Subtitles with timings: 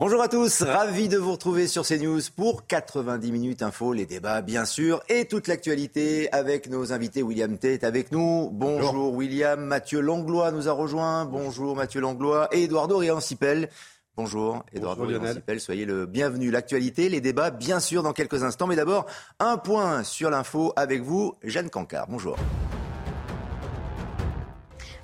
[0.00, 4.40] Bonjour à tous, ravi de vous retrouver sur CNews pour 90 minutes info, les débats
[4.40, 7.22] bien sûr et toute l'actualité avec nos invités.
[7.22, 8.48] William T est avec nous.
[8.50, 9.60] Bonjour, William.
[9.60, 11.26] Mathieu Langlois nous a rejoint.
[11.26, 13.68] Bonjour Mathieu Langlois et Eduardo Riancipel.
[14.16, 16.50] Bonjour Eduardo Riancipel, soyez le bienvenu.
[16.50, 19.04] L'actualité, les débats bien sûr dans quelques instants, mais d'abord
[19.38, 22.06] un point sur l'info avec vous, Jeanne Cancard.
[22.08, 22.38] Bonjour.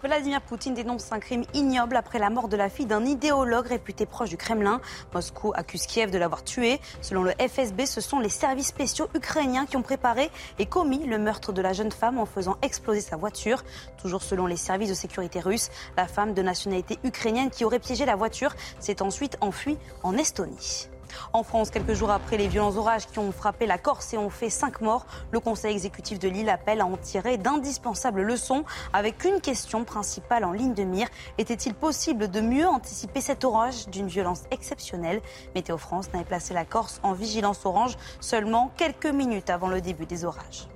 [0.07, 4.07] Vladimir Poutine dénonce un crime ignoble après la mort de la fille d'un idéologue réputé
[4.07, 4.81] proche du Kremlin.
[5.13, 6.81] Moscou accuse Kiev de l'avoir tué.
[7.01, 10.31] Selon le FSB, ce sont les services spéciaux ukrainiens qui ont préparé
[10.61, 13.65] et commis le meurtre de la jeune femme en faisant exploser sa voiture.
[14.01, 18.07] Toujours selon les services de sécurité russes, la femme de nationalité ukrainienne qui aurait piégé
[18.07, 20.89] la voiture s'est ensuite enfuie en Estonie.
[21.33, 24.31] En France, quelques jours après les violents orages qui ont frappé la Corse et ont
[24.31, 29.25] fait cinq morts, le Conseil exécutif de Lille appelle à en tirer d'indispensables leçons avec
[29.25, 31.09] une question principale en ligne de mire.
[31.39, 35.21] Était-il possible de mieux anticiper cet orage d'une violence exceptionnelle?
[35.55, 40.07] Météo France n'avait placé la Corse en vigilance orange seulement quelques minutes avant le début
[40.07, 40.69] des orages.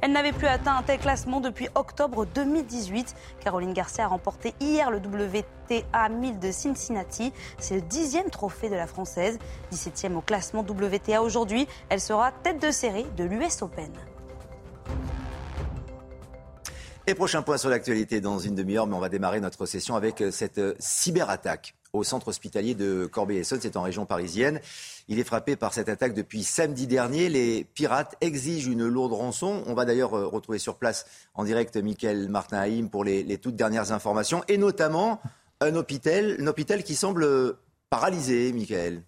[0.00, 3.14] Elle n'avait plus atteint un tel classement depuis octobre 2018.
[3.40, 7.32] Caroline Garcia a remporté hier le WTA 1000 de Cincinnati.
[7.58, 9.38] C'est le dixième trophée de la Française.
[9.72, 11.66] 17e au classement WTA aujourd'hui.
[11.88, 13.92] Elle sera tête de série de l'US Open.
[17.06, 20.22] Et prochain point sur l'actualité dans une demi-heure, mais on va démarrer notre session avec
[20.30, 24.60] cette cyberattaque au centre hospitalier de Corbeil-Essonne, c'est en région parisienne.
[25.08, 27.28] Il est frappé par cette attaque depuis samedi dernier.
[27.28, 29.62] Les pirates exigent une lourde rançon.
[29.66, 33.56] On va d'ailleurs euh, retrouver sur place en direct Michael Martin Haïm pour les, toutes
[33.56, 35.20] dernières informations, et notamment
[35.60, 37.56] un hôpital, un hôpital qui semble
[37.90, 39.02] paralysé, Michael.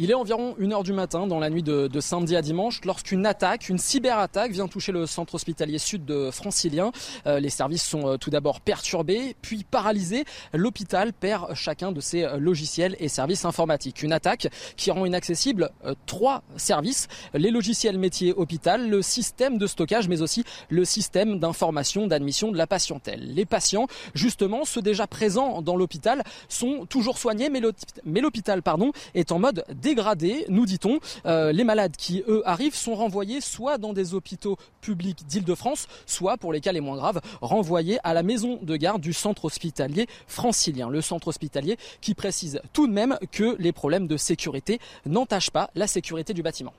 [0.00, 3.26] Il est environ 1h du matin dans la nuit de, de samedi à dimanche lorsqu'une
[3.26, 6.92] attaque, une cyberattaque vient toucher le centre hospitalier sud de Francilien.
[7.26, 10.24] Euh, les services sont euh, tout d'abord perturbés, puis paralysés.
[10.54, 14.04] L'hôpital perd chacun de ses euh, logiciels et services informatiques.
[14.04, 14.46] Une attaque
[14.76, 20.22] qui rend inaccessible euh, trois services, les logiciels métiers hôpital, le système de stockage, mais
[20.22, 23.34] aussi le système d'information d'admission de la patientèle.
[23.34, 29.32] Les patients, justement, ceux déjà présents dans l'hôpital, sont toujours soignés, mais l'hôpital pardon, est
[29.32, 30.98] en mode dégradé, nous dit-on.
[31.24, 36.36] Euh, les malades qui, eux, arrivent sont renvoyés soit dans des hôpitaux publics d'Île-de-France, soit,
[36.36, 40.06] pour les cas les moins graves, renvoyés à la maison de garde du centre hospitalier
[40.26, 40.90] francilien.
[40.90, 45.70] Le centre hospitalier qui précise tout de même que les problèmes de sécurité n'entachent pas
[45.74, 46.74] la sécurité du bâtiment.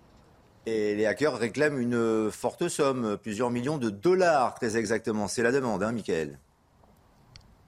[0.67, 5.27] Et les hackers réclament une forte somme, plusieurs millions de dollars très exactement.
[5.27, 6.37] C'est la demande, hein, Michael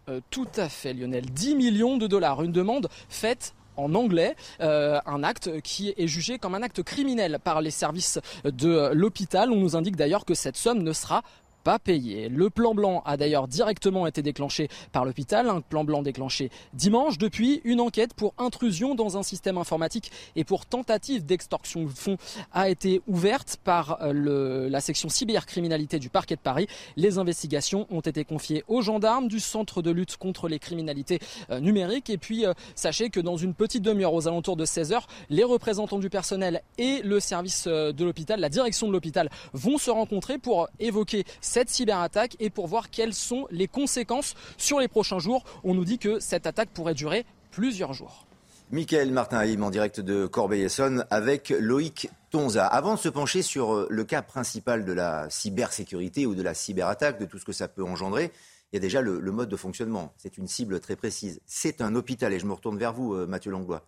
[0.07, 1.25] euh, Tout à fait, Lionel.
[1.25, 2.43] 10 millions de dollars.
[2.43, 7.39] Une demande faite en anglais, euh, un acte qui est jugé comme un acte criminel
[7.43, 9.51] par les services de l'hôpital.
[9.51, 11.23] On nous indique d'ailleurs que cette somme ne sera
[11.63, 12.29] pas payé.
[12.29, 17.17] Le plan blanc a d'ailleurs directement été déclenché par l'hôpital, un plan blanc déclenché dimanche.
[17.17, 22.17] Depuis, une enquête pour intrusion dans un système informatique et pour tentative d'extorsion de fonds
[22.51, 26.67] a été ouverte par euh, la section cybercriminalité du parquet de Paris.
[26.95, 31.59] Les investigations ont été confiées aux gendarmes du centre de lutte contre les criminalités euh,
[31.59, 32.09] numériques.
[32.09, 35.43] Et puis, euh, sachez que dans une petite demi-heure, aux alentours de 16 heures, les
[35.43, 40.37] représentants du personnel et le service de l'hôpital, la direction de l'hôpital, vont se rencontrer
[40.37, 45.43] pour évoquer cette cyberattaque et pour voir quelles sont les conséquences sur les prochains jours.
[45.65, 48.25] On nous dit que cette attaque pourrait durer plusieurs jours.
[48.71, 52.65] Michael Martin Haïm en direct de Corbeil-Essonne avec Loïc Tonza.
[52.65, 56.53] Avant de se pencher sur euh, le cas principal de la cybersécurité ou de la
[56.53, 58.31] cyberattaque, de tout ce que ça peut engendrer,
[58.71, 60.13] il y a déjà le, mode de fonctionnement.
[60.15, 61.41] C'est une cible très précise.
[61.45, 63.85] C'est un hôpital, et je me retourne vers vous, euh, Mathieu Langlois.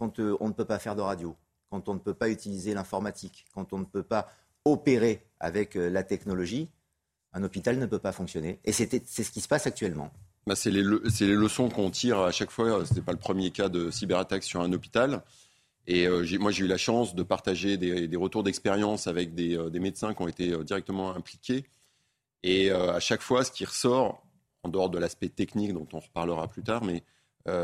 [0.00, 1.36] Quand euh, on ne peut pas faire de radio,
[1.70, 4.26] quand on ne peut pas utiliser l'informatique, quand on ne peut pas
[4.64, 6.70] opérer avec la technologie,
[7.34, 8.60] un hôpital ne peut pas fonctionner.
[8.64, 10.10] Et c'est ce qui se passe actuellement.
[10.46, 12.86] Bah c'est les, leçons qu'on tire à chaque fois.
[12.86, 15.22] Ce n'est pas le premier cas de cyberattaque sur un hôpital.
[15.86, 19.68] Et euh, moi, j'ai eu la chance de partager des, retours d'expérience avec des, euh,
[19.68, 21.64] des, médecins qui ont été euh, directement impliqués.
[22.42, 24.22] Et à chaque fois, ce qui ressort,
[24.64, 27.02] en dehors de l'aspect technique dont on reparlera plus tard, mais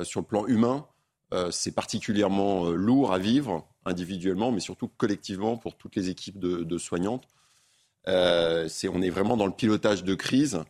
[0.04, 0.86] sur le plan humain,
[1.50, 6.78] c'est particulièrement lourd à vivre individuellement, mais surtout collectivement pour toutes les équipes de, de
[6.78, 7.28] soignantes.
[8.08, 10.60] Euh, on est vraiment dans le pilotage de crise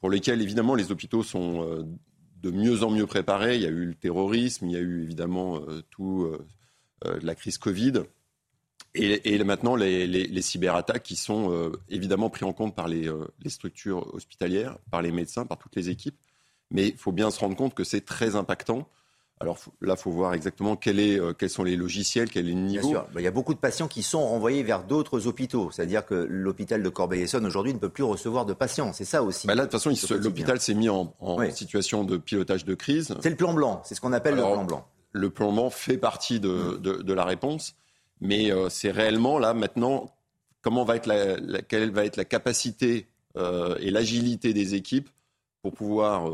[0.00, 1.84] pour lequel, évidemment, les hôpitaux sont euh,
[2.42, 3.56] de mieux en mieux préparés.
[3.56, 6.30] Il y a eu le terrorisme, il y a eu évidemment euh, tout
[7.22, 8.02] la crise Covid.
[8.94, 13.10] Et, maintenant, les, cyberattaques qui sont évidemment pris en compte par les,
[13.46, 16.18] structures hospitalières, par les médecins, par toutes les équipes.
[16.70, 18.86] Mais il faut bien se rendre compte que c'est très impactant.
[19.42, 22.52] Alors là, il faut voir exactement quel est, euh, quels sont les logiciels, quel est
[22.52, 22.90] le niveau.
[22.90, 23.06] Bien sûr.
[23.16, 25.70] Il y a beaucoup de patients qui sont renvoyés vers d'autres hôpitaux.
[25.72, 28.92] C'est-à-dire que l'hôpital de Corbeil-Essonne aujourd'hui ne peut plus recevoir de patients.
[28.92, 29.46] C'est ça aussi.
[29.46, 31.14] Bah là, de toute façon, l'hôpital s'est mis en,
[31.52, 33.14] situation de pilotage de crise.
[33.22, 33.80] C'est le plan blanc.
[33.82, 34.86] C'est ce qu'on appelle le plan blanc.
[35.12, 37.74] Le plan blanc fait partie de, de, la réponse.
[38.20, 40.14] Mais euh, c'est réellement là maintenant
[40.60, 43.06] comment va être la, quelle va être la capacité
[43.38, 45.08] euh, et l'agilité des équipes
[45.62, 46.30] pour pouvoir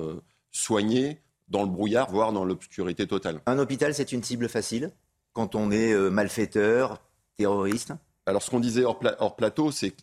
[0.51, 3.41] soigner dans le brouillard, voire dans l'obscurité totale.
[3.47, 4.93] Un hôpital, c'est une cible facile
[5.37, 7.03] quand on est euh, malfaiteur,
[7.37, 7.93] terroriste?
[8.25, 9.95] Alors, ce qu'on disait hors, plateau, c'est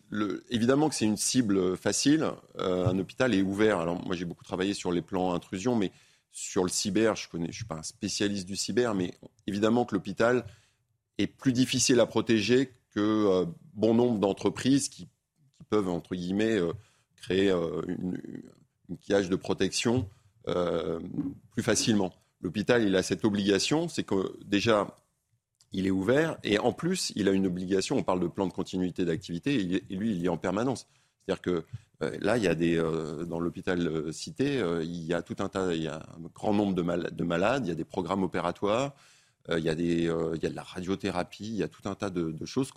[0.48, 2.30] évidemment que c'est une cible facile.
[2.60, 3.80] Euh, un hôpital est ouvert.
[3.80, 5.90] Alors, moi, j'ai beaucoup travaillé sur les plans intrusion, mais
[6.30, 9.12] sur le cyber, je ne je suis pas un spécialiste du cyber, mais
[9.48, 10.46] évidemment que l'hôpital
[11.18, 13.44] est plus difficile à protéger que euh,
[13.74, 15.08] bon nombre d'entreprises qui,
[15.68, 16.60] peuvent, entre guillemets,
[17.16, 18.20] créer une,
[18.90, 20.06] une, cage de protection
[20.48, 21.00] euh,
[21.52, 22.12] plus facilement.
[22.42, 24.94] L'hôpital, il a cette obligation, c'est que déjà,
[25.72, 28.52] il est ouvert et en plus, il a une obligation, on parle de plan de
[28.52, 30.86] continuité d'activité, et lui, il y est en permanence.
[31.24, 31.64] C'est-à-dire que
[32.02, 35.48] euh, là, il y a des, euh, dans l'hôpital cité, il y a tout un
[35.48, 38.22] tas, il y a un grand nombre de, de malades, il y a des programmes
[38.22, 38.94] opératoires,
[39.50, 40.04] il, y a des,
[40.34, 42.70] il y a de la radiothérapie, il y a tout un tas de, choses.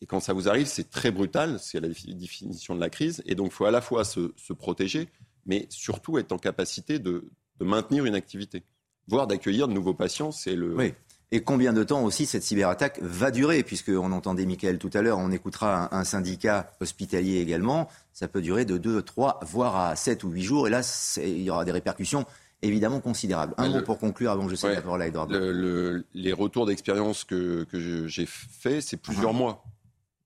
[0.00, 3.22] Et quand ça vous arrive, c'est très brutal, c'est la définition de la crise.
[3.26, 5.08] Et donc, il faut à la fois se protéger,
[5.48, 7.24] mais surtout être en capacité de,
[7.60, 8.62] maintenir une activité,
[9.08, 10.30] voire d'accueillir de nouveaux patients.
[10.30, 10.76] C'est le.
[10.76, 10.94] Oui.
[11.30, 15.18] Et combien de temps aussi cette cyberattaque va durer Puisqu'on entendait Michael tout à l'heure,
[15.18, 17.88] on écoutera un, syndicat hospitalier également.
[18.14, 20.68] Ça peut durer de 2, 3, voire à 7 ou 8 jours.
[20.68, 20.80] Et là,
[21.22, 22.24] il y aura des répercussions
[22.62, 23.54] évidemment considérables.
[23.58, 25.28] Un mot pour conclure avant que je cède la parole à Edouard.
[25.28, 27.66] les retours d'expérience que,
[28.06, 29.36] j'ai faits, c'est plusieurs uh-huh.
[29.36, 29.64] mois.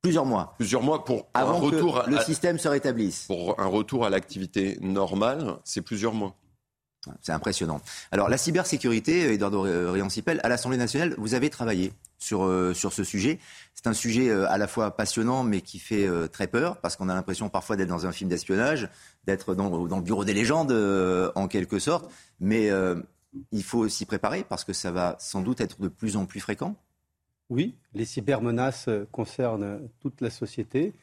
[0.03, 0.55] Plusieurs mois.
[0.59, 3.27] Plusieurs mois pour, Avant un retour que le système se rétablisse.
[3.29, 6.35] Pour un retour à l'activité normale, c'est plusieurs mois.
[7.21, 7.81] C'est impressionnant.
[8.11, 13.05] Alors la cybersécurité, Eduardo Riancipel, à l'Assemblée nationale, vous avez travaillé sur, euh, sur ce
[13.05, 13.39] sujet.
[13.75, 16.97] C'est un sujet euh, à la fois passionnant mais qui fait euh, très peur parce
[16.97, 18.89] qu'on a l'impression parfois d'être dans un film d'espionnage,
[19.25, 20.73] d'être dans, dans, le bureau des légendes
[21.35, 22.11] en quelque sorte.
[22.41, 22.71] Mais
[23.53, 26.41] il faut s'y préparer parce que ça va sans doute être de plus en plus
[26.41, 26.77] fréquent.
[27.53, 30.95] Oui, les cybermenaces concernent toute la société.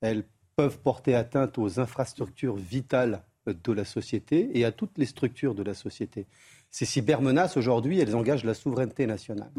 [0.00, 0.22] Elles
[0.54, 5.64] peuvent porter atteinte aux infrastructures vitales de la société et à toutes les structures de
[5.64, 6.28] la société.
[6.70, 9.50] Ces cybermenaces, aujourd'hui, elles engagent la souveraineté nationale.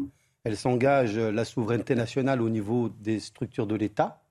[0.44, 4.22] Elles engagent la souveraineté nationale au niveau des structures de l'État.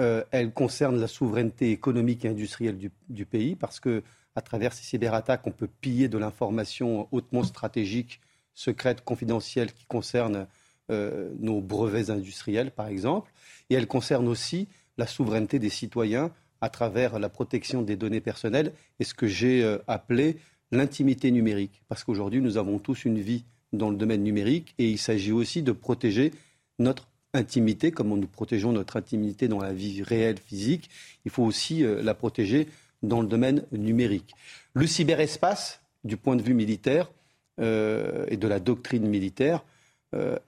[0.00, 4.02] Euh, elles concernent la souveraineté économique et industrielle du, du, pays parce que,
[4.36, 8.20] à travers ces cyberattaques, on peut piller de l'information hautement stratégique,
[8.52, 10.46] secrète, confidentielle qui concerne
[10.92, 13.32] euh, nos brevets industriels, par exemple,
[13.70, 14.68] et elle concerne aussi
[14.98, 16.30] la souveraineté des citoyens
[16.60, 20.36] à travers la protection des données personnelles et ce que j'ai euh, appelé
[20.70, 21.82] l'intimité numérique.
[21.88, 25.62] Parce qu'aujourd'hui, nous avons tous une vie dans le domaine numérique et il s'agit aussi
[25.62, 26.32] de protéger
[26.78, 30.90] notre intimité, comme nous protégeons notre intimité dans la vie réelle, physique,
[31.24, 32.68] il faut aussi euh, la protéger
[33.02, 34.34] dans le domaine numérique.
[34.74, 37.10] Le cyberespace, du point de vue militaire
[37.58, 39.62] et de la doctrine militaire,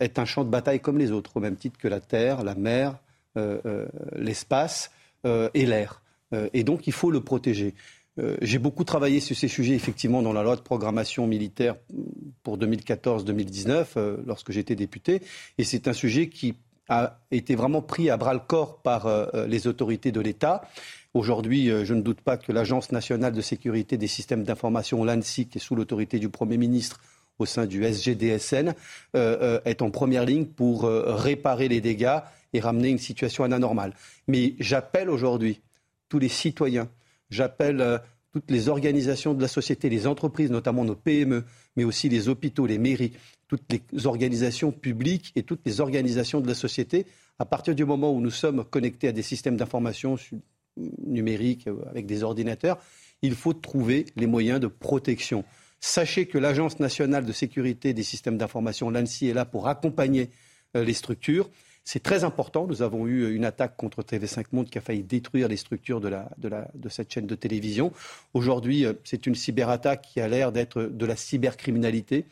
[0.01, 2.55] est un champ de bataille comme les autres, au même titre que la terre, la
[2.55, 2.99] mer,
[3.37, 4.93] euh, euh, l'espace
[5.55, 6.03] et l'air.
[6.53, 7.75] et donc il faut le protéger.
[8.43, 11.77] J'ai beaucoup travaillé sur ces sujets, effectivement, dans la loi de programmation militaire
[12.43, 15.23] pour 2014-2019, lorsque j'étais député.
[15.57, 16.57] Et c'est un sujet qui
[16.91, 19.09] a été vraiment pris à bras le corps par
[19.49, 20.61] les autorités de l'État.
[21.15, 25.57] Aujourd'hui, je ne doute pas que l'Agence nationale de sécurité des systèmes d'information, l'ANSI, qui
[25.57, 27.01] est sous l'autorité du Premier ministre,
[27.39, 28.73] au sein du SGDSN, euh,
[29.15, 32.19] euh, est en première ligne pour euh, réparer les dégâts
[32.53, 33.95] et ramener une situation à la normale.
[34.29, 35.61] Mais j'appelle aujourd'hui
[36.09, 36.89] tous les citoyens,
[37.31, 38.01] j'appelle
[38.33, 41.45] toutes les organisations de la société, les entreprises, notamment nos PME,
[41.77, 43.13] mais aussi les hôpitaux, les mairies,
[43.49, 47.07] toutes les organisations publiques et toutes les organisations de la société,
[47.41, 50.17] à partir du moment où nous sommes connectés à des systèmes d'information
[50.77, 52.79] numériques avec des ordinateurs,
[53.23, 55.45] il faut trouver les moyens de protection.
[55.87, 60.31] Sachez que l'Agence nationale de sécurité des systèmes d'information, l'ANSI, est là pour accompagner
[60.77, 61.51] euh, les structures.
[61.85, 62.67] C'est très important.
[62.67, 66.11] Nous avons eu une attaque contre TV5 Monde qui a failli détruire les structures de,
[66.39, 67.93] de cette chaîne de télévision.
[68.33, 72.25] Aujourd'hui, euh, c'est une cyberattaque qui a l'air d'être de la cybercriminalité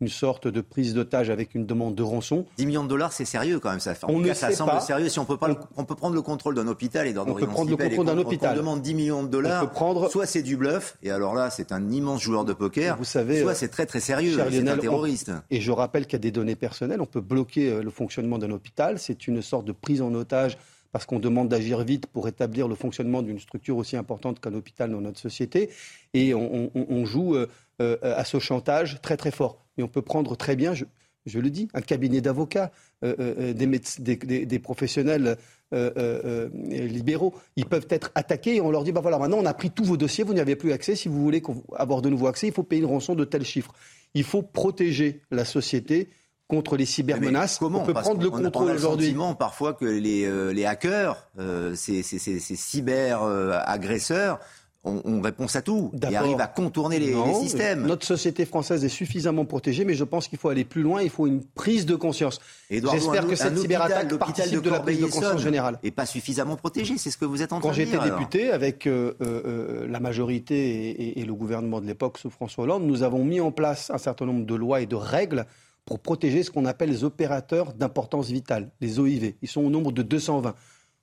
[0.00, 2.46] une sorte de prise d'otage avec une demande de rançon.
[2.58, 3.80] 10 millions de dollars, c'est sérieux quand même.
[3.80, 5.08] Ça, on ne ça semble sérieux.
[5.08, 7.46] Si on peut, pas, on, peut prendre le contrôle d'un hôpital et dans On peut
[7.46, 8.54] prendre le contrôle d'un hôpital.
[8.54, 9.70] On demande 10 millions de dollars.
[9.70, 10.10] prendre...
[10.10, 12.96] Soit c'est du bluff, et alors là, c'est un immense joueur de poker.
[12.96, 14.36] Vous savez, soit c'est très très sérieux.
[14.50, 15.30] C'est un terroriste.
[15.50, 17.00] Et je rappelle qu'il y a des données personnelles.
[17.00, 18.98] On peut bloquer euh, le fonctionnement d'un hôpital.
[18.98, 20.58] C'est une sorte de prise en otage
[20.92, 24.90] parce qu'on demande d'agir vite pour établir le fonctionnement d'une structure aussi importante qu'un hôpital
[24.90, 25.70] dans notre société.
[26.14, 29.63] Et on, joue euh, à ce chantage très très fort.
[29.76, 30.84] Mais on peut prendre très bien, je,
[31.26, 32.70] je le dis, un cabinet d'avocats,
[33.02, 35.36] des, des, des, professionnels
[35.72, 37.34] libéraux.
[37.56, 39.84] Ils peuvent être attaqués et on leur dit, bah voilà, maintenant on a pris tous
[39.84, 40.96] vos dossiers, vous n'y avez plus accès.
[40.96, 41.42] Si vous voulez
[41.76, 43.72] avoir de nouveaux accès, il faut payer une rançon de tel chiffre.
[44.14, 46.08] Il faut protéger la société
[46.48, 47.58] contre les cybermenaces.
[47.58, 49.14] Comment on peut prendre le contrôle aujourd'hui.
[49.38, 54.38] parfois que les, euh, les hackers, euh, ces, ces, ces, cyber-agresseurs,
[54.86, 57.86] euh, ont, réponse à tout et arrivent à contourner les, systèmes.
[57.86, 61.02] Notre société française est suffisamment protégée, mais je pense qu'il faut aller plus loin.
[61.02, 62.40] Il faut une prise de conscience.
[62.70, 65.78] J'espère que cette cyberattaque participe de, la prise de conscience générale.
[65.82, 67.86] Et pas suffisamment protégée, c'est ce que vous êtes en train de dire.
[67.86, 72.84] Quand j'étais député, avec la majorité et, et le gouvernement de l'époque sous François Hollande,
[72.84, 75.46] nous avons mis en place un certain nombre de lois et de règles
[75.84, 79.34] pour protéger ce qu'on appelle les opérateurs d'importance vitale, les OIV.
[79.42, 80.54] Ils sont au nombre de 220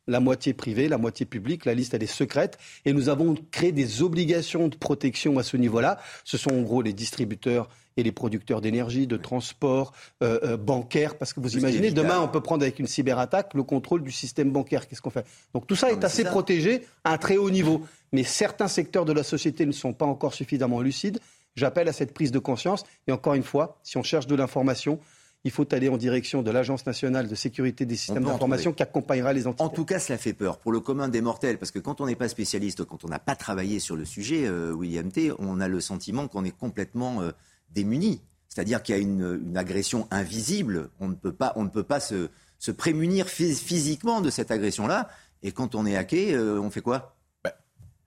[0.08, 1.66] la moitié privée, la moitié publique.
[1.66, 2.58] La liste, elle est secrète.
[2.86, 6.00] Et nous avons créé des obligations de protection à ce niveau-là.
[6.24, 9.94] Ce sont en gros les distributeurs et les producteurs d'énergie, de transport,
[10.24, 11.18] euh, euh, bancaire.
[11.18, 14.52] Parce que vous imaginez, demain, on peut prendre avec une cyberattaque le contrôle du système
[14.52, 14.88] bancaire.
[14.88, 15.26] Qu'est-ce qu'on fait?
[15.54, 17.86] Donc tout ça est assez protégé à un très haut niveau.
[18.14, 21.20] Mais certains secteurs de la société ne sont pas encore suffisamment lucides.
[21.56, 22.84] J'appelle à cette prise de conscience.
[23.08, 25.00] Et encore une fois, si on cherche de l'information,
[25.44, 29.34] il faut aller en direction de l'Agence nationale de sécurité des systèmes d'information qui accompagnera
[29.34, 29.64] les entités.
[29.64, 32.06] En tout cas, cela fait peur pour le commun des mortels, parce que quand on
[32.06, 35.60] n'est pas spécialiste, quand on n'a pas travaillé sur le sujet, euh, William T., on
[35.60, 37.32] a le sentiment qu'on est complètement euh,
[37.72, 38.22] démuni.
[38.50, 40.90] C'est-à-dire qu'il y a une, agression invisible.
[41.00, 42.30] On ne peut pas, on ne peut pas se,
[42.72, 45.10] prémunir physiquement de cette agression-là.
[45.42, 47.16] Et quand on est hacké, euh, on fait quoi?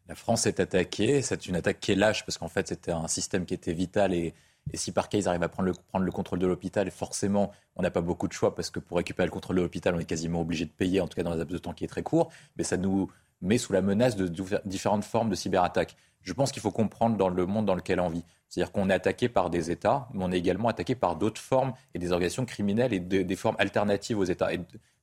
[0.07, 1.23] La France est attaquée.
[1.23, 4.13] C'est une attaque qui est lâche parce qu'en fait, c'était un système qui était vital.
[4.13, 4.35] Et,
[4.73, 7.83] si par cas, ils arrivent à prendre le, prendre le contrôle de l'hôpital, forcément, on
[7.83, 10.05] n'a pas beaucoup de choix parce que pour récupérer le contrôle de l'hôpital, on est
[10.05, 12.03] quasiment obligé de payer, en tout cas dans un laps de temps qui est très
[12.03, 12.31] court.
[12.57, 13.11] Mais ça nous
[13.43, 14.27] met sous la menace de
[14.65, 15.97] différentes formes de cyberattaques.
[16.25, 18.25] Je pense qu'il faut comprendre dans le monde dans lequel on vit.
[18.49, 21.73] C'est-à-dire qu'on est attaqué par des États, mais on est également attaqué par d'autres formes
[21.95, 24.51] et des organisations criminelles et des formes alternatives aux États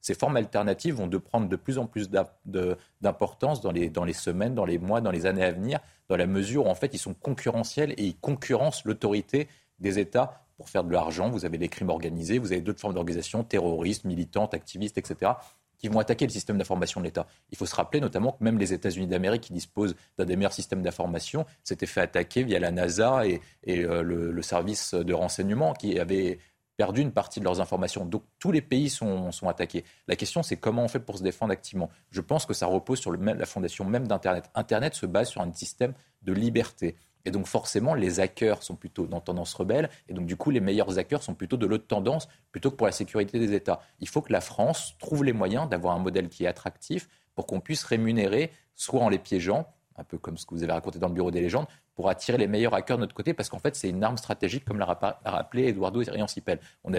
[0.01, 2.09] ces formes alternatives vont de prendre de plus en plus
[3.01, 6.17] d'importance dans les, dans les semaines, dans les mois, dans les années à venir, dans
[6.17, 9.47] la mesure où en fait ils sont concurrentiels et ils concurrencent l'autorité
[9.79, 11.29] des États pour faire de l'argent.
[11.29, 15.33] Vous avez les crimes organisés, vous avez d'autres formes d'organisation, terroristes, militantes, activistes, etc.,
[15.81, 17.27] qui vont attaquer le système d'information de l'État.
[17.49, 20.53] Il faut se rappeler notamment que même les États-Unis d'Amérique, qui disposent d'un des meilleurs
[20.53, 25.99] systèmes d'information, s'étaient fait attaquer via la NASA et, euh, le, service de renseignement qui
[25.99, 26.39] avait
[26.77, 28.05] perdu une partie de leurs informations.
[28.05, 29.83] Donc tous les pays sont, sont attaqués.
[30.07, 31.89] La question, c'est comment on fait pour se défendre activement.
[32.09, 34.49] Je pense que ça repose sur la fondation même d'Internet.
[34.55, 36.95] Internet se base sur un système de liberté.
[37.25, 40.59] Et donc forcément, les hackers sont plutôt dans tendance rebelle, et donc du coup, les
[40.59, 43.81] meilleurs hackers sont plutôt de l'autre tendance, plutôt que pour la sécurité des États.
[43.99, 47.45] Il faut que la France trouve les moyens d'avoir un modèle qui est attractif pour
[47.45, 50.99] qu'on puisse rémunérer, soit en les piégeant, un peu comme ce que vous avez raconté
[50.99, 53.59] dans le Bureau des légendes, pour attirer les meilleurs hackers de notre côté, parce qu'en
[53.59, 54.85] fait, c'est une arme stratégique, comme l'a
[55.25, 56.59] rappelé Eduardo Riancipel.
[56.83, 56.91] On,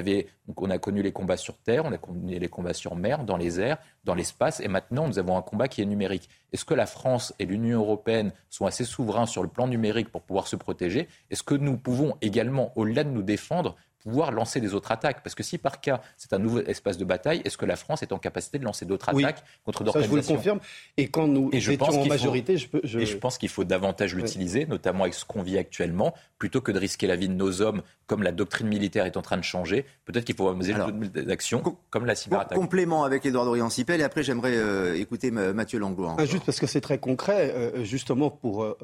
[0.57, 3.37] on a connu les combats sur terre, on a connu les combats sur mer, dans
[3.37, 6.29] les airs, dans l'espace, et maintenant, nous avons un combat qui est numérique.
[6.53, 10.23] Est-ce que la France et l'Union européenne sont assez souverains sur le plan numérique pour
[10.23, 11.09] pouvoir se protéger?
[11.31, 15.23] Est-ce que nous pouvons également, au-delà de nous défendre, pouvoir lancer des autres attaques.
[15.23, 18.03] Parce que si par cas c'est un nouveau espace de bataille, est-ce que la France
[18.03, 20.61] est en capacité de lancer d'autres attaques contre d'autres organisations Je vous le confirme.
[20.97, 22.99] Et quand nous et je étions en majorité, je, peux, je...
[22.99, 26.73] Et je pense qu'il faut davantage l'utiliser, notamment avec ce qu'on vit actuellement, plutôt que
[26.73, 29.45] de risquer la vie de nos hommes, comme la doctrine militaire est en train de
[29.45, 29.87] changer.
[30.05, 30.75] Peut-être qu'il faut mener
[31.09, 32.59] des actions comme la cyberattaque.
[32.59, 36.17] Complément avec Édouard Dorian-Sipel, et après j'aimerais euh, écouter Mathieu Langlois.
[36.19, 38.77] Ah, juste parce que c'est très concret, euh, justement pour euh,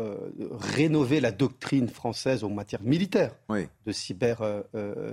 [0.59, 3.93] rénover la doctrine française en matière militaire de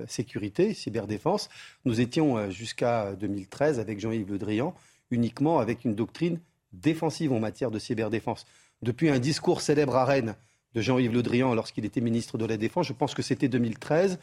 [0.08, 1.50] cybersécurité cyberdéfense.
[1.86, 4.74] Nous étions euh, jusqu'à 2013 avec Jean-Yves Le Drian
[5.12, 6.40] uniquement avec une doctrine
[6.74, 8.46] défensive en matière de cyberdéfense.
[8.82, 10.36] Depuis un discours célèbre à Rennes
[10.74, 14.20] de Jean-Yves Le Drian lorsqu'il était ministre de la Défense, je pense que c'était 2013,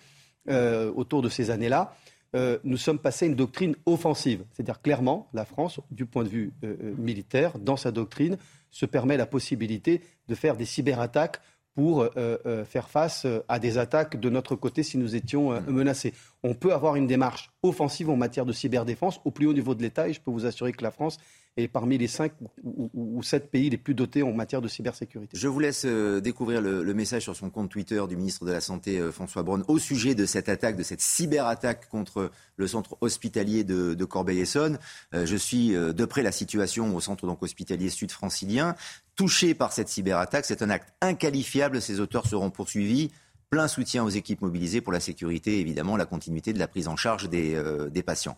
[0.48, 1.96] euh, autour de ces années-là,
[2.34, 4.44] euh, nous sommes passés à une doctrine offensive.
[4.52, 6.52] C'est-à-dire clairement, la France, du point de vue
[6.98, 8.36] militaire, dans sa doctrine,
[8.70, 11.40] se permet la possibilité de faire des cyberattaques
[11.74, 15.52] pour euh, euh, faire face euh, à des attaques de notre côté si nous étions
[15.52, 15.70] mm.
[15.70, 16.12] menacés.
[16.42, 19.82] On peut avoir une démarche offensive en matière de cyberdéfense au plus haut niveau de
[19.82, 21.18] l'État et je peux vous assurer que la France
[21.58, 22.32] est parmi les cinq
[22.64, 25.36] ou, sept pays les plus dotés en matière de cybersécurité.
[25.36, 28.98] Je vous laisse découvrir le, message sur son compte Twitter du ministre de la Santé
[29.12, 33.92] François Braun au sujet de cette attaque, de cette cyberattaque contre le centre hospitalier de,
[33.92, 34.78] de Corbeil-Essonne.
[35.12, 38.74] je suis de près la situation au centre donc, hospitalier sud-francilien
[39.16, 40.44] touchés par cette cyberattaque.
[40.44, 41.80] C'est un acte inqualifiable.
[41.80, 43.10] Ces auteurs seront poursuivis.
[43.50, 46.88] Plein soutien aux équipes mobilisées pour la sécurité et évidemment la continuité de la prise
[46.88, 48.36] en charge des, euh, patients.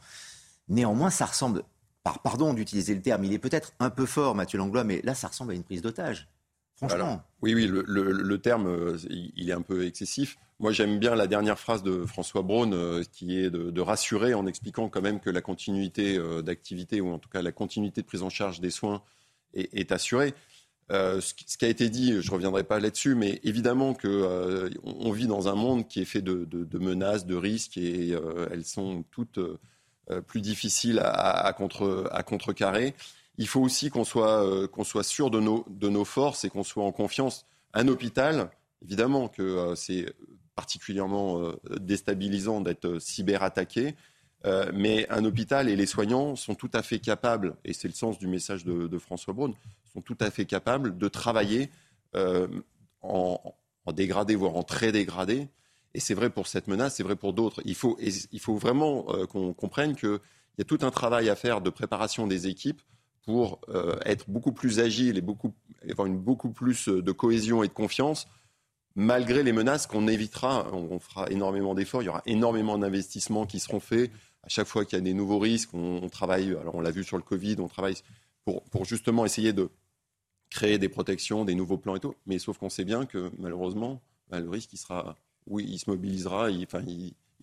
[0.69, 1.63] Néanmoins, ça ressemble,
[2.03, 5.15] par, pardon d'utiliser le terme, il est peut-être un peu fort, Mathieu Langlois, mais là,
[5.15, 6.29] ça ressemble à une prise d'otage.
[6.77, 7.23] Franchement.
[7.41, 10.37] oui, oui, le, terme, euh, il est un peu excessif.
[10.59, 14.49] Moi, j'aime bien la dernière phrase de François Braun, euh, qui est de, rassurer en
[14.49, 18.23] expliquant quand même que la continuité d'activité, ou en tout cas la continuité de prise
[18.23, 19.03] en charge des soins,
[19.55, 20.35] est, assurée.
[20.91, 25.27] Ce, qui a été dit, je ne reviendrai pas là-dessus, mais évidemment qu'on on vit
[25.27, 28.15] dans un monde qui est fait de, menaces, de risques, et
[28.51, 29.41] elles sont toutes
[30.27, 32.95] plus difficiles à, contre, à contrecarrer
[33.39, 36.85] il faut aussi qu'on soit, euh, sûr de nos, de nos forces et qu'on soit
[36.85, 37.47] en confiance.
[37.73, 38.51] Un hôpital,
[38.85, 40.13] évidemment que euh, c'est
[40.55, 43.97] particulièrement euh, déstabilisant d'être cyberattaqué,
[44.75, 48.19] mais un hôpital et les soignants sont tout à fait capables, et c'est le sens
[48.19, 49.55] du message de, François Braun,
[49.93, 51.71] sont tout à fait capables de travailler
[53.01, 53.41] en,
[53.87, 55.49] en, dégradé, voire en très dégradé.
[55.95, 57.63] Et c'est vrai pour cette menace, c'est vrai pour d'autres.
[57.65, 60.19] Il faut, il faut vraiment qu'on comprenne qu'il
[60.59, 62.83] y a tout un travail à faire de préparation des équipes
[63.25, 67.73] pour euh, être beaucoup plus agile et avoir une beaucoup plus de cohésion et de
[67.73, 68.29] confiance,
[68.95, 70.73] malgré les menaces qu'on évitera.
[70.73, 74.11] On, fera énormément d'efforts, il y aura énormément d'investissements qui seront faits.
[74.45, 77.03] À chaque fois qu'il y a des nouveaux risques, on, travaille, alors on l'a vu
[77.03, 77.97] sur le Covid, on travaille
[78.45, 79.71] pour, justement essayer de
[80.51, 82.15] créer des protections, des nouveaux plans et tout.
[82.27, 85.89] Mais sauf qu'on sait bien que malheureusement, bah, le risque, il sera, oui, il se
[85.89, 86.85] mobilisera, il, enfin,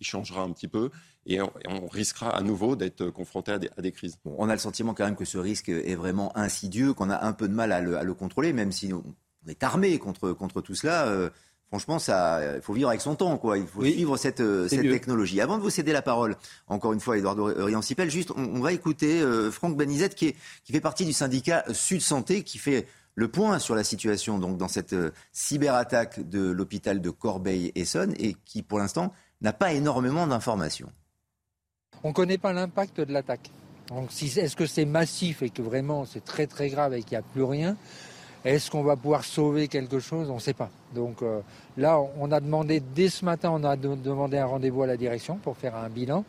[0.00, 0.90] changera un petit peu
[1.26, 4.18] et on, risquera à nouveau d'être confronté à des, crises.
[4.24, 7.32] on a le sentiment quand même que ce risque est vraiment insidieux, qu'on a un
[7.32, 9.04] peu de mal à le, contrôler, même si on
[9.46, 11.06] est armé contre, contre tout cela.
[11.06, 11.30] Euh,
[11.72, 13.56] franchement, ça, il faut vivre avec son temps, quoi.
[13.56, 15.40] Il faut suivre cette, euh, cette technologie.
[15.40, 16.36] Avant de vous céder la parole,
[16.68, 20.72] encore une fois, Eduardo Riancipel, juste, on, va écouter euh, Franck Banizette, qui, est, qui
[20.72, 24.68] fait partie du syndicat Sud Santé, qui fait le point sur la situation donc dans
[24.68, 24.94] cette
[25.32, 30.92] cyberattaque de l'hôpital de Corbeil-Essonne et qui, pour l'instant, n'a pas énormément d'informations.
[32.04, 33.50] On ne connaît pas l'impact de l'attaque.
[33.88, 37.12] Donc, si, est-ce que c'est massif et que vraiment c'est très très grave et qu'il
[37.12, 37.78] n'y a plus rien
[38.44, 40.28] Est-ce qu'on va pouvoir sauver quelque chose?
[40.28, 40.70] On ne sait pas.
[40.94, 41.40] Donc euh,
[41.76, 45.36] là, on a demandé, dès ce matin, on a demandé un rendez-vous à la direction
[45.36, 46.24] pour faire un bilan.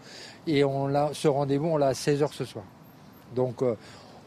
[0.46, 2.66] Et on ce rendez-vous, on l'a à 16h ce soir.
[3.36, 3.76] Donc euh,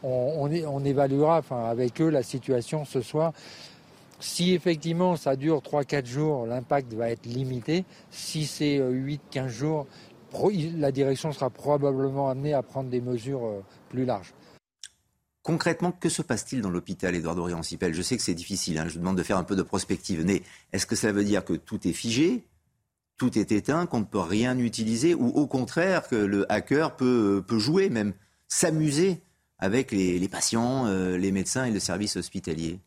[0.03, 3.31] on, évaluera avec eux la situation ce soir.
[4.19, 7.85] Si effectivement ça dure 3-4 jours, l'impact va être limité.
[8.11, 9.87] Si c'est 8-15 euh, jours,
[10.75, 14.33] la direction sera probablement amenée à prendre des mesures plus larges.
[15.47, 18.83] Concrètement, que se passe-t-il dans l'hôpital Édouard Dorian-Sipel Je sais que c'est difficile, hein.
[18.89, 21.45] je vous demande de faire un peu de prospective, mais est-ce que ça veut dire
[21.45, 22.43] que tout est figé,
[23.15, 27.41] tout est éteint, qu'on ne peut rien utiliser, ou au contraire que le hacker peut,
[27.47, 28.11] peut jouer, même
[28.49, 29.21] s'amuser
[29.57, 32.81] avec les, patients, euh, les médecins et le service hospitalier?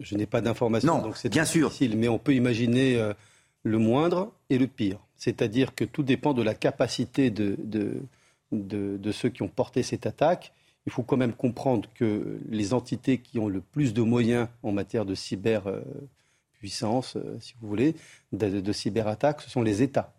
[0.00, 1.96] Je n'ai pas d'informations, donc c'est bien difficile, sûr.
[1.96, 3.14] mais on peut imaginer euh,
[3.62, 4.98] le moindre et le pire.
[5.16, 8.02] C'est-à-dire que tout dépend de la capacité de, de,
[8.50, 10.52] de, ceux qui ont porté cette attaque.
[10.86, 14.72] Il faut quand même comprendre que les entités qui ont le plus de moyens en
[14.72, 17.94] matière de cyberpuissance, euh, si vous voulez,
[18.32, 20.12] de, de cyberattaque, ce sont les États.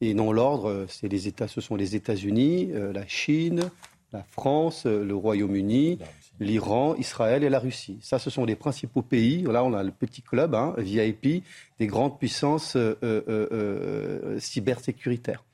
[0.00, 3.70] Et non l'ordre, c'est les États, ce sont les États-Unis, euh, la Chine,
[4.12, 5.98] la France, le Royaume-Uni,
[6.40, 7.98] l'Iran, Israël et la Russie.
[8.00, 9.42] Ça, ce sont les principaux pays.
[9.42, 11.42] Là, on a le petit club, hein, VIP,
[11.78, 15.44] des grandes puissances euh, euh, euh, cybersécuritaires.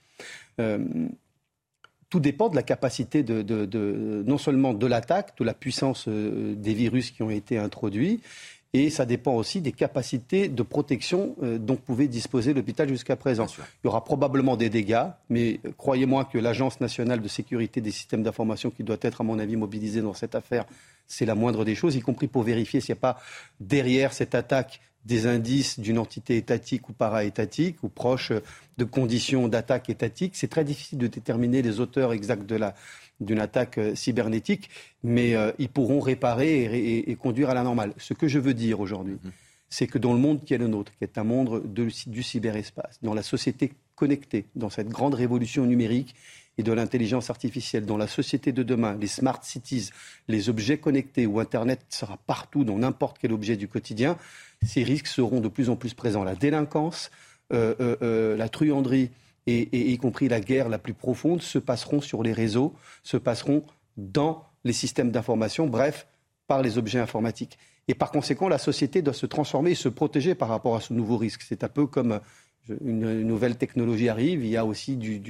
[2.15, 7.11] Tout dépend de la capacité de, non seulement de l'attaque, de la puissance des virus
[7.11, 8.21] qui ont été introduits,
[8.73, 13.47] et ça dépend aussi des capacités de protection euh, dont pouvait disposer l'hôpital jusqu'à présent.
[13.59, 17.91] Il y aura probablement des dégâts, mais euh, croyez-moi que l'Agence nationale de sécurité des
[17.91, 20.67] systèmes d'information, qui doit être, à mon avis, mobilisée dans cette affaire,
[21.09, 23.19] c'est la moindre des choses, y compris pour vérifier s'il n'y a pas
[23.59, 28.33] derrière cette attaque des indices d'une entité étatique ou para-étatique ou proche
[28.79, 30.35] de conditions d'attaque étatique.
[30.35, 32.75] C'est très difficile de déterminer les auteurs exacts de la,
[33.21, 34.71] d'une attaque euh, cybernétique,
[35.03, 36.65] mais euh, ils pourront réparer
[37.07, 37.93] et, conduire à la normale.
[37.99, 39.33] Ce que je veux dire aujourd'hui, mhm.
[39.69, 41.63] c'est que dans le monde qui est le nôtre, qui est un monde
[42.07, 46.15] du cyberespace, dans la société connectée, dans cette grande révolution numérique
[46.59, 49.91] et de l'intelligence artificielle, dans la société de demain, les smart cities,
[50.29, 54.17] les objets connectés où Internet sera partout, dans n'importe quel objet du quotidien,
[54.63, 56.25] ces risques seront de plus en plus présents.
[56.25, 57.11] La délinquance,
[57.53, 59.11] euh, la truanderie,
[59.47, 63.63] et, y compris la guerre la plus profonde, se passeront sur les réseaux, se passeront
[63.97, 66.07] dans les systèmes d'information, bref,
[66.47, 67.59] par les objets informatiques.
[67.89, 70.93] Et par conséquent, la société doit se transformer et se protéger par rapport à ce
[70.95, 71.43] nouveau risque.
[71.43, 72.21] C'est un peu comme
[72.85, 75.21] une nouvelle technologie arrive, il y a aussi du,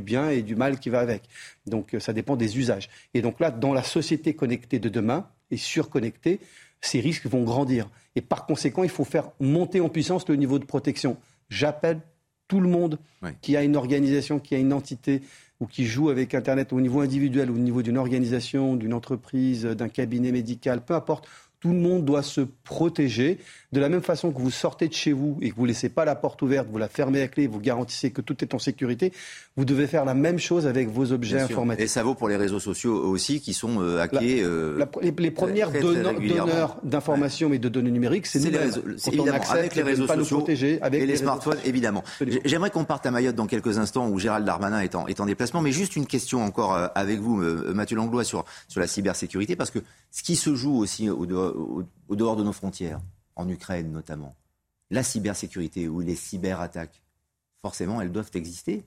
[0.00, 1.22] bien et du mal qui va avec.
[1.66, 2.88] Donc ça dépend des usages.
[3.14, 6.40] Et donc là, dans la société connectée de demain et surconnectée,
[6.80, 7.88] ces risques vont grandir.
[8.16, 11.16] Et par conséquent, il faut faire monter en puissance le niveau de protection.
[11.48, 12.00] J'appelle
[12.48, 12.98] tout le monde
[13.42, 15.22] qui a une organisation, qui a une entité
[15.60, 19.88] ou qui joue avec Internet au niveau individuel, au niveau d'une organisation, d'une entreprise, d'un
[19.88, 21.28] cabinet médical, peu importe,
[21.60, 23.38] tout le monde doit se protéger.
[23.72, 25.90] De la même façon que vous sortez de chez vous et que vous ne laissez
[25.90, 28.58] pas la porte ouverte, vous la fermez à clé, vous garantissez que tout est en
[28.58, 29.12] sécurité,
[29.56, 31.84] vous devez faire la même chose avec vos objets informatiques.
[31.84, 34.42] Et ça vaut pour les réseaux sociaux aussi qui sont euh, hackés.
[34.42, 38.50] Euh, les, premières donneurs d'informations mais de données numériques, c'est nous.
[38.50, 40.44] Les réseaux, évidemment, avec les réseaux sociaux
[40.80, 42.02] avec et les, smartphones, évidemment.
[42.44, 45.26] J'aimerais qu'on parte à Mayotte dans quelques instants où Gérald Darmanin est en, est en
[45.26, 49.54] déplacement, mais juste une question encore euh, avec vous, Mathieu Langlois, sur, sur la cybersécurité,
[49.54, 49.78] parce que
[50.10, 51.08] ce qui se joue aussi
[51.54, 53.00] au, au dehors de nos frontières,
[53.36, 54.34] en Ukraine notamment,
[54.90, 57.02] la cybersécurité ou les cyberattaques,
[57.62, 58.84] forcément, elles doivent exister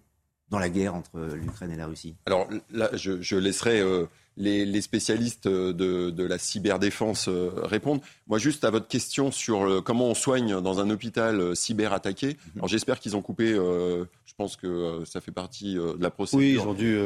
[0.50, 2.16] dans la guerre entre l'Ukraine et la Russie.
[2.26, 4.06] Alors là, je, laisserai euh,
[4.38, 8.02] les, spécialistes de, la cyberdéfense euh, répondre.
[8.28, 12.28] Moi, juste à votre question sur comment on soigne dans un hôpital euh, cyberattaqué.
[12.28, 12.52] Mhm.
[12.58, 13.54] Alors j'espère qu'ils ont coupé.
[13.54, 16.40] je pense que ça fait partie de la procédure.
[16.40, 16.98] Oui, ils ont dû.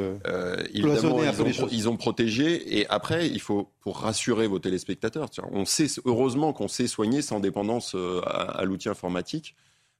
[0.73, 2.79] évidemment, ils ont, ils ont, protégé.
[2.79, 5.29] Et après, il faut pour rassurer vos téléspectateurs.
[5.51, 9.55] On sait heureusement qu'on sait soigner sans dépendance à l'outil informatique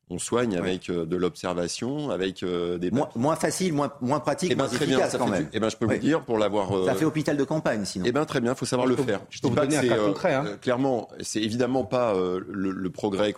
[0.10, 4.52] on soigne avec euh, de l'observation, avec euh, des moins, moins, facile, moins, moins pratique,
[4.52, 5.50] eh ben, moins très efficace bien, quand même.
[5.52, 6.70] Eh ben, je peux vous dire pour l'avoir.
[6.70, 8.06] Ça euh, fait hôpital de campagne, sinon.
[8.08, 9.20] Eh ben très bien, il faut savoir le faire.
[9.30, 10.34] Je, peux vous donner un cas concret.
[10.34, 10.46] Hein.
[10.62, 12.13] clairement, c'est évidemment pas
[12.48, 13.34] le, progrès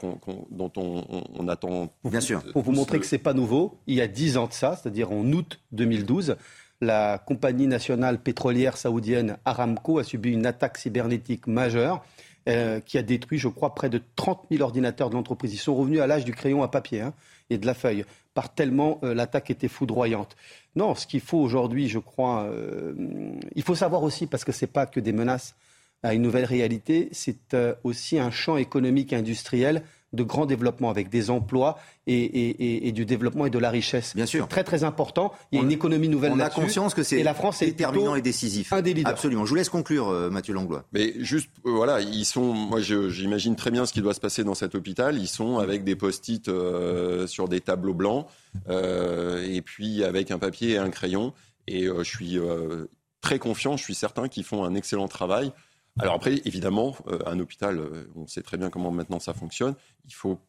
[0.52, 1.92] dont on, attend.
[2.06, 2.44] Bien sûr.
[2.54, 5.12] Pour vous montrer que c'est pas nouveau, il y a dix ans de ça, c'est-à-dire
[5.12, 6.36] en août 2012,
[6.82, 12.06] la compagnie nationale pétrolière saoudienne Aramco a subi une attaque cybernétique majeure
[12.50, 15.54] euh, qui a détruit, je crois, près de 30 000 ordinateurs de l'entreprise.
[15.54, 17.14] Ils sont revenus à l'âge du crayon à papier hein,
[17.50, 20.36] et de la feuille, par tellement euh, l'attaque était foudroyante.
[20.76, 22.94] Non, ce qu'il faut aujourd'hui, je crois, euh,
[23.56, 25.56] il faut savoir aussi, parce que ce n'est pas que des menaces
[26.02, 29.84] à une nouvelle réalité, c'est aussi un champ économique industriel
[30.14, 34.16] de grand développement avec des emplois et, du développement et de la richesse.
[34.16, 34.48] Bien sûr.
[34.48, 35.32] Très très important.
[35.52, 37.24] Il y a une économie nouvelle On a conscience que c'est
[37.62, 38.74] déterminant et décisif.
[38.74, 39.46] Un Absolument.
[39.46, 40.86] Je vous laisse conclure, euh, Mathieu Langlois.
[40.94, 42.54] Mais juste, euh, voilà, ils sont.
[42.54, 45.18] Moi, j'imagine très bien ce qui doit se passer dans cet hôpital.
[45.18, 48.28] Ils sont avec des post-it euh, sur des tableaux blancs
[48.68, 51.34] et puis avec un papier et un crayon.
[51.68, 52.40] Et je suis
[53.22, 53.78] très confiant.
[53.78, 55.52] Je suis certain qu'ils font un excellent travail.
[55.98, 59.76] Alors après, évidemment, euh, un hôpital, euh, on sait très bien comment maintenant ça fonctionne.
[60.06, 60.40] Il faut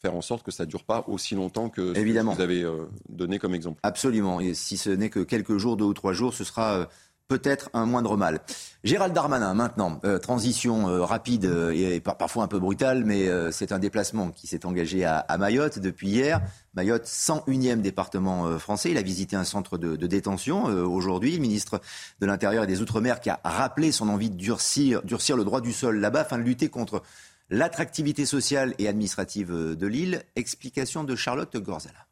[0.00, 2.62] faire en sorte que ça ne dure pas aussi longtemps que ce que vous avez
[2.62, 3.80] euh, donné comme exemple.
[3.82, 4.40] Absolument.
[4.40, 6.88] Et si ce n'est que quelques jours, deux ou trois jours, ce sera
[7.30, 8.40] peut-être un moindre mal.
[8.82, 13.70] Gérald Darmanin, maintenant, euh, transition euh, rapide euh, et parfois un peu brutale, mais c'est
[13.70, 16.40] un déplacement qui s'est engagé à, Mayotte depuis hier.
[16.74, 18.90] Mayotte, 101e département français.
[18.90, 21.36] Il a visité un centre de, détention aujourd'hui.
[21.36, 21.80] Le ministre
[22.20, 25.60] de l'Intérieur et des Outre-mer qui a rappelé son envie de durcir, durcir le droit
[25.60, 27.02] du sol là-bas afin de lutter contre
[27.48, 30.24] l'attractivité sociale et administrative de l'île.
[30.34, 32.06] Explication de Charlotte Gorzala.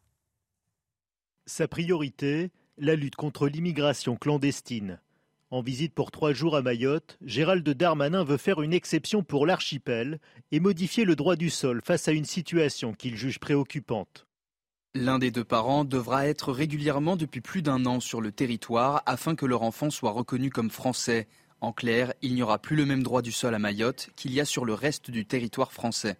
[1.45, 4.99] Sa priorité, la lutte contre l'immigration clandestine.
[5.51, 10.19] En visite pour trois jours à Mayotte, Gérald Darmanin veut faire une exception pour l'archipel
[10.51, 14.27] et modifier le droit du sol face à une situation qu'il juge préoccupante.
[14.93, 19.33] L'un des deux parents devra être régulièrement depuis plus d'un an sur le territoire afin
[19.33, 21.27] que leur enfant soit reconnu comme français.
[21.61, 24.39] En clair, il n'y aura plus le même droit du sol à Mayotte qu'il y
[24.39, 26.17] a sur le reste du territoire français.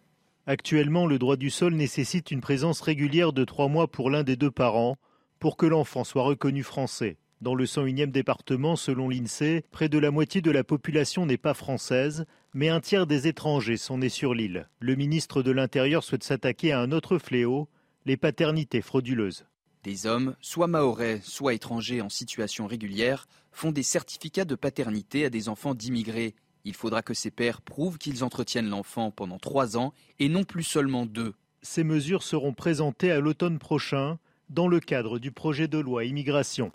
[0.48, 4.36] Actuellement, le droit du sol nécessite une présence régulière de trois mois pour l'un des
[4.36, 4.98] deux parents
[5.38, 7.18] pour que l'enfant soit reconnu français.
[7.42, 11.54] Dans le 101e département, selon l'INSEE, près de la moitié de la population n'est pas
[11.54, 14.68] française, mais un tiers des étrangers sont nés sur l'île.
[14.82, 17.70] Le ministre de l'Intérieur souhaite s'attaquer à un autre fléau,
[18.06, 19.46] les paternités frauduleuses.
[19.84, 25.30] Des hommes, soit maorais, soit étrangers en situation régulière, font des certificats de paternité à
[25.30, 26.36] des enfants d'immigrés.
[26.66, 30.64] Il faudra que ces pères prouvent qu'ils entretiennent l'enfant pendant trois ans et non plus
[30.64, 31.36] seulement deux.
[31.62, 36.74] Ces mesures seront présentées à l'automne prochain dans le cadre du projet de loi immigration.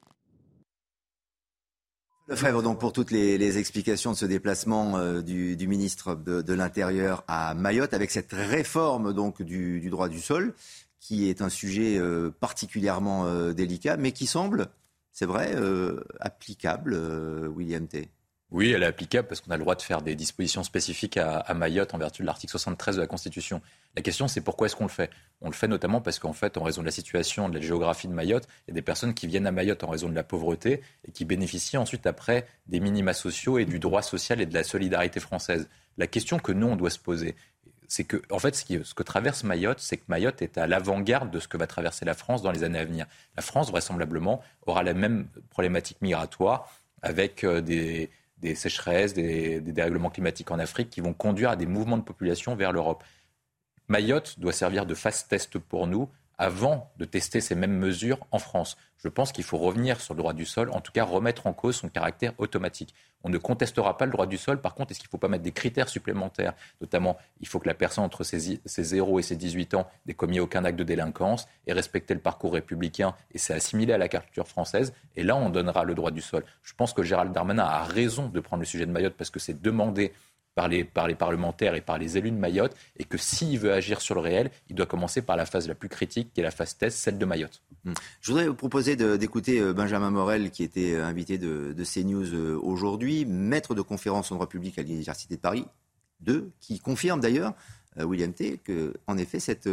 [2.26, 7.52] Lefebvre, donc pour toutes les, explications de ce déplacement euh, du, ministre de, l'Intérieur à
[7.52, 10.54] Mayotte, avec cette réforme donc du, droit du sol,
[11.00, 14.68] qui est un sujet euh, particulièrement euh, délicat, mais qui semble,
[15.12, 15.54] c'est vrai,
[16.18, 16.98] applicable,
[17.54, 18.08] William T.
[18.55, 21.53] Oui, elle est applicable parce qu'on a le droit de faire des dispositions spécifiques à,
[21.55, 23.61] Mayotte en vertu de l'article 73 de la Constitution.
[23.97, 25.11] La question, c'est pourquoi est-ce qu'on le fait?
[25.40, 28.07] On le fait notamment parce qu'en fait, en raison de la situation, de la géographie
[28.07, 30.23] de Mayotte, il y a des personnes qui viennent à Mayotte en raison de la
[30.23, 34.55] pauvreté et qui bénéficient ensuite après des minima sociaux et du droit social et de
[34.55, 35.69] la solidarité française.
[35.99, 37.35] La question que nous, on doit se poser,
[37.88, 41.40] c'est que, en fait, ce, que traverse Mayotte, c'est que Mayotte est à l'avant-garde de
[41.40, 43.07] ce que va traverser la France dans les années à venir.
[43.35, 46.71] La France, vraisemblablement, aura la même problématique migratoire
[47.03, 48.11] avec euh, des
[48.44, 52.54] des sécheresses, des, dérèglements climatiques en Afrique qui vont conduire à des mouvements de population
[52.54, 53.02] vers l'Europe.
[53.88, 58.38] Mayotte doit servir de fast test pour nous avant de tester ces mêmes mesures en
[58.38, 58.77] France.
[59.05, 61.53] Je pense qu'il faut revenir sur le droit du sol, en tout cas remettre en
[61.53, 62.94] cause son caractère automatique.
[63.23, 64.61] On ne contestera pas le droit du sol.
[64.61, 66.55] Par contre, est-ce qu'il ne faut pas mettre des critères supplémentaires?
[66.81, 70.40] Notamment, il faut que la personne entre ses, 0 et ses 18 ans n'ait commis
[70.40, 74.49] aucun acte de délinquance et respecter le parcours républicain et s'est assimilé à la culture
[74.49, 74.94] française.
[75.16, 76.44] Et là, on donnera le droit du sol.
[76.62, 79.40] Je pense que Gérald Darmanin a raison de prendre le sujet de Mayotte parce que
[79.40, 80.12] c'est demandé
[80.55, 83.73] par les, par les parlementaires et par les élus de Mayotte, et que s'il veut
[83.73, 86.45] agir sur le réel, il doit commencer par la phase la plus critique, qui est
[86.45, 87.62] la phase test, celle de Mayotte.
[87.85, 87.93] Hmm.
[88.21, 92.35] Je voudrais vous proposer d'écouter euh, Benjamin Morel, qui était euh, invité de, de CNews
[92.35, 95.67] euh, aujourd'hui, maître de conférence en droit public à l'Université de Paris
[96.21, 97.55] 2, qui confirme d'ailleurs,
[97.97, 99.69] William T., que en effet cette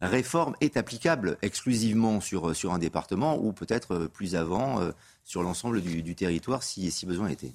[0.00, 4.80] réforme est applicable exclusivement sur, sur un département ou peut-être plus avant
[5.22, 7.52] sur l'ensemble du, du territoire si, si besoin était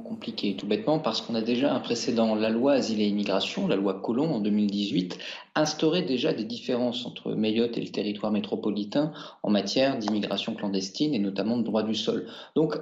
[0.00, 2.34] compliqué, tout bêtement, parce qu'on a déjà un précédent.
[2.34, 5.18] La loi Asile et Immigration, la loi Colomb en 2018,
[5.54, 9.12] instaurait déjà des différences entre Mayotte et le territoire métropolitain
[9.42, 12.26] en matière d'immigration clandestine et notamment de droit du sol.
[12.56, 12.74] Donc,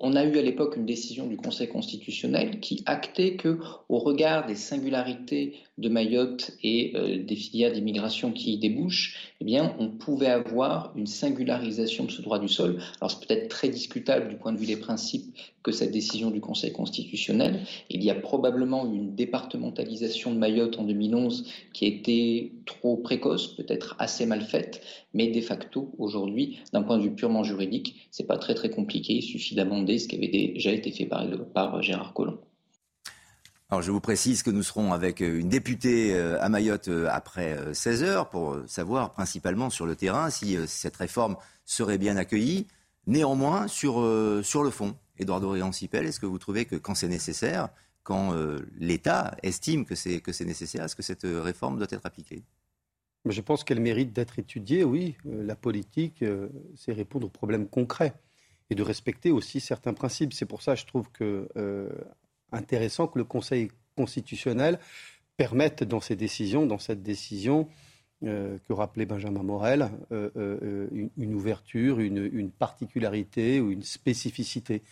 [0.00, 4.46] on a eu à l'époque une décision du Conseil constitutionnel qui actait que, au regard
[4.46, 9.88] des singularités de Mayotte et euh, des filières d'immigration qui y débouchent, eh bien, on
[9.88, 12.82] pouvait avoir une singularisation de ce droit du sol.
[13.00, 16.40] Alors, c'est peut-être très discutable du point de vue des principes que cette décision du
[16.40, 17.60] Conseil constitutionnel.
[17.90, 22.09] Il y a probablement une départementalisation de Mayotte en 2011 qui a été
[22.66, 24.82] trop précoce, peut-être assez mal faite,
[25.14, 29.14] mais de facto, aujourd'hui, d'un point de vue purement juridique, c'est pas très très compliqué.
[29.14, 32.38] Il suffit d'amender ce qui avait déjà été fait par, Gérard Collomb.
[33.70, 37.06] Alors je vous précise que nous serons avec euh, une députée euh, à Mayotte euh,
[37.08, 42.66] après 16 heures pour savoir principalement sur le terrain si cette réforme serait bien accueillie.
[43.06, 44.04] Néanmoins, sur,
[44.42, 47.68] sur le fond, Édouard Dorian-Sipel, est-ce que vous trouvez que quand c'est nécessaire,
[48.10, 48.34] quand
[48.78, 52.42] l'État estime que c'est, que c'est nécessaire, est-ce que cette réforme doit être appliquée?
[53.24, 55.16] Je pense qu'elle mérite d'être étudiée, oui.
[55.24, 56.24] la politique,
[56.74, 58.14] c'est répondre aux problèmes concrets
[58.68, 60.32] et de respecter aussi certains principes.
[60.32, 61.46] C'est pour ça que je trouve que
[62.50, 64.80] intéressant que le Conseil constitutionnel
[65.36, 67.68] permette dans ses décisions, dans cette décision
[68.24, 74.82] euh, que rappelait Benjamin Morel, euh, euh, une, ouverture, une, particularité ou une spécificité.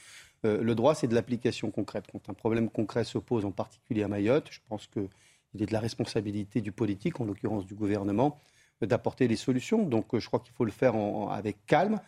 [0.45, 2.07] Le droit, c'est de l'application concrète.
[2.13, 5.09] Quand un problème concret se pose, en particulier à Mayotte, je pense qu'il
[5.61, 8.39] est de la responsabilité du politique, en l'occurrence du gouvernement,
[8.81, 9.85] d'apporter des solutions.
[9.85, 10.95] Donc je crois qu'il faut le faire
[11.31, 12.01] avec calme.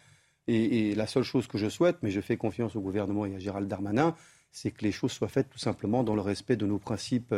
[0.47, 3.35] Et, et, la seule chose que je souhaite, mais je fais confiance au gouvernement et
[3.35, 4.16] à Gérald Darmanin,
[4.51, 7.35] c'est que les choses soient faites tout simplement dans le respect de nos principes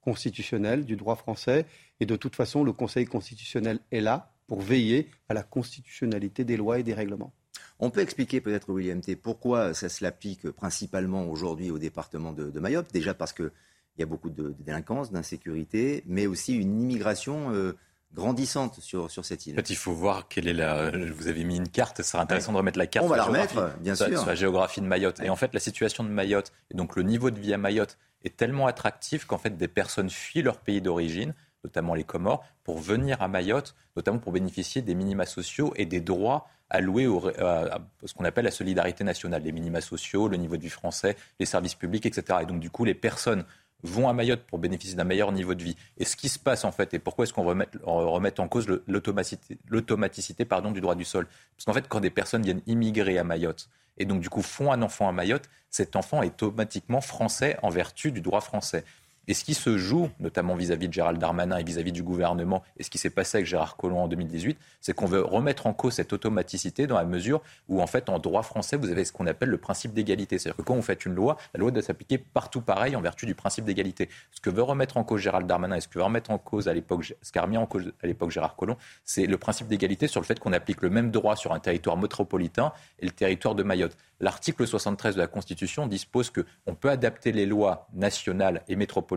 [0.00, 1.66] constitutionnels, du droit français.
[2.00, 6.56] Et de toute façon, le Conseil constitutionnel est là pour veiller à la constitutionnalité des
[6.56, 7.32] lois et des règlements.
[7.80, 12.58] On peut expliquer peut-être, William T., pourquoi ça se l'applique principalement aujourd'hui au département de,
[12.60, 13.50] Mayotte Déjà parce qu'il
[13.98, 17.76] y a beaucoup de, délinquance, d'insécurité, mais aussi une immigration euh,
[18.14, 19.54] grandissante sur, sur cette île.
[19.54, 20.90] En fait, il faut voir quelle est la.
[20.90, 23.06] Vous avez mis une carte, ce sera intéressant de remettre la carte.
[23.06, 24.06] On va la remettre, bien sûr.
[24.06, 25.20] Sur la géographie de Mayotte.
[25.20, 27.98] Et en fait, la situation de Mayotte, et donc le niveau de vie à Mayotte,
[28.22, 31.34] est tellement attractif qu'en fait, des personnes fuient leur pays d'origine,
[31.64, 36.00] notamment les Comores, pour venir à Mayotte, notamment pour bénéficier des minima sociaux et des
[36.00, 37.06] droits alloués
[37.38, 41.16] à, ce qu'on appelle la solidarité nationale, les minima sociaux, le niveau de vie français,
[41.38, 42.40] les services publics, etc.
[42.42, 43.44] Et donc, du coup, les personnes
[43.84, 45.76] vont à Mayotte pour bénéficier d'un meilleur niveau de vie.
[45.98, 48.66] Et ce qui se passe en fait, et pourquoi est-ce qu'on remet, remet, en cause
[48.86, 51.26] l'automaticité pardon, du droit du sol?
[51.56, 54.72] Parce qu'en fait, quand des personnes viennent immigrer à Mayotte, et donc du coup font
[54.72, 58.84] un enfant à Mayotte, cet enfant est automatiquement français en vertu du droit français.
[59.26, 62.82] Et ce qui se joue, notamment vis-à-vis de Gérald Darmanin et vis-à-vis du gouvernement, et
[62.82, 65.94] ce qui s'est passé avec Gérard Collomb en 2018, c'est qu'on veut remettre en cause
[65.94, 69.26] cette automaticité dans la mesure où, en fait, en droit français, vous avez ce qu'on
[69.26, 70.38] appelle le principe d'égalité.
[70.38, 73.24] C'est-à-dire que quand vous faites une loi, la loi doit s'appliquer partout pareil en vertu
[73.24, 74.10] du principe d'égalité.
[74.30, 76.68] Ce que veut remettre en cause Gérald Darmanin et ce que veut remettre en cause
[76.68, 80.06] à l'époque, ce qu'a remis en cause à l'époque Gérard Collomb, c'est le principe d'égalité
[80.06, 83.54] sur le fait qu'on applique le même droit sur un territoire métropolitain et le territoire
[83.54, 83.96] de Mayotte.
[84.20, 89.13] L'article 73 de la Constitution dispose qu'on peut adapter les lois nationales et métropolitaines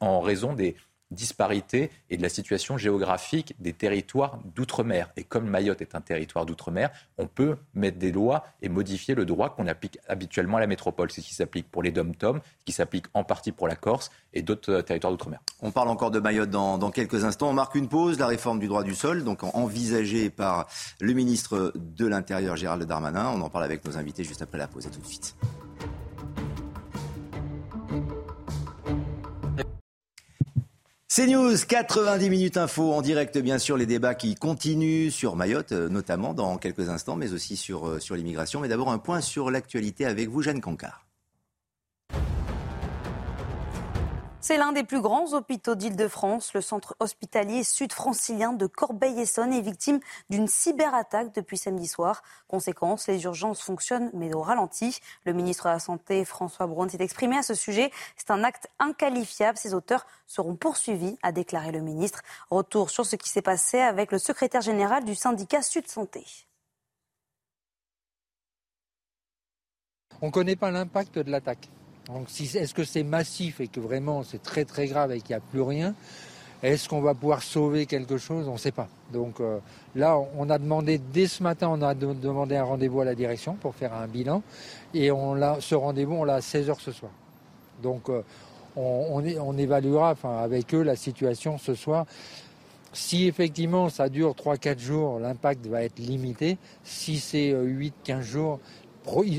[0.00, 0.76] en, raison des
[1.10, 5.10] disparité et de la situation géographique des territoires d'outre-mer.
[5.16, 9.24] Et comme Mayotte est un territoire d'outre-mer, on peut mettre des lois et modifier le
[9.24, 11.10] droit qu'on applique habituellement à la métropole.
[11.10, 14.10] C'est ce qui s'applique pour les dom-tom, ce qui s'applique en partie pour la Corse
[14.32, 15.40] et d'autres euh, territoires d'outre-mer.
[15.62, 17.48] On parle encore de Mayotte dans, dans, quelques instants.
[17.48, 18.18] On marque une pause.
[18.18, 20.66] La réforme du droit du sol, donc envisagée par
[21.00, 23.30] le ministre de l'Intérieur Gérald Darmanin.
[23.34, 24.86] On en parle avec nos invités juste après la pause.
[24.86, 25.36] À tout de suite.
[31.16, 35.72] C'est News, 90 minutes info en direct, bien sûr, les débats qui continuent sur Mayotte,
[35.72, 38.60] euh, notamment dans quelques instants, mais aussi sur, euh, sur l'immigration.
[38.60, 41.05] Mais d'abord, un point sur l'actualité avec vous, Jeanne Cancard.
[44.46, 46.54] C'est l'un des plus grands hôpitaux d'Île-de-France.
[46.54, 49.98] Le centre hospitalier sud-francilien de Corbeil-Essonne est victime
[50.30, 52.22] d'une cyberattaque depuis samedi soir.
[52.46, 55.00] Conséquence, les urgences fonctionnent mais au ralenti.
[55.24, 57.90] Le ministre de la Santé, François Braun, s'est exprimé à ce sujet.
[58.16, 59.58] C'est un acte inqualifiable.
[59.58, 62.22] Ses auteurs seront poursuivis, a déclaré le ministre.
[62.48, 66.24] Retour sur ce qui s'est passé avec le secrétaire général du syndicat Sud Santé.
[70.22, 71.68] On ne connaît pas l'impact de l'attaque.
[72.06, 75.38] Donc est-ce que c'est massif et que vraiment c'est très très grave et qu'il n'y
[75.38, 75.94] a plus rien
[76.62, 78.48] Est-ce qu'on va pouvoir sauver quelque chose?
[78.48, 78.88] On ne sait pas.
[79.12, 79.58] Donc euh,
[79.94, 83.54] là, on a demandé, dès ce matin, on a demandé un rendez-vous à la direction
[83.54, 84.42] pour faire un bilan.
[84.94, 87.12] Et on ce rendez-vous, on l'a à 16h ce soir.
[87.82, 88.22] Donc euh,
[88.76, 92.06] on, on, évaluera avec eux la situation ce soir.
[92.92, 96.56] Si effectivement ça dure 3-4 jours, l'impact va être limité.
[96.84, 98.60] Si c'est 8-15 euh, jours,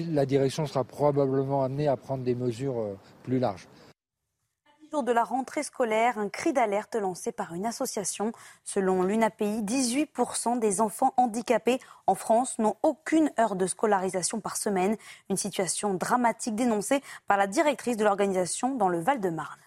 [0.09, 3.67] la direction sera probablement amenée à prendre des mesures euh, plus larges.
[4.89, 8.31] Jour de la rentrée scolaire, un cri d'alerte lancé par une association.
[8.63, 14.95] Selon l'UNAPI, 18% des enfants handicapés en France n'ont aucune heure de scolarisation par semaine.
[15.29, 19.59] Une situation dramatique dénoncée par la directrice de l'organisation dans le Val-de-Marne.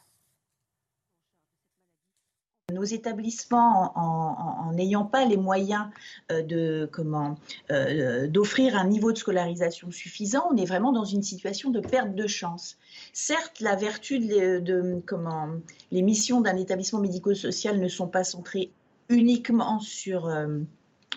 [2.70, 5.86] Nos établissements, en n'ayant pas les moyens
[6.30, 7.36] euh, de comment
[7.70, 12.14] euh, d'offrir un niveau de scolarisation suffisant, on est vraiment dans une situation de perte
[12.14, 12.76] de chance.
[13.12, 15.48] Certes, la vertu de, comment
[15.90, 18.70] les missions d'un établissement médico-social ne sont pas centrées
[19.08, 20.60] uniquement sur euh,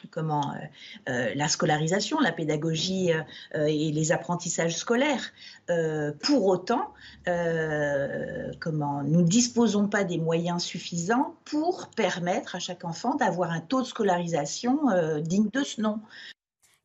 [0.09, 0.57] comment euh,
[1.09, 5.31] euh, la scolarisation, la pédagogie euh, et les apprentissages scolaires.
[6.21, 6.93] pour autant,
[8.59, 13.61] comment nous ne disposons pas des moyens suffisants pour permettre à chaque enfant d'avoir un
[13.61, 14.79] taux de scolarisation
[15.21, 15.99] digne de ce nom.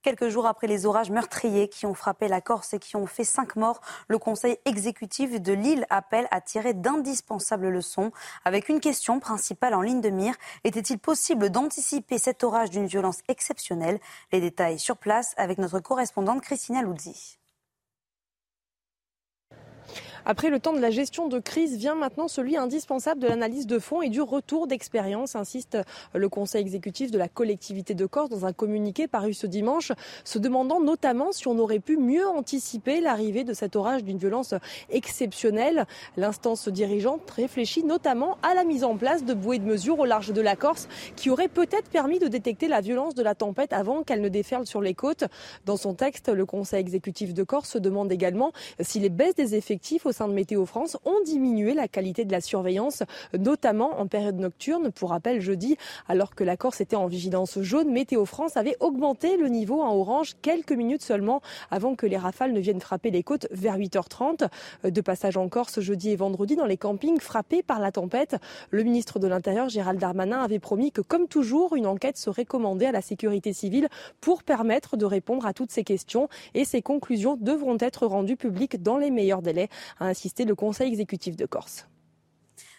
[0.08, 3.24] Quelques jours après les orages meurtriers qui ont frappé la Corse et qui ont fait
[3.24, 8.10] cinq morts, le Conseil exécutif de Lille appelle à tirer d'indispensables leçons
[8.46, 10.34] avec une question principale en ligne de mire.
[10.64, 14.00] Était-il possible d'anticiper cet orage d'une violence exceptionnelle?
[14.32, 17.38] Les détails sur place avec notre correspondante Christina Luzzi.
[20.30, 23.78] Après le temps de la gestion de crise vient maintenant celui indispensable de l'analyse de
[23.78, 25.78] fonds et du retour d'expérience, insiste
[26.12, 29.90] le Conseil exécutif de la collectivité de Corse dans un communiqué paru ce dimanche,
[30.24, 34.52] se demandant notamment si on aurait pu mieux anticiper l'arrivée de cet orage d'une violence
[34.90, 35.86] exceptionnelle.
[36.18, 40.34] L'instance dirigeante réfléchit notamment à la mise en place de bouées de mesure au large
[40.34, 44.02] de la Corse qui aurait peut-être permis de détecter la violence de la tempête avant
[44.02, 45.24] qu'elle ne déferle sur les côtes.
[45.64, 49.54] Dans son texte, le Conseil exécutif de Corse se demande également si les baisses des
[49.54, 53.04] effectifs au de Météo France ont diminué la qualité de la surveillance,
[53.38, 54.90] notamment en période nocturne.
[54.90, 55.76] Pour rappel, jeudi,
[56.08, 59.94] alors que la Corse était en vigilance jaune, Météo France avait augmenté le niveau en
[59.94, 64.48] orange quelques minutes seulement avant que les rafales ne viennent frapper les côtes vers 8h30.
[64.84, 68.36] De passage en Corse jeudi et vendredi dans les campings frappés par la tempête,
[68.70, 72.86] le ministre de l'Intérieur Gérald Darmanin avait promis que, comme toujours, une enquête serait commandée
[72.86, 73.88] à la sécurité civile
[74.20, 78.82] pour permettre de répondre à toutes ces questions et ces conclusions devront être rendues publiques
[78.82, 79.68] dans les meilleurs délais
[80.06, 81.88] assisté le Conseil exécutif de Corse.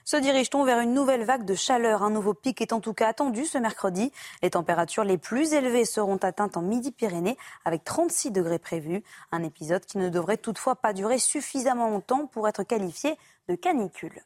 [0.09, 2.01] Se dirige-t-on vers une nouvelle vague de chaleur?
[2.01, 4.11] Un nouveau pic est en tout cas attendu ce mercredi.
[4.41, 9.03] Les températures les plus élevées seront atteintes en Midi-Pyrénées avec 36 degrés prévus.
[9.31, 13.17] Un épisode qui ne devrait toutefois pas durer suffisamment longtemps pour être qualifié
[13.49, 14.23] de canicule.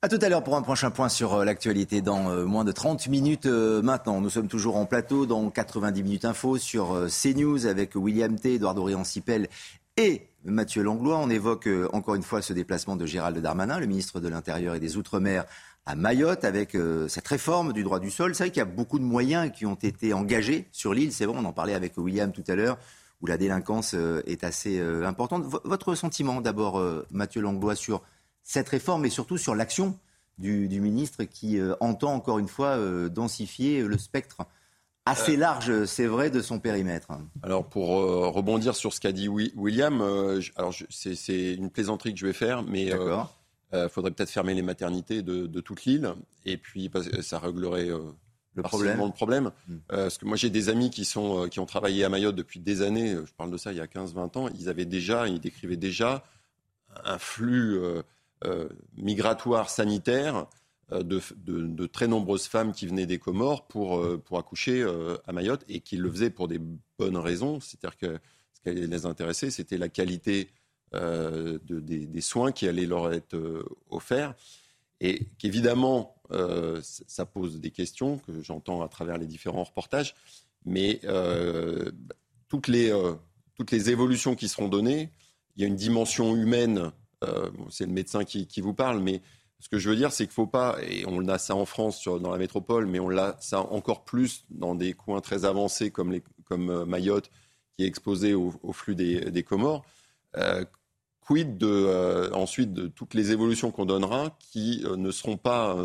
[0.00, 2.70] A tout à l'heure pour un prochain point sur euh, l'actualité dans euh, moins de
[2.70, 4.20] 30 minutes euh, maintenant.
[4.20, 8.76] Nous sommes toujours en plateau dans 90 minutes info sur CNews avec William T, Edouard
[8.76, 9.48] Dorian-Sipel
[9.96, 11.18] et Mathieu Langlois.
[11.18, 14.80] On évoque encore une fois ce déplacement de Gérald Darmanin, le ministre de l'Intérieur et
[14.80, 15.46] des Outre-mer
[15.84, 16.76] à Mayotte avec
[17.08, 18.36] cette réforme du droit du sol.
[18.36, 21.12] C'est vrai qu'il y a beaucoup de moyens qui ont été engagés sur l'île.
[21.12, 22.78] C'est vrai, on en parlait avec William tout à l'heure
[23.20, 25.44] où la délinquance est assez importante.
[25.64, 26.80] Votre sentiment d'abord,
[27.10, 28.02] Mathieu Langlois, sur
[28.48, 29.98] cette réforme et surtout sur l'action
[30.38, 34.38] du, ministre qui euh, entend encore une fois euh, densifier le spectre
[35.04, 35.40] assez euh.
[35.40, 37.08] large, c'est vrai, de son périmètre.
[37.42, 40.00] Alors pour rebondir sur ce qu'a dit William,
[40.56, 42.90] alors c'est une plaisanterie que je vais faire, mais
[43.72, 46.14] il faudrait peut-être fermer les maternités de, toute l'île,
[46.46, 47.88] et puis ça réglerait
[48.54, 48.98] le problème.
[48.98, 49.50] Le problème.
[49.68, 49.76] Hmm.
[49.88, 52.80] parce que moi j'ai des amis qui, sont, qui ont travaillé à Mayotte depuis des
[52.80, 55.76] années, je parle de ça il y a 15-20 ans, ils avaient déjà, ils décrivaient
[55.76, 56.24] déjà
[57.04, 57.78] un flux
[58.96, 60.46] migratoire sanitaire
[60.92, 64.82] euh, de, très nombreuses femmes qui venaient des Comores pour, euh, pour accoucher
[65.26, 66.60] à Mayotte et qui le faisaient pour des
[66.98, 67.60] bonnes raisons.
[67.60, 68.18] C'est-à-dire que
[68.54, 70.50] ce qui les intéressait, c'était la qualité
[70.94, 73.36] de, des, soins qui allaient leur être
[73.90, 74.34] offerts.
[75.00, 76.16] Et qu'évidemment,
[76.82, 80.14] ça pose des questions que j'entends à travers les différents reportages.
[80.64, 81.00] Mais
[82.48, 82.90] toutes, les,
[83.54, 85.10] toutes les évolutions qui seront données,
[85.56, 86.90] il y a une dimension humaine.
[87.24, 89.22] Euh, c'est le médecin qui, vous parle, mais
[89.60, 91.64] ce que je veux dire, c'est qu'il ne faut pas, et on a ça en
[91.64, 95.90] France, dans la métropole, mais on l'a ça encore plus dans des coins très avancés
[95.90, 97.30] comme, euh, Mayotte,
[97.76, 99.84] qui est exposé au, flux des, Comores.
[100.36, 100.64] Euh,
[101.20, 105.76] quid euh, ensuite de toutes les évolutions qu'on donnera qui ne seront pas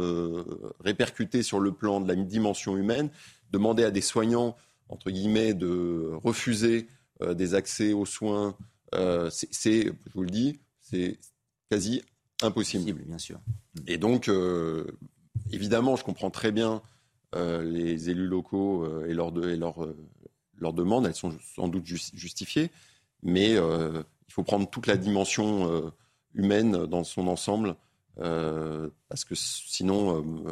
[0.80, 3.10] répercutées sur le plan de la dimension humaine?
[3.52, 4.56] Demander à des soignants,
[4.90, 6.88] entre guillemets, de refuser
[7.22, 8.56] des accès aux soins,
[9.30, 10.60] c'est, je vous le dis,
[10.94, 11.18] c'est
[11.70, 12.04] quasi
[12.41, 13.02] impossible.
[13.06, 13.39] bien sûr.
[13.88, 14.86] Et donc, euh,
[15.52, 16.82] évidemment, je comprends très bien
[17.36, 19.76] euh, les élus locaux euh, et, leurs de, et leur,
[20.60, 21.06] leurs demandes.
[21.06, 22.70] Elles sont sans doute justifiées,
[23.24, 25.91] mais il faut prendre toute la dimension
[26.34, 27.76] humaine dans son ensemble.
[28.16, 30.46] parce que sinon,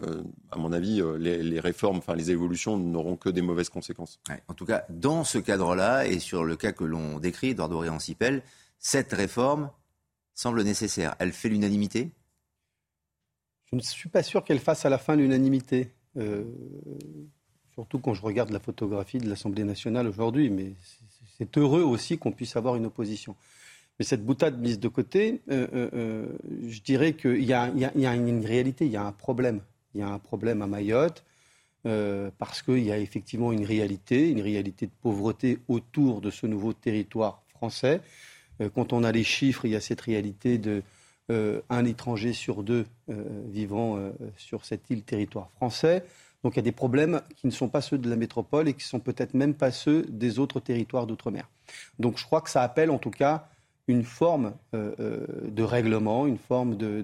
[0.51, 4.19] à mon avis, les, les, réformes, enfin les évolutions n'auront que des mauvaises conséquences.
[4.29, 7.79] Ouais, en tout cas, dans ce cadre-là, et sur le cas que l'on décrit, Eduardo
[7.79, 8.41] Réancipel,
[8.79, 9.69] cette réforme
[10.33, 11.15] semble nécessaire.
[11.19, 12.11] Elle fait l'unanimité?
[13.71, 15.91] Je ne suis pas sûr qu'elle fasse à la fin l'unanimité.
[16.17, 16.43] Euh,
[17.73, 20.49] surtout quand je regarde la photographie de l'Assemblée nationale aujourd'hui.
[20.49, 20.73] Mais
[21.37, 23.35] c'est heureux aussi qu'on puisse avoir une opposition.
[23.97, 26.25] Mais cette boutade mise de côté, euh, euh,
[26.67, 29.61] je dirais qu'il y, y, a une réalité, il y a un problème.
[29.93, 31.23] Il y a un problème à Mayotte.
[31.83, 36.73] parce qu'il y a effectivement une réalité, une réalité de pauvreté autour de ce nouveau
[36.73, 38.01] territoire français.
[38.61, 40.83] Euh, quand on a les chiffres, il y a cette réalité de
[41.29, 43.99] euh, un étranger sur deux euh, vivant
[44.37, 46.03] sur cette île territoire français.
[46.43, 48.73] Donc il y a des problèmes qui ne sont pas ceux de la métropole et
[48.73, 51.47] qui sont peut-être même pas ceux des autres territoires d'outre-mer.
[51.99, 53.47] Donc je crois que ça appelle en tout cas
[53.87, 57.03] une forme de règlement, une forme de,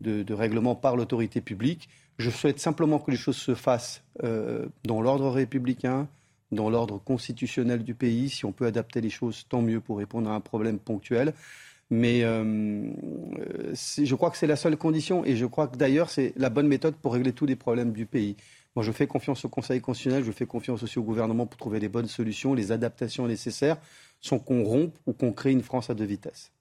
[0.00, 1.88] de règlement par l'autorité publique.
[2.18, 6.08] Je souhaite simplement que les choses se fassent dans l'ordre républicain,
[6.52, 8.28] dans l'ordre constitutionnel du pays.
[8.28, 11.34] Si on peut adapter les choses, tant mieux pour répondre à un problème ponctuel.
[11.88, 12.90] Mais euh,
[13.96, 16.66] je crois que c'est la seule condition et je crois que d'ailleurs c'est la bonne
[16.66, 18.36] méthode pour régler tous les problèmes du pays.
[18.76, 21.80] Moi, je fais confiance au Conseil constitutionnel, je fais confiance aussi au gouvernement pour trouver
[21.80, 22.52] les bonnes solutions.
[22.52, 23.78] Les adaptations nécessaires
[24.20, 26.52] sont qu'on rompe ou qu'on crée une France à deux vitesses.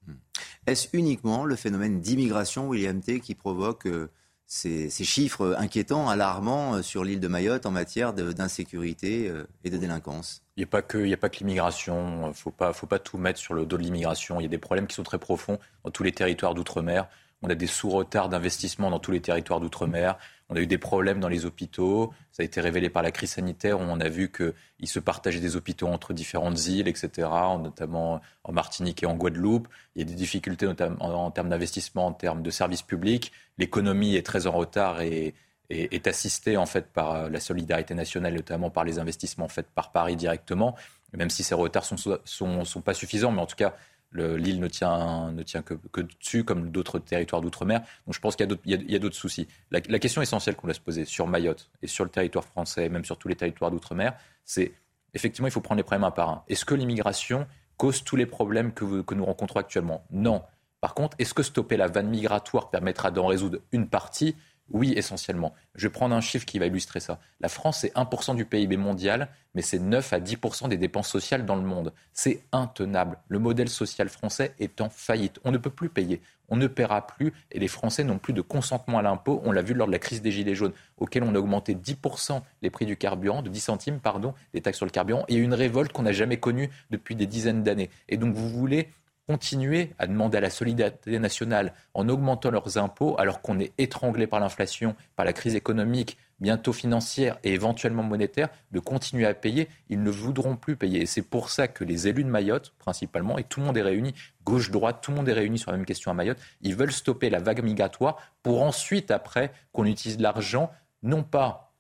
[0.65, 4.09] Est-ce uniquement le phénomène d'immigration, William T, qui provoque euh,
[4.47, 9.77] ces, chiffres inquiétants, alarmants euh, sur l'île de Mayotte en matière d'insécurité euh, et de
[9.77, 10.97] délinquance Il n'y a pas que,
[11.39, 12.25] l'immigration.
[12.25, 14.39] Il ne faut pas, faut pas tout mettre sur le dos de l'immigration.
[14.39, 17.07] Il y a des problèmes qui sont très profonds dans tous les territoires d'outre-mer.
[17.41, 20.17] On a des sous-retards d'investissement dans tous les territoires d'outre-mer.
[20.49, 22.13] On a eu des problèmes dans les hôpitaux.
[22.31, 23.79] Ça a été révélé par la crise sanitaire.
[23.79, 27.27] on a vu qu'ils se partageaient des hôpitaux entre différentes îles, etc.,
[27.59, 29.67] notamment en Martinique et en Guadeloupe.
[29.95, 33.31] Il y a des difficultés notamment en, termes d'investissement, en termes de services publics.
[33.57, 35.33] L'économie est très en retard et,
[35.71, 40.15] est assistée en fait par la solidarité nationale, notamment par les investissements faits par Paris
[40.15, 40.75] directement.
[41.17, 43.75] Même si ces retards sont, sont, sont pas suffisants, mais en tout cas,
[44.15, 47.81] L'île ne tient, ne tient que, que dessus, comme d'autres territoires d'outre-mer.
[48.05, 49.47] Donc je pense qu'il y a d'autres soucis.
[49.71, 53.05] La, question essentielle qu'on doit se poser sur Mayotte et sur le territoire français, même
[53.05, 54.13] sur tous les territoires d'outre-mer,
[54.43, 54.73] c'est
[55.13, 56.43] effectivement, il faut prendre les problèmes un par un.
[56.47, 57.47] Est-ce que l'immigration
[57.77, 60.05] cause tous les problèmes que, que nous rencontrons actuellement?
[60.11, 60.43] Non.
[60.81, 64.35] Par contre, est-ce que stopper la vanne migratoire permettra d'en résoudre une partie?
[64.71, 65.53] Oui, essentiellement.
[65.75, 67.19] Je vais prendre un chiffre qui va illustrer ça.
[67.39, 71.45] La France, c'est 1% du PIB mondial, mais c'est 9 à 10% des dépenses sociales
[71.45, 71.93] dans le monde.
[72.13, 73.19] C'est intenable.
[73.27, 75.39] Le modèle social français est en faillite.
[75.43, 76.19] On ne peut plus payer.
[76.49, 79.41] On ne paiera plus et les Français n'ont plus de consentement à l'impôt.
[79.45, 82.41] On l'a vu lors de la crise des Gilets jaunes, auquel on a augmenté 10%
[82.61, 85.53] les prix du carburant, de 10 centimes, pardon, les taxes sur le carburant, et une
[85.53, 87.89] révolte qu'on n'a jamais connue depuis des dizaines d'années.
[88.09, 88.89] Et donc vous voulez
[89.27, 94.27] continuer à demander à la solidarité nationale en augmentant leurs impôts alors qu'on est étranglé
[94.27, 99.67] par l'inflation, par la crise économique, bientôt financière et éventuellement monétaire, de continuer à payer.
[99.89, 101.01] Ils ne voudront plus payer.
[101.01, 103.81] Et c'est pour ça que les élus de Mayotte, principalement, et tout le monde est
[103.81, 104.13] réuni,
[104.43, 107.29] gauche-droite, tout le monde est réuni sur la même question à Mayotte, ils veulent stopper
[107.29, 110.71] la vague migratoire pour ensuite, après, qu'on utilise l'argent,
[111.03, 111.73] non pas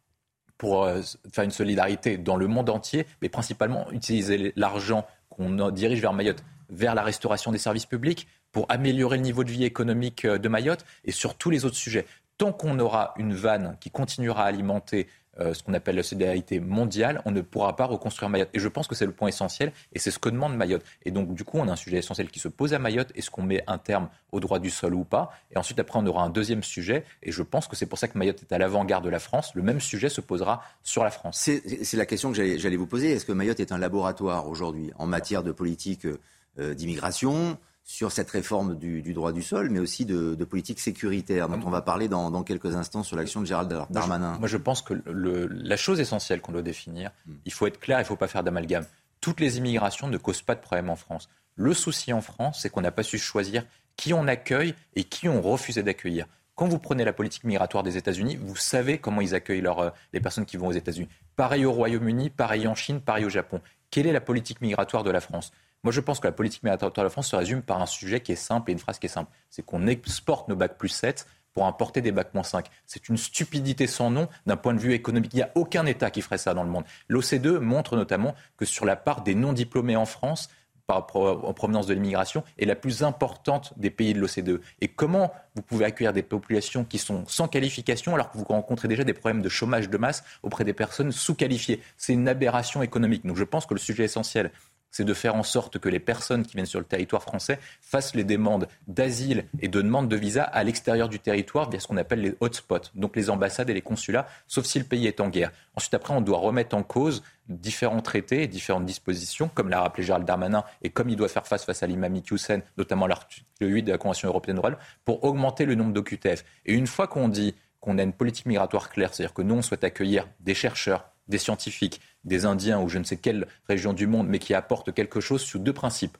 [0.57, 1.01] pour euh,
[1.33, 6.43] faire une solidarité dans le monde entier, mais principalement utiliser l'argent qu'on dirige vers Mayotte
[6.69, 10.47] vers la restauration des services publics, pour améliorer le niveau de vie économique euh, de
[10.47, 12.05] Mayotte et sur tous les autres sujets.
[12.37, 15.07] Tant qu'on aura une vanne qui continuera à alimenter
[15.39, 18.49] euh, ce qu'on appelle la solidarité mondiale, on ne pourra pas reconstruire Mayotte.
[18.53, 20.83] Et je pense que c'est le point essentiel, et c'est ce que demande Mayotte.
[21.03, 23.11] Et donc, du coup, on a un sujet essentiel qui se pose à Mayotte.
[23.15, 25.31] Est-ce qu'on met un terme au droit du sol ou pas?
[25.51, 28.07] Et ensuite, après, on aura un deuxième sujet, et je pense que c'est pour ça
[28.07, 29.53] que Mayotte est à l'avant-garde de la France.
[29.55, 31.37] Le même sujet se posera sur la France.
[31.37, 33.11] C'est la question que j'allais vous poser.
[33.11, 36.17] Est-ce que Mayotte est un laboratoire aujourd'hui en matière de politique euh,
[36.57, 41.69] d'immigration, sur cette réforme du, droit du sol, mais aussi de, politique sécuritaire, dont on
[41.69, 44.37] va parler dans, quelques instants sur l'action de Gérald Darmanin.
[44.39, 47.33] Moi, je, pense que la chose essentielle qu'on doit définir, hmm.
[47.45, 48.85] il faut être clair, il ne faut pas faire d'amalgame.
[49.21, 51.29] Toutes les immigrations ne causent pas de problème en France.
[51.55, 53.63] Le souci en France, c'est qu'on n'a pas su choisir
[53.95, 56.25] qui on accueille et qui on refusait d'accueillir.
[56.55, 60.19] Quand vous prenez la politique migratoire des États-Unis, vous savez comment ils accueillent euh, les
[60.19, 61.09] personnes qui vont aux États-Unis.
[61.35, 63.61] Pareil au Royaume-Uni, pareil en Chine, pareil au Japon.
[63.91, 65.51] Quelle est la politique migratoire de la France?
[65.85, 68.19] Moi, je pense que la politique migratoire de la France se résume par un sujet
[68.19, 69.29] qui est simple et une phrase qui est simple.
[69.51, 72.65] C'est qu'on exporte nos bacs plus 7 pour importer des bacs moins 5.
[72.87, 75.31] C'est une stupidité sans nom d'un point de vue économique.
[75.35, 76.85] Il n'y a aucun État qui ferait ça dans le monde.
[77.07, 80.49] L'OCDE montre notamment que sur la part des non-diplômés en France,
[80.87, 84.61] en provenance de l'immigration est la plus importante des pays de l'OCDE.
[84.81, 88.87] Et comment vous pouvez accueillir des populations qui sont sans qualification alors que vous rencontrez
[88.87, 91.79] déjà des problèmes de chômage de masse auprès des personnes sous-qualifiées?
[91.95, 93.23] C'est une aberration économique.
[93.23, 94.51] Donc je pense que le sujet essentiel,
[94.95, 98.15] c'est de faire en sorte que les personnes qui viennent sur le territoire français fassent
[98.15, 101.97] les demandes d'asile et de demande de visa à l'extérieur du territoire via ce qu'on
[101.97, 105.27] appelle les hotspots, donc les ambassades et les consulats, sauf si le pays est en
[105.27, 105.51] guerre.
[105.75, 110.03] Ensuite, après, on doit remettre en cause différents traités et différentes dispositions, comme l'a rappelé
[110.03, 113.83] Gérald Darmanin, et comme il doit faire face face à l'imam Hussein, notamment l'article 8
[113.83, 116.45] de la Convention européenne de pour augmenter le nombre d'OQTF.
[116.65, 119.61] Et une fois qu'on dit qu'on a une politique migratoire claire, c'est-à-dire que nous, on
[119.61, 124.07] souhaite accueillir des chercheurs, des scientifiques, des Indiens ou je ne sais quelle région du
[124.07, 126.17] monde, mais qui apportent quelque chose sous deux principes.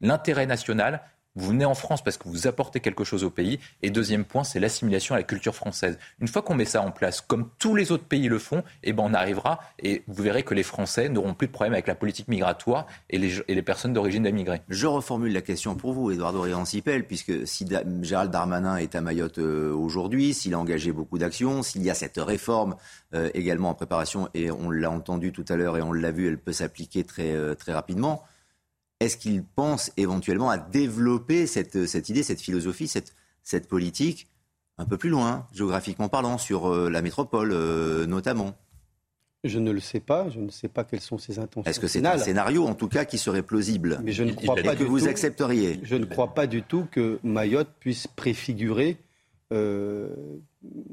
[0.00, 1.02] L'intérêt national,
[1.36, 3.60] vous venez en France parce que vous apportez quelque chose au pays.
[3.82, 5.98] Et deuxième point, c'est l'assimilation à la culture française.
[6.20, 8.92] Une fois qu'on met ça en place, comme tous les autres pays le font, eh
[8.92, 11.94] ben on arrivera et vous verrez que les Français n'auront plus de problème avec la
[11.94, 14.62] politique migratoire et les, et les personnes d'origine d'immigrés.
[14.68, 17.66] Je reformule la question pour vous, Eduardo Réancipel, puisque si
[18.02, 21.94] Gérald Darmanin est à Mayotte euh, aujourd'hui, s'il a engagé beaucoup d'actions, s'il y a
[21.94, 22.76] cette réforme
[23.14, 26.28] euh, également en préparation, et on l'a entendu tout à l'heure et on l'a vu,
[26.28, 28.24] elle peut s'appliquer très, euh, très rapidement.
[29.00, 34.28] Est-ce qu'il pense éventuellement à développer cette, cette idée, cette philosophie, cette, cette, politique
[34.78, 38.54] un peu plus loin, géographiquement parlant, sur euh, la métropole euh, notamment?
[39.44, 40.28] Je ne le sais pas.
[40.30, 41.70] Je ne sais pas quelles sont ses intentions.
[41.70, 44.00] Est-ce que c'est un scénario, en tout cas, qui serait plausible?
[44.02, 45.78] Mais je ne crois pas que vous accepteriez?
[45.82, 48.96] Je ne crois pas du tout que Mayotte puisse préfigurer
[49.52, 50.08] euh,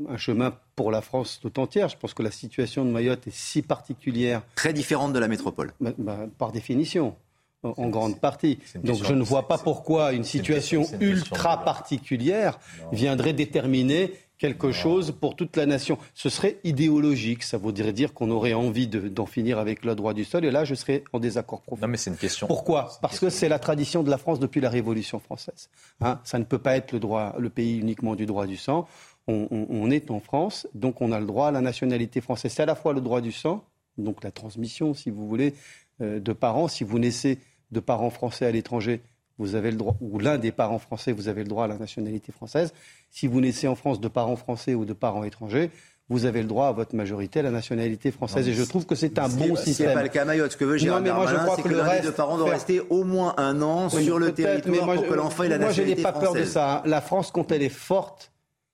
[0.07, 1.89] un chemin pour la France tout entière.
[1.89, 4.43] Je pense que la situation de Mayotte est si particulière.
[4.55, 5.73] Très différente de la métropole.
[5.79, 7.15] Bah, bah, par définition
[7.63, 8.59] en grande partie.
[8.83, 12.59] Donc je ne vois pas pourquoi une situation ultra particulière
[12.91, 15.97] viendrait déterminer quelque chose pour toute la nation.
[16.13, 20.25] Ce serait idéologique, ça voudrait dire qu'on aurait envie d'en finir avec le droit du
[20.25, 21.81] sol, et là je serais en désaccord profond.
[21.81, 22.47] Non mais c'est une question.
[22.47, 25.69] Pourquoi Parce que c'est la tradition de la France depuis la Révolution française.
[26.01, 28.87] Hein ça ne peut pas être le, droit, le pays uniquement du droit du sang.
[29.27, 32.51] On, on est en France, donc on a le droit à la nationalité française.
[32.53, 33.63] C'est à la fois le droit du sang,
[33.97, 35.53] donc la transmission, si vous voulez,
[36.01, 36.67] euh, de parents.
[36.67, 37.39] Si vous naissez
[37.73, 39.01] de parents français à l'étranger,
[39.37, 41.77] vous avez le droit, ou l'un des parents français, vous avez le droit à la
[41.77, 42.73] nationalité française.
[43.09, 45.71] Si vous naissez en France de parents français ou de parents étrangers,
[46.09, 48.47] vous avez le droit à votre majorité à la nationalité française.
[48.47, 49.87] et je trouve que c'est un bon système.
[49.87, 50.51] C'est pas le cas Mayotte.
[50.51, 53.03] Ce que veut Gérard Darmanin, c'est que, que l'un des deux parents doit rester au
[53.03, 56.21] moins un an sur le territoire pour que l'enfant ait la nationalité française.
[56.21, 56.83] Moi, je n'ai pas peur de ça.
[56.85, 58.32] La France, quand elle est forte,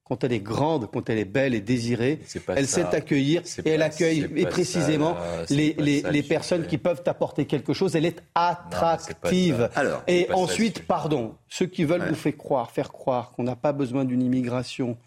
[0.09, 3.83] quand elle est grande, quand elle est belle et désirée, elle sait accueillir et elle
[3.83, 5.15] accueille et précisément
[5.51, 7.95] les, les, les personnes qui peuvent apporter quelque chose.
[7.95, 9.69] Elle est attractive.
[9.75, 13.71] Alors, et ensuite, pardon, ceux qui veulent nous faire croire, faire croire qu'on n'a pas
[13.71, 14.97] besoin d'une immigration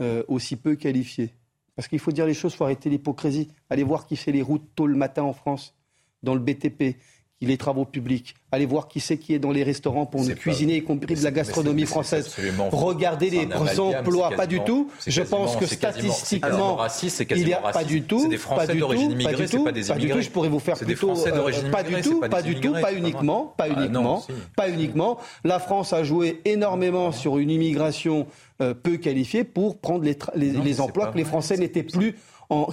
[0.00, 1.34] euh, aussi peu qualifiée.
[1.74, 3.48] Parce qu'il faut dire les choses, il faut arrêter l'hypocrisie.
[3.68, 5.74] Allez voir qui fait les routes tôt le matin en France,
[6.22, 6.98] dans le BTP,
[7.46, 8.34] les travaux publics.
[8.50, 11.24] Allez voir qui c'est qui est dans les restaurants pour nous cuisiner, y compris de
[11.24, 12.34] la gastronomie française.
[12.70, 14.90] Regardez les emplois, pas du tout.
[15.06, 16.78] Je pense que statistiquement,
[17.32, 18.28] il n'y a pas du tout.
[18.28, 20.22] Des Français d'origine immigrée, c'est pas des immigrés.
[20.22, 23.66] Je pourrais vous faire plutôt euh, pas du tout, pas du tout, pas uniquement, pas
[23.68, 24.24] ah uniquement,
[24.56, 25.18] pas uniquement.
[25.44, 28.26] La France a joué énormément sur une immigration
[28.60, 32.16] euh, peu qualifiée pour prendre les emplois que les Français n'étaient plus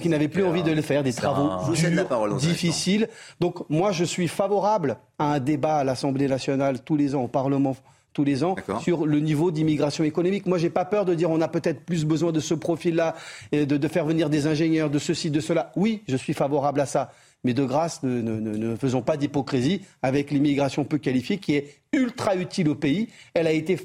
[0.00, 3.08] qui n'avaient plus envie de le faire, des travaux durs, difficiles.
[3.40, 7.28] Donc moi, je suis favorable à un débat à l'Assemblée nationale tous les ans, au
[7.28, 7.76] Parlement
[8.12, 10.46] tous les ans sur le niveau d'immigration économique.
[10.46, 13.14] Moi, j'ai pas peur de dire on a peut-être plus besoin de ce profil-là,
[13.52, 15.72] de, de faire venir des ingénieurs, de ceci, de cela.
[15.76, 17.10] Oui, je suis favorable à ça.
[17.42, 22.68] Mais de grâce, ne, faisons pas d'hypocrisie avec l'immigration peu qualifiée qui est ultra utile
[22.68, 23.08] au pays.
[23.32, 23.78] Elle a été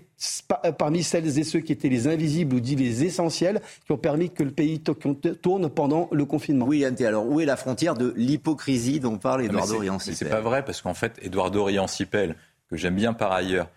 [0.65, 3.97] euh, parmi celles et ceux qui étaient les invisibles ou dit les essentiels qui ont
[3.97, 6.65] permis que le pays tourne pendant le confinement.
[6.65, 10.41] Oui, Yanté, alors où est la frontière de l'hypocrisie dont parle Eduardo Riancipel C'est pas
[10.41, 12.35] vrai parce qu'en fait, Eduardo Riancipel,
[12.69, 13.69] que j'aime bien par ailleurs,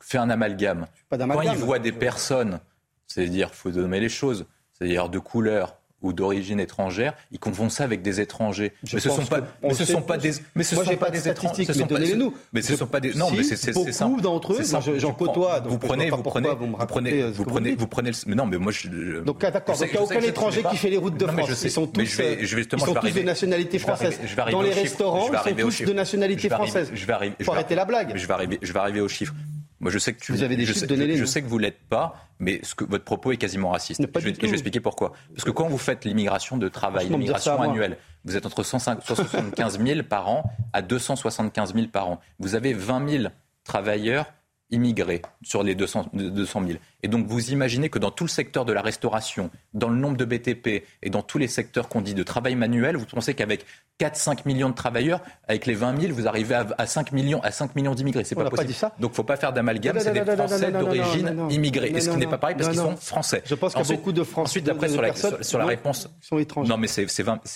[0.00, 0.86] fait un amalgame.
[1.10, 2.60] Quand il voit des personnes,
[3.06, 7.84] c'est-à-dire, il faut nommer les choses, c'est-à-dire de couleur, ou d'origine étrangère, ils confondent ça
[7.84, 8.72] avec des étrangers.
[8.92, 11.28] Mais ce sont pas, mais ce sont pas des, mais ce moi, sont pas, des
[11.28, 11.66] étrangers.
[11.90, 12.34] Mais nous.
[12.52, 15.60] Mais ce sont pas des, non, mais c'est beaucoup d'entre eux, j'en côtoie.
[15.60, 17.30] Vous prenez, vous prenez,
[17.76, 19.20] vous prenez, mais non, mais moi je.
[19.20, 19.78] Donc ah, d'accord.
[19.78, 21.62] Donc il n'y a aucun étranger qui fait les routes de France.
[21.62, 24.18] Ils sont tous, ils sont tous de nationalité française.
[24.50, 26.90] Dans les restaurants, ils sont tous de nationalité française.
[26.92, 28.12] Je vais arrêter la blague.
[28.16, 29.34] Je vais arriver, je vais arriver aux chiffres.
[29.82, 31.58] Moi, je sais que tu, vous avez des je, sais, je, je sais, que vous
[31.58, 34.00] l'êtes pas, mais ce que, votre propos est quasiment raciste.
[34.00, 35.12] Je, je vais expliquer pourquoi.
[35.34, 40.02] Parce que quand vous faites l'immigration de travail, l'immigration annuelle, vous êtes entre 175 000
[40.04, 42.20] par an à 275 000 par an.
[42.38, 43.24] Vous avez 20 000
[43.64, 44.32] travailleurs
[44.70, 46.78] immigrés sur les 200, 200 000.
[47.02, 50.16] Et donc vous imaginez que dans tout le secteur de la restauration, dans le nombre
[50.16, 53.66] de BTP et dans tous les secteurs qu'on dit de travail manuel, vous pensez qu'avec
[54.00, 57.76] 4-5 millions de travailleurs, avec les 20 000, vous arrivez à, 5 millions, à 5
[57.76, 58.24] millions d'immigrés.
[58.24, 58.72] C'est pas possible.
[58.74, 59.00] Pas dit.
[59.00, 61.92] Donc faut pas faire d'amalgame, c'est des Français d'origine immigrée.
[61.94, 63.42] Et ce qui n'est pas pareil parce qu'ils sont français.
[63.46, 64.50] Je pense qu'il a beaucoup de Français.
[64.50, 66.08] Ensuite, après, sur la, sur, sur la réponse.
[66.20, 66.68] Sont étrangers.
[66.68, 67.06] Non, mais c'est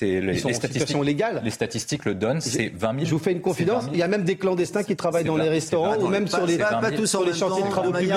[0.00, 1.04] les, les statistiques.
[1.04, 1.40] légales.
[1.44, 3.04] Les statistiques le donnent, c'est 20 000.
[3.06, 5.48] Je vous fais une confidence, il y a même des clandestins qui travaillent dans les
[5.48, 8.12] restaurants ou même sur les bateaux, sur les chantiers de travaux publics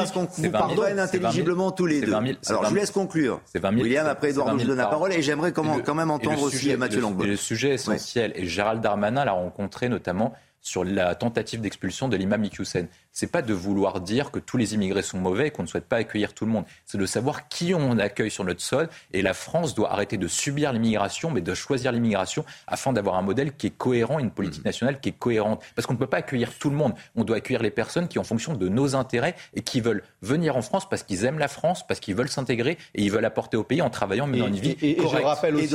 [1.26, 2.14] intelligiblement tous les deux.
[2.14, 3.42] Alors je vous laisse conclure.
[3.54, 6.42] 20 000, William, après Edouard, je vous donne la parole et j'aimerais quand, même entendre
[6.44, 7.26] aussi Mathieu Langlois.
[7.26, 12.44] Le, sujet essentiel, et Gérald Darmanin l'a rencontré notamment sur la tentative d'expulsion de l'imam
[12.44, 12.88] Iqiyoussen.
[13.12, 15.86] C'est pas de vouloir dire que tous les immigrés sont mauvais et qu'on ne souhaite
[15.86, 16.66] pas accueillir tout le monde.
[16.86, 18.88] C'est de savoir qui on accueille sur notre sol.
[19.14, 23.22] Et la France doit arrêter de subir l'immigration, mais de choisir l'immigration afin d'avoir un
[23.22, 24.68] modèle qui est cohérent, une politique mmh.
[24.68, 25.64] nationale qui est cohérente.
[25.76, 26.94] Parce qu'on ne peut pas accueillir tout le monde.
[27.16, 30.56] On doit accueillir les personnes qui, en fonction de nos intérêts et qui veulent venir
[30.56, 33.58] en France parce qu'ils aiment la France, parce qu'ils veulent s'intégrer et ils veulent apporter
[33.58, 35.20] au pays en travaillant, mais dans une vie et, et, correcte.
[35.20, 35.68] Et je rappelle aussi,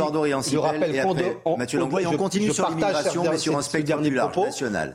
[0.53, 4.11] je rappelle et après, Mathieu Langlois, on continue sur l'immigration, mais sur un spectre dernier
[4.13, 4.47] propos.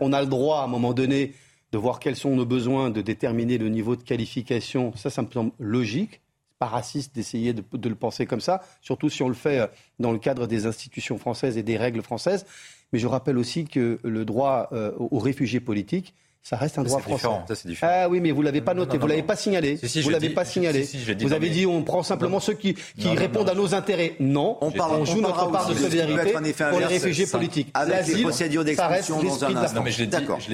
[0.01, 1.33] On a le droit, à un moment donné,
[1.71, 4.93] de voir quels sont nos besoins, de déterminer le niveau de qualification.
[4.95, 6.21] Ça, ça me semble logique.
[6.57, 9.67] Pas raciste d'essayer de, le penser comme ça, surtout si on le fait euh,
[9.99, 12.45] dans le cadre des institutions françaises et des règles françaises.
[12.91, 16.99] Mais je rappelle aussi que le droit euh, aux réfugiés politiques, ça reste un droit
[16.99, 17.27] français.
[17.47, 17.91] Ça, différent.
[17.93, 19.79] Ah oui, mais vous ne l'avez pas noté, non, non, vous l'avez pas signalé.
[20.01, 20.87] Vous l'avez pas signalé.
[21.19, 24.15] Vous avez dit on prend simplement ceux qui, répondent à nos intérêts.
[24.19, 27.69] Non, on, parle, on joue on notre part de solidarité pour les réfugiés politiques.
[27.73, 29.75] Avec les procédures d'expulsion dans un instant.
[29.75, 30.07] Non, mais je l'ai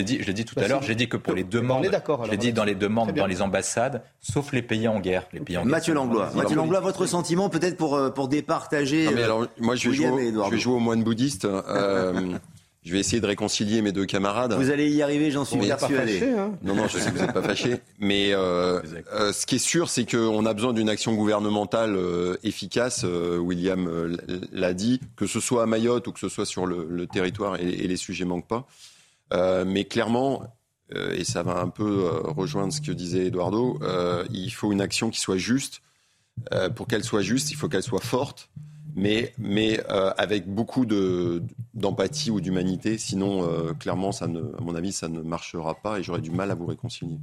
[0.03, 0.83] dit, je l'ai dit, tout à bah, l'heure.
[0.83, 4.01] J'ai dit que pour les demandes, je l'ai dit dans les demandes dans les ambassades,
[4.21, 5.27] sauf les pays en guerre,
[5.63, 9.07] Mathieu Langlois, Mathieu Langlois, votre sentiment peut-être pour euh, pour départager.
[9.07, 11.45] Euh, moi je vais jouer au moine bouddhiste.
[11.45, 12.37] Euh,
[12.85, 14.53] Je vais essayer de réconcilier mes deux camarades.
[14.53, 16.21] Vous allez y arriver, j'en suis persuadé.
[16.37, 17.77] Hein non, non, je sais que vous n'êtes pas fâché.
[17.97, 18.79] Mais euh,
[19.11, 23.03] euh, ce qui est sûr, c'est qu'on a besoin d'une action gouvernementale euh, efficace.
[23.03, 24.15] William
[24.51, 27.67] l'a dit, que ce soit à Mayotte ou que ce soit sur le, territoire, et,
[27.67, 28.67] et, les sujets manquent pas.
[29.65, 30.43] mais clairement,
[30.93, 33.79] et ça va un peu rejoindre ce que disait Eduardo,
[34.29, 35.81] il faut une action qui soit juste.
[36.75, 38.51] pour qu'elle soit juste, il faut qu'elle soit forte
[38.95, 42.97] mais, mais euh, avec beaucoup d'empathie ou d'humanité.
[42.97, 46.31] Sinon, euh, clairement, ça ne, à mon avis, ça ne marchera pas et j'aurais du
[46.31, 47.19] mal à vous réconcilier.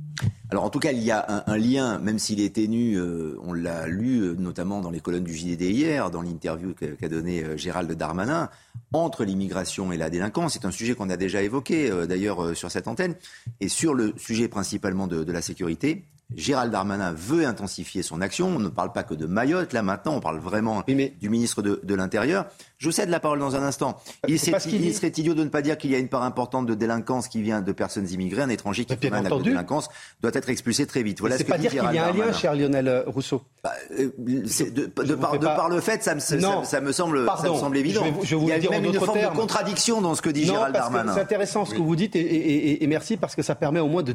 [0.51, 3.55] Alors, en tout cas, il y a un, lien, même s'il est ténu, euh, on
[3.55, 7.91] l'a lu notamment dans les colonnes du JDD hier, dans l'interview qu'a qu donnée Gérald
[7.93, 8.51] Darmanin,
[8.93, 10.53] entre l'immigration et la délinquance.
[10.53, 13.15] C'est un sujet qu'on a déjà évoqué, d'ailleurs, sur cette antenne.
[13.61, 16.05] Et sur le sujet principalement de la sécurité,
[16.37, 18.49] Gérald Darmanin veut intensifier son action.
[18.49, 21.95] On ne parle pas que de Mayotte, là maintenant, on parle vraiment du ministre de
[21.95, 22.47] l'Intérieur.
[22.83, 23.97] Je vous cède la parole dans un instant.
[24.09, 26.67] Euh, il, serait, serait idiot de ne pas dire qu'il y a une part importante
[26.67, 28.43] de délinquance qui vient de personnes immigrées.
[28.43, 29.89] Un étranger qui fait un acte de délinquance
[30.21, 31.21] doit être expulsé très vite.
[31.21, 33.43] Voilà ce que pas dit dire qu'il y a un lien, cher Lionel euh, Rousseau.
[33.63, 38.03] Bah, euh, de, par, le fait, ça me, semble, évident.
[38.25, 40.55] Je vous il y a même une forme de contradiction dans ce que dit non,
[40.55, 41.15] Gérald parce Darmanin.
[41.15, 44.13] C'est intéressant ce que vous dites et, merci parce que ça permet au moins de,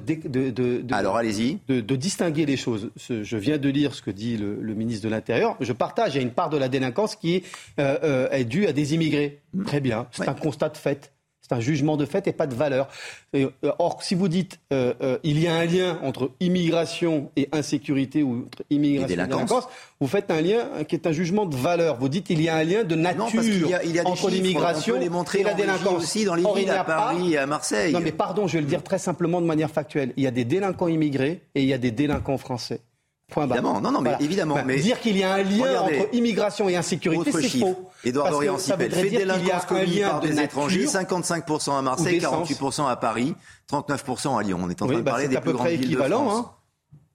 [0.92, 1.60] Alors allez-y.
[1.70, 2.90] De, distinguer les choses.
[2.98, 5.56] Je viens de lire ce que dit le, le ministre de l'Intérieur.
[5.62, 6.16] Je partage.
[6.16, 7.44] Il y a une part de la délinquance qui
[7.78, 9.42] est due à des immigrés.
[9.54, 9.66] Hmm.
[9.66, 11.12] Très bien, c'est un constat de fait.
[11.48, 12.90] C'est un jugement de fait et pas de valeur.
[13.34, 13.50] Euh,
[13.80, 18.22] or, si vous dites euh, euh, il y a un lien entre immigration et insécurité
[18.22, 19.68] ou entre immigration et délinquance.
[20.02, 21.98] vous faites un lien qui est un jugement de valeur.
[22.00, 24.30] Vous dites il y a un lien de nature non, y a, y a entre
[24.30, 26.04] l'immigration et la délinquance.
[26.04, 27.44] Aussi dans les à Paris, pas...
[27.44, 27.94] à Marseille.
[27.94, 28.84] Non, mais pardon, je vais le dire hmm.
[28.84, 30.12] très simplement de manière factuelle.
[30.18, 32.82] Il y a des délinquants immigrés et il y a des délinquants français.
[33.30, 34.24] Point évidemment, non, non, mais voilà.
[34.24, 34.56] évidemment.
[34.56, 37.90] Bah, mais dire qu'il y a un lien entre immigration et insécurité, c'est faux.
[38.06, 42.96] Édouard Dorian Sipel, fait délinquance commise par des de étrangers, 55% à Marseille, 48% à
[42.96, 43.36] Paris,
[43.70, 44.60] 39% à Lyon.
[44.64, 46.24] On est en train de bah, parler des à plus peu grandes près villes équivalent,
[46.24, 46.46] de France.
[46.46, 46.52] Hein.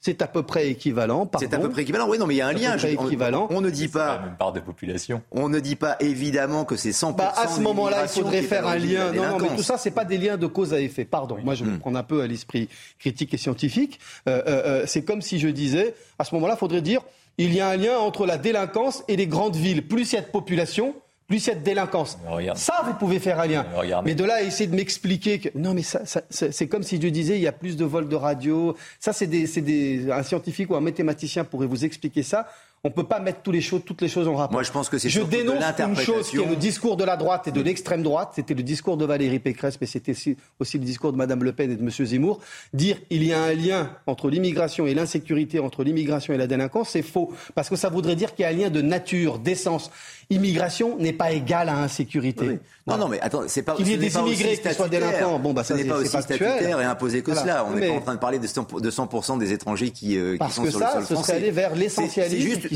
[0.04, 1.30] C'est à peu près équivalent.
[1.38, 2.08] C'est à peu près équivalent.
[2.08, 2.76] Oui, non, mais il y a un lien.
[2.76, 2.88] Je...
[2.88, 3.46] Équivalent.
[3.50, 4.16] On, ne dit pas.
[4.16, 5.22] La même part de population.
[5.30, 7.14] On ne dit pas évidemment que c'est 100%.
[7.14, 9.12] Bah à ce moment-là, il faudrait faire un lien.
[9.12, 11.04] Non, non, mais tout ça, c'est pas des liens de cause à effet.
[11.04, 11.38] Pardon.
[11.44, 11.78] Moi, je me hmm.
[11.78, 14.00] prends un peu à l'esprit critique et scientifique.
[14.28, 17.02] Euh, euh, euh c'est comme si je disais, à ce moment-là, il faudrait dire,
[17.38, 19.86] il y a un lien entre la délinquance et les grandes villes.
[19.86, 20.96] Plus il y a de population,
[21.32, 22.18] plus de délinquance.
[22.56, 23.64] Ça, vous pouvez faire un lien.
[24.04, 25.48] Mais de là essayer de m'expliquer que.
[25.54, 28.16] Non, mais ça, c'est comme si je disais il y a plus de vols de
[28.16, 28.76] radio.
[29.00, 32.46] Ça, c'est des, des, un scientifique ou un mathématicien pourrait vous expliquer ça.
[32.84, 34.54] On ne peut pas mettre toutes les choses, toutes les choses en rapport.
[34.54, 37.16] Moi, je pense que c'est Je dénonce une chose qui est le discours de la
[37.16, 38.32] droite et de l'extrême droite.
[38.34, 40.16] C'était le discours de Valérie Pécresse, mais c'était
[40.58, 41.90] aussi le discours de Mme Le Pen et de M.
[41.90, 42.40] Zemmour.
[42.74, 46.88] Dire il y a un lien entre l'immigration et l'insécurité, entre l'immigration et la délinquance,
[46.88, 47.32] c'est faux.
[47.54, 49.92] Parce que ça voudrait dire qu'il y a un lien de nature, d'essence.
[50.28, 52.58] Immigration n'est pas égale à insécurité.
[52.88, 53.74] Non, non, mais attends, c'est pas.
[53.76, 56.80] Qu'il y ait des immigrés qui soient délinquants, bon, bah, ça n'est pas aussi statutaire
[56.80, 57.64] et imposé que cela.
[57.64, 60.64] On n'est pas en train de parler de 100%, des étrangers qui, euh, qui sont
[60.68, 61.14] sur le sol français.
[61.14, 62.36] ce serait aller vers l'essentialisme.
[62.36, 62.71] C'est juste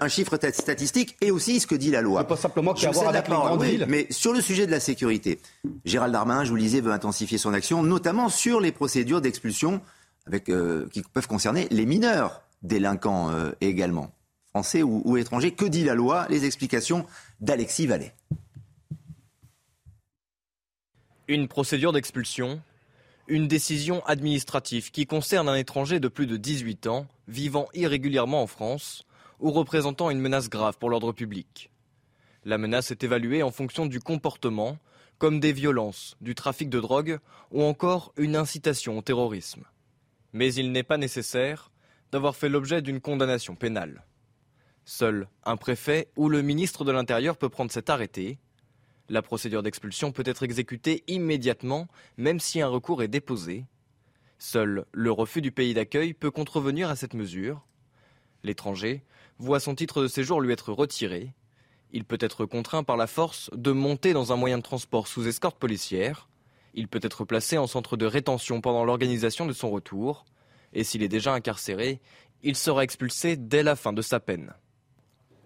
[0.00, 2.24] un, chiffre statistique et aussi ce que dit la loi.
[2.24, 3.86] Pas simplement qu'il y a à voir avec les grandes villes.
[3.88, 5.40] Mais sur le sujet de la sécurité,
[5.84, 9.80] Gérald Darmanin, je vous le disais, veut intensifier son action, notamment sur les procédures d'expulsion
[10.26, 14.12] avec, euh, qui peuvent concerner les mineurs délinquants euh, également,
[14.50, 15.52] français ou, ou étrangers.
[15.52, 16.26] Que dit la loi?
[16.30, 17.06] Les explications
[17.40, 18.12] d'Alexis Vallée.
[21.28, 22.60] Une procédure d'expulsion,
[23.26, 28.46] une décision administrative qui concerne un étranger de plus de 18 ans vivant irrégulièrement en
[28.46, 29.04] France
[29.42, 31.70] ou représentant une menace grave pour l'ordre public.
[32.44, 34.78] La menace est évaluée en fonction du comportement,
[35.18, 37.18] comme des violences, du trafic de drogue
[37.50, 39.64] ou encore une incitation au terrorisme.
[40.32, 41.70] Mais il n'est pas nécessaire
[42.10, 44.06] d'avoir fait l'objet d'une condamnation pénale.
[44.86, 48.38] Seul un préfet ou le ministre de l'Intérieur peut prendre cet arrêté
[49.12, 51.86] la procédure d'expulsion peut être exécutée immédiatement,
[52.16, 53.66] même si un recours est déposé.
[54.38, 57.66] Seul le refus du pays d'accueil peut contrevenir à cette mesure.
[58.42, 59.04] L'étranger
[59.42, 61.34] voit son titre de séjour lui être retiré.
[61.90, 65.26] Il peut être contraint par la force de monter dans un moyen de transport sous
[65.26, 66.28] escorte policière.
[66.74, 70.24] Il peut être placé en centre de rétention pendant l'organisation de son retour.
[70.72, 72.00] Et s'il est déjà incarcéré,
[72.42, 74.54] il sera expulsé dès la fin de sa peine.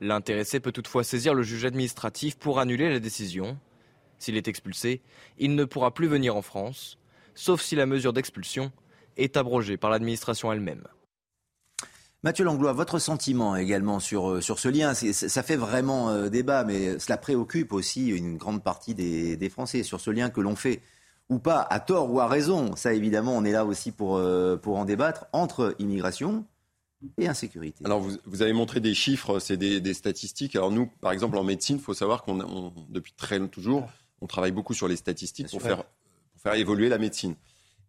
[0.00, 3.58] L'intéressé peut toutefois saisir le juge administratif pour annuler la décision.
[4.18, 5.00] S'il est expulsé,
[5.38, 6.98] il ne pourra plus venir en France,
[7.34, 8.72] sauf si la mesure d'expulsion
[9.16, 10.86] est abrogée par l'administration elle-même.
[12.22, 16.64] Mathieu Langlois, votre sentiment également sur, euh, sur ce lien, ça fait vraiment euh, débat,
[16.64, 20.56] mais cela préoccupe aussi une grande partie des, des Français sur ce lien que l'on
[20.56, 20.80] fait,
[21.28, 24.56] ou pas, à tort ou à raison, ça évidemment on est là aussi pour, euh,
[24.56, 26.44] pour en débattre, entre immigration,
[27.18, 27.84] et insécurité.
[27.84, 30.56] Alors, vous, vous, avez montré des chiffres, c'est des, des, statistiques.
[30.56, 33.88] Alors, nous, par exemple, en médecine, il faut savoir qu'on, depuis très toujours,
[34.20, 37.34] on travaille beaucoup sur les statistiques pour faire, pour faire évoluer la médecine.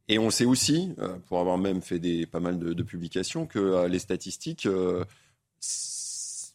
[0.10, 3.46] Et on sait aussi, euh, pour avoir même fait des, pas mal de, de publications,
[3.46, 5.04] que euh, les statistiques, euh,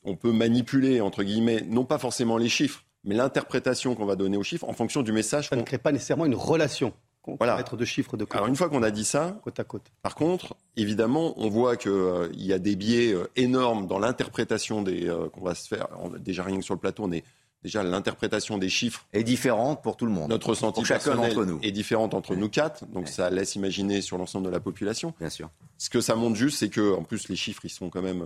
[0.05, 4.36] on peut manipuler, entre guillemets, non pas forcément les chiffres, mais l'interprétation qu'on va donner
[4.36, 5.48] aux chiffres en fonction du message.
[5.48, 6.94] Ça ne crée pas nécessairement une relation
[7.26, 7.62] voilà.
[7.62, 9.92] de chiffres de Alors une fois qu'on a dit ça, côte à côte.
[10.03, 14.82] Par contre, évidemment, on voit qu'il euh, y a des biais euh, énormes dans l'interprétation
[14.82, 15.88] des euh, qu'on va se faire.
[16.18, 17.24] déjà rien que sur le plateau, on est
[17.63, 20.29] déjà l'interprétation des chiffres est différente pour tout le monde.
[20.29, 24.01] Notre ressenti pour chacun d'entre nous est différente entre nous quatre, donc ça laisse imaginer
[24.01, 25.15] sur l'ensemble de la population.
[25.19, 25.51] Bien sûr.
[25.79, 28.25] Ce que ça montre juste, c'est que en plus les chiffres, ils sont quand même,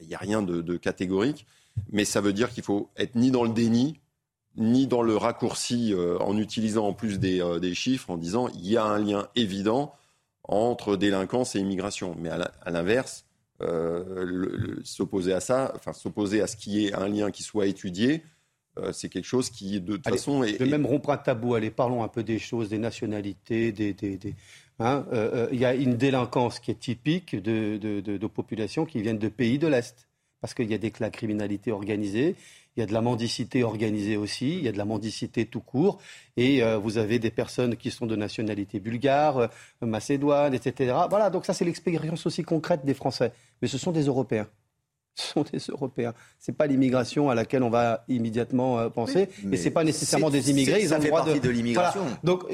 [0.00, 1.46] il n'y a rien de, de catégorique,
[1.90, 4.00] mais ça veut dire qu'il faut être ni dans le déni
[4.56, 8.66] ni dans le raccourci euh, en utilisant en plus euh, des, chiffres en disant il
[8.66, 9.94] y a un lien évident
[10.44, 12.16] entre délinquance et immigration.
[12.18, 13.25] Mais à l'inverse,
[13.60, 18.22] euh, s'opposer à ça, enfin s'opposer à ce qui est un lien qui soit étudié,
[18.92, 20.60] c'est quelque chose qui, de toute façon, est.
[20.60, 21.54] De même rompre un tabou.
[21.54, 23.94] Allez, parlons un peu des choses, des nationalités, des.
[23.94, 24.18] des,
[24.80, 25.06] hein,
[25.50, 29.30] il y a une délinquance qui est typique de, de, de populations qui viennent de
[29.30, 30.06] pays de l'Est.
[30.42, 32.36] Parce qu'il y a des, la criminalité organisée,
[32.76, 35.60] il y a de la mendicité organisée aussi, il y a de la mendicité tout
[35.60, 35.98] court,
[36.36, 39.48] et euh, vous avez des personnes qui sont de nationalité bulgare, euh,
[39.80, 40.94] macédoine, etc.
[41.08, 43.32] Voilà, donc ça c'est l'expérience aussi concrète des Français.
[43.62, 44.46] Mais ce sont des Européens.
[45.18, 46.12] Ce sont des Européens.
[46.38, 49.30] Ce n'est pas l'immigration à laquelle on va immédiatement euh, penser.
[49.50, 50.82] et ce n'est pas nécessairement des immigrés.
[50.82, 52.02] Ils ont le droit de, de l'immigration.
[52.22, 52.44] Donc,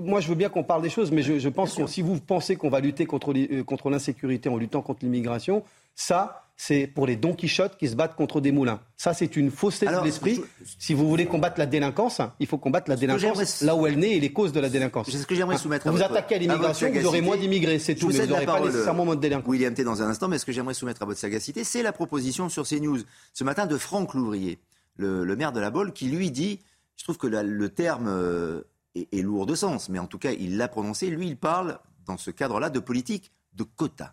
[0.00, 2.54] moi, je veux bien qu'on parle des choses, mais je, pense que si vous pensez
[2.54, 5.64] qu'on va lutter contre l'insécurité en luttant contre l'immigration,
[5.96, 8.78] ça, c'est pour les Don Quichotte qui se battent contre des moulins.
[8.96, 10.40] Ça, c'est une fausseté de l'esprit.
[10.78, 14.12] Si vous voulez combattre la délinquance, il faut combattre la délinquance là où elle naît
[14.12, 15.10] et les causes de la délinquance.
[15.10, 15.90] C'est ce que j'aimerais soumettre.
[15.90, 18.60] Vous, vous attaquez à l'immigration, vous aurez moins d'immigrés, c'est tout, mais vous n'aurez pas
[18.60, 19.50] nécessairement moins de délinquants.
[19.50, 19.82] William T.
[19.82, 22.64] dans un instant, mais ce que j'aimerais soumettre à votre sagacité, c'est la proposition sur
[22.64, 23.00] CNews
[23.34, 24.60] ce matin de Franck Louvrier,
[24.94, 26.60] le, maire de la Bolle, qui lui dit,
[26.96, 28.62] je trouve que le terme euh,
[28.94, 31.80] est, est lourd de sens, mais en tout cas, il l'a prononcé, lui, il parle,
[32.06, 34.12] dans ce cadre-là, de politique de quotas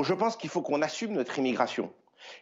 [0.00, 1.92] je pense qu'il faut qu'on assume notre immigration.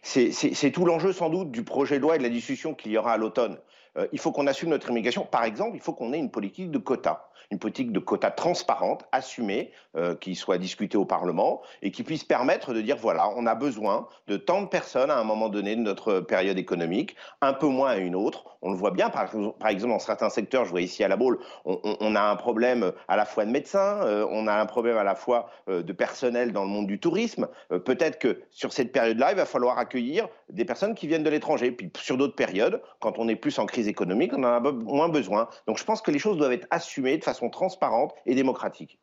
[0.03, 2.97] C'est tout l'enjeu sans doute du projet de loi et de la discussion qu'il y
[2.97, 3.57] aura à l'automne.
[3.97, 5.25] euh, il faut qu'on assume notre immigration.
[5.25, 9.05] Par exemple, il faut qu'on ait une politique de quotas une politique de quotas transparente,
[9.11, 13.45] assumée, euh, qui soit discutée au Parlement et qui puisse permettre de dire voilà, on
[13.45, 17.53] a besoin de tant de personnes à un moment donné de notre période économique, un
[17.53, 18.45] peu moins à une autre.
[18.61, 19.23] On le voit bien, par,
[19.67, 23.17] exemple, dans certains secteurs, je vois ici à la Baule, on, a un problème à
[23.17, 26.53] la fois de médecins, euh, on a un problème à la fois euh, de personnel
[26.53, 27.47] dans le monde du tourisme.
[27.69, 31.71] Peut-être que sur cette période-là, il va falloir accueillir des personnes qui viennent de l'étranger.
[31.71, 35.09] Puis sur d'autres périodes, quand on est plus en crise économique, on en a moins
[35.09, 35.49] besoin.
[35.67, 38.99] Donc je pense que les choses doivent être assumées de façon transparente et démocratique.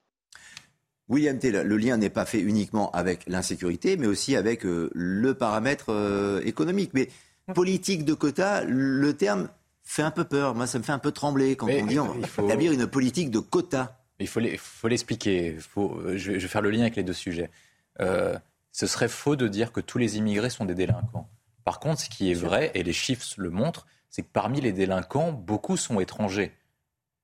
[1.09, 5.35] William Taylor, le lien n'est pas fait uniquement avec l'insécurité, mais aussi avec euh, le
[5.35, 6.91] paramètre euh, économique.
[6.93, 7.09] Mais
[7.55, 9.49] politique de quotas, le terme
[9.83, 10.55] fait un peu peur.
[10.55, 12.45] Moi, ça me fait un peu trembler quand on dit on va faut...
[12.45, 13.97] établir une politique de quotas.
[14.21, 14.41] Il faut
[14.89, 15.57] l'expliquer.
[16.15, 17.51] je, vais faire le lien avec les deux sujets.
[18.01, 18.39] Euh,
[18.73, 21.29] ce serait faux de dire que tous les immigrés sont des délinquants.
[21.65, 24.73] Par contre, ce qui est vrai, et les chiffres le montrent, c'est que parmi les
[24.73, 26.53] délinquants, beaucoup sont étrangers.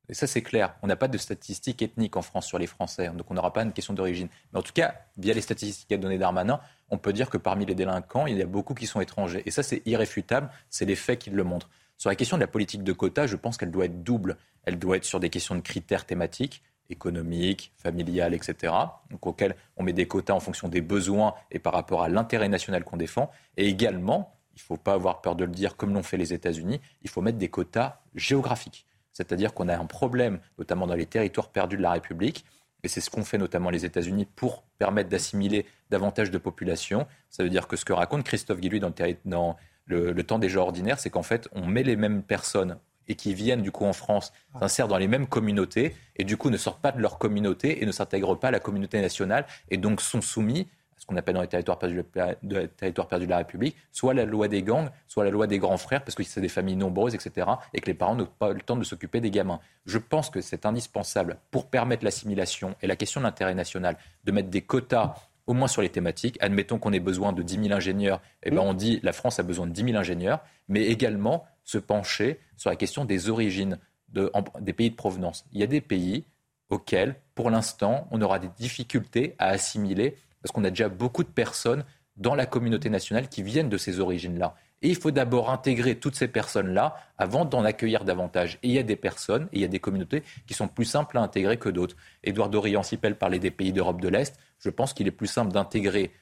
[0.08, 0.74] Et ça, c'est clair.
[0.82, 3.62] On n'a pas de statistiques ethniques en France sur les Français, donc on n'aura pas
[3.62, 4.28] une question d'origine.
[4.52, 7.64] Mais en tout cas, via les statistiques qu'a données Darmanin, on peut dire que parmi
[7.64, 9.42] les délinquants, il y a beaucoup qui sont étrangers.
[9.46, 11.70] Et ça, c'est irréfutable, c'est les faits qui le montrent.
[11.96, 14.36] Sur la question de la politique de quotas, je pense qu'elle doit être double.
[14.64, 18.72] Elle doit être sur des questions de critères thématiques, économiques, familiales, etc.,
[19.10, 22.48] donc auxquels on met des quotas en fonction des besoins et par rapport à l'intérêt
[22.48, 23.30] national qu'on défend.
[23.56, 26.32] Et également, il ne faut pas avoir peur de le dire, comme l'ont fait les
[26.32, 28.86] États-Unis, il faut mettre des quotas géographiques.
[29.14, 32.44] C'est-à-dire qu'on a un problème, notamment dans les territoires perdus de la République,
[32.82, 37.06] et c'est ce qu'ont fait notamment les États-Unis pour permettre d'assimiler davantage de population.
[37.30, 39.56] Ça veut dire que ce que raconte Christophe Guilluy dans, le, dans
[39.86, 43.34] le, temps des gens ordinaires, c'est qu'en fait, on met les mêmes personnes et qui
[43.34, 46.80] viennent du coup en France, s'insèrent dans les mêmes communautés et du coup ne sortent
[46.80, 50.22] pas de leur communauté et ne s'intègrent pas à la communauté nationale et donc sont
[50.22, 50.68] soumis
[51.04, 52.02] ce qu'on appelle dans les territoires perdus
[52.42, 56.02] de, de la République, soit la loi des gangs, soit la loi des grands frères,
[56.02, 58.76] parce que c'est des familles nombreuses, etc., et que les parents n'ont pas le temps
[58.76, 59.60] de s'occuper des gamins.
[59.84, 64.32] Je pense que c'est indispensable pour permettre l'assimilation et la question de l'intérêt national de
[64.32, 65.14] mettre des quotas
[65.46, 66.38] au moins sur les thématiques.
[66.40, 69.38] Admettons qu'on ait besoin de 10 000 ingénieurs, et eh ben on dit la France
[69.38, 73.78] a besoin de 10 000 ingénieurs, mais également se pencher sur la question des origines
[74.08, 75.44] des pays de provenance.
[75.52, 76.24] Il y a des pays
[76.70, 81.30] auxquels, pour l'instant, on aura des difficultés à assimiler parce qu'on a déjà beaucoup de
[81.30, 81.86] personnes
[82.18, 84.54] dans la communauté nationale qui viennent de ces origines-là.
[84.82, 88.58] Et il faut d'abord intégrer toutes ces personnes-là avant d'en accueillir davantage.
[88.62, 90.84] Et il y a des personnes, et il y a des communautés qui sont plus
[90.84, 91.96] simples à intégrer que d'autres.
[92.22, 94.38] Édouard Dorian-Sipel parlait des pays d'Europe de l'Est.
[94.58, 96.12] Je pense qu'il est plus simple d'intégrer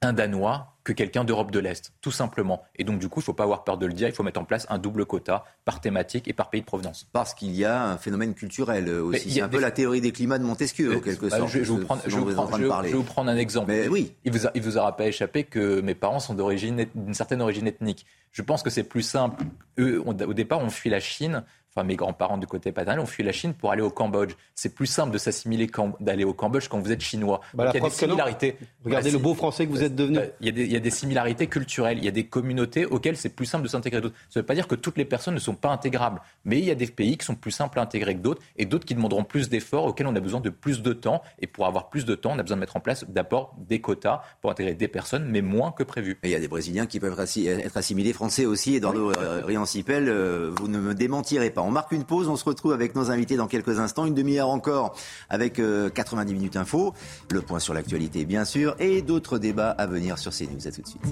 [0.00, 2.62] un Danois que quelqu'un d'Europe de l'Est, tout simplement.
[2.76, 4.22] Et donc, du coup, il ne faut pas avoir peur de le dire, il faut
[4.22, 7.08] mettre en place un double quota par thématique et par pays de provenance.
[7.12, 9.30] Parce qu'il y a un phénomène culturel aussi.
[9.30, 11.50] C'est un peu la théorie des climats de Montesquieu, en quelque bah, sorte.
[11.50, 13.72] Je, vais vous prendre, je, vous prendre un exemple.
[13.72, 14.12] Mais oui.
[14.24, 17.66] Il vous, il vous aura pas échappé que mes parents sont d'origine, d'une certaine origine
[17.66, 18.04] ethnique.
[18.30, 19.42] Je pense que c'est plus simple.
[19.78, 21.44] Eux, au départ, on fuit la Chine
[21.74, 24.32] enfin mes grands-parents du côté paternel ont fui la Chine pour aller au Cambodge.
[24.54, 25.68] C'est plus simple de s'assimiler
[26.00, 27.40] d'aller au Cambodge quand vous êtes chinois.
[27.52, 28.56] Bah, il y a des similarités.
[28.84, 30.20] Regardez le beau français que vous êtes devenu.
[30.40, 31.98] Il y, a des, il y, a des, similarités culturelles.
[31.98, 34.14] Il y a des communautés auxquelles c'est plus simple de s'intégrer d'autres.
[34.30, 36.64] Ça ne veut pas dire que toutes les personnes ne sont pas intégrables, mais il
[36.64, 38.94] y a des pays qui sont plus simples à intégrer que d'autres et d'autres qui
[38.94, 41.22] demanderont plus d'efforts, auxquels on a besoin de plus de temps.
[41.40, 43.80] Et pour avoir plus de temps, on a besoin de mettre en place d'abord des
[43.80, 46.18] quotas pour intégrer des personnes, mais moins que prévu.
[46.22, 48.76] Et il y a des Brésiliens qui peuvent être assimilés français aussi.
[48.76, 49.14] Eduardo oui.
[49.44, 51.63] Riancipel, euh, vous ne me démentirez pas.
[51.64, 52.28] On marque une pause.
[52.28, 54.06] On se retrouve avec nos invités dans quelques instants.
[54.06, 54.96] Une demi-heure encore
[55.30, 56.94] avec 90 euh, minutes info.
[57.30, 60.66] Le point sur l'actualité, bien sûr, et d'autres débats à venir sur CNews.
[60.66, 61.02] À tout de suite.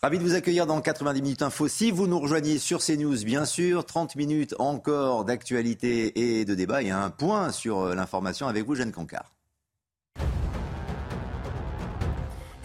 [0.00, 1.66] Ravi de vous accueillir dans 90 minutes info.
[1.66, 6.82] Si vous nous rejoignez sur CNews, bien sûr, 30 minutes encore d'actualité et de débat
[6.82, 9.37] et un point sur euh, l'information avec vous, Jeanne Cancard.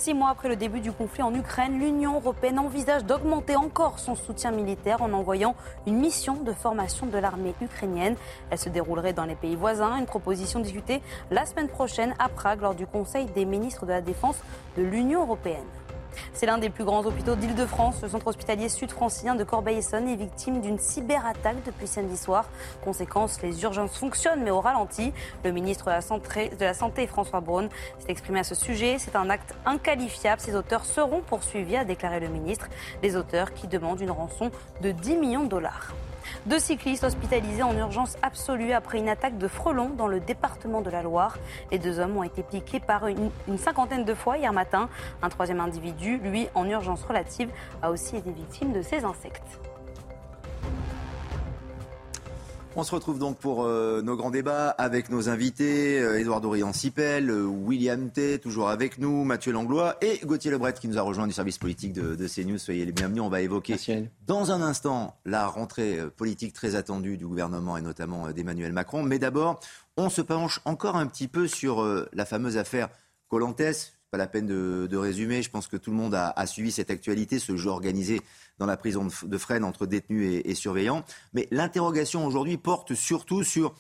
[0.04, 4.16] Six mois après le début du conflit en Ukraine, l'Union européenne envisage d'augmenter encore son
[4.16, 5.56] soutien militaire en envoyant
[5.88, 8.18] une mission de formation de l'armée ukrainienne.
[8.50, 9.96] Elle se déroulerait dans les pays voisins.
[9.98, 11.02] Une proposition discutée
[11.32, 14.36] la semaine prochaine à Prague lors du Conseil des ministres de la Défense
[14.78, 15.64] de l'Union européenne.
[16.34, 18.02] C'est l'un des plus grands hôpitaux d'Île-de-France.
[18.02, 22.46] Le centre hospitalier sud-francien de Corbeil-Essonne est victime d'une cyberattaque depuis samedi soir.
[22.84, 25.14] Conséquence, les urgences fonctionnent mais au ralenti.
[25.44, 28.98] Le ministre de la Santé, François Braun, s'est exprimé à ce sujet.
[29.00, 30.42] C'est un acte inqualifiable.
[30.42, 32.68] Ces auteurs seront poursuivis, a déclaré le ministre.
[33.02, 34.52] Les auteurs qui demandent une rançon
[34.82, 35.94] de 10 millions de dollars.
[36.46, 40.90] Deux cyclistes hospitalisés en urgence absolue après une attaque de frelons dans le département de
[40.90, 41.38] la Loire.
[41.72, 44.90] Les deux hommes ont été piqués par une, cinquantaine de fois hier matin.
[45.22, 47.50] Un troisième individu, lui, en urgence relative,
[47.82, 49.58] a aussi été victime de ces insectes.
[52.76, 57.30] On se retrouve donc pour euh, nos grands débats avec nos invités, euh, Édouard Dorian-Sipel,
[57.30, 61.28] euh, William T, toujours avec nous, Mathieu Langlois et Gauthier Lebret qui nous a rejoint
[61.28, 62.58] du service politique de, de CNews.
[62.58, 63.22] Soyez les bienvenus.
[63.22, 63.76] On va évoquer
[64.26, 69.04] dans un instant la rentrée politique très attendue du gouvernement et notamment d'Emmanuel Macron.
[69.04, 69.60] Mais d'abord,
[69.96, 72.90] on se penche encore un petit peu sur la fameuse affaire
[73.30, 73.93] Colantes.
[74.14, 75.42] Pas la peine de, résumer.
[75.42, 78.22] Je pense que tout le monde a, suivi cette actualité, ce jeu organisé
[78.60, 81.04] dans la prison de Fresnes entre détenus et, surveillants.
[81.34, 83.74] Mais l'interrogation aujourd'hui porte surtout sur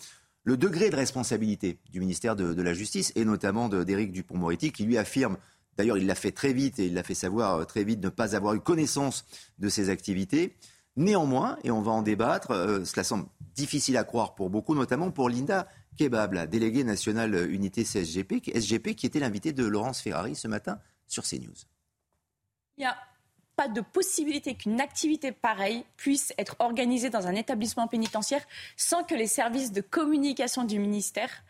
[0.43, 4.97] le degré de responsabilité du ministère de, la Justice et notamment d'Éric Dupont-Moretti qui lui
[4.97, 5.37] affirme,
[5.77, 8.09] d'ailleurs il l'a fait très vite et il l'a fait savoir euh, très vite, ne
[8.09, 9.25] pas avoir eu connaissance
[9.59, 10.55] de ses activités.
[10.95, 15.11] Néanmoins, et on va en débattre, euh, cela semble difficile à croire pour beaucoup, notamment
[15.11, 15.67] pour Linda
[15.97, 20.79] Kebab, la déléguée nationale unité CSGP, SGP, qui était l'invitée de Laurence Ferrari ce matin
[21.07, 21.53] sur CNews.
[22.77, 22.97] Il y a
[23.55, 28.43] pas de possibilité qu'une activité pareille puisse être organisée dans un établissement pénitentiaire
[28.77, 31.43] sans que les services de communication du ministère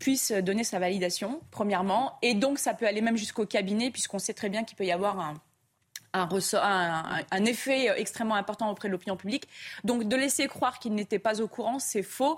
[0.00, 2.18] puissent donner sa validation, premièrement.
[2.22, 4.90] Et donc, ça peut aller même jusqu'au cabinet, puisqu'on sait très bien qu'il peut y
[4.90, 5.40] avoir un,
[6.12, 9.48] un, effet extrêmement important auprès de l'opinion publique.
[9.84, 12.36] Donc de laisser croire qu'il n'était pas au courant, c'est faux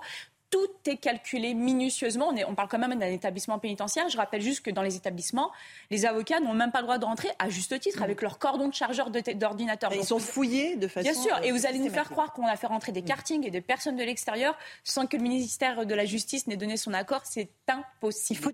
[0.49, 2.29] tout est calculé minutieusement.
[2.29, 4.09] On, on parle quand même d'un établissement pénitentiaire.
[4.09, 5.51] Je rappelle juste que dans les établissements,
[5.91, 8.67] les avocats n'ont même pas le droit de rentrer, à juste titre, avec leur cordon
[8.67, 9.93] de chargeur d'ordinateur.
[9.93, 11.09] Ils sont fouillés de façon.
[11.09, 13.51] Bien sûr, et vous allez nous faire croire qu'on a fait rentrer des kartings et
[13.51, 17.21] des personnes de l'extérieur sans que le ministère de la Justice n'ait donné son accord.
[17.25, 18.53] C'est impossible.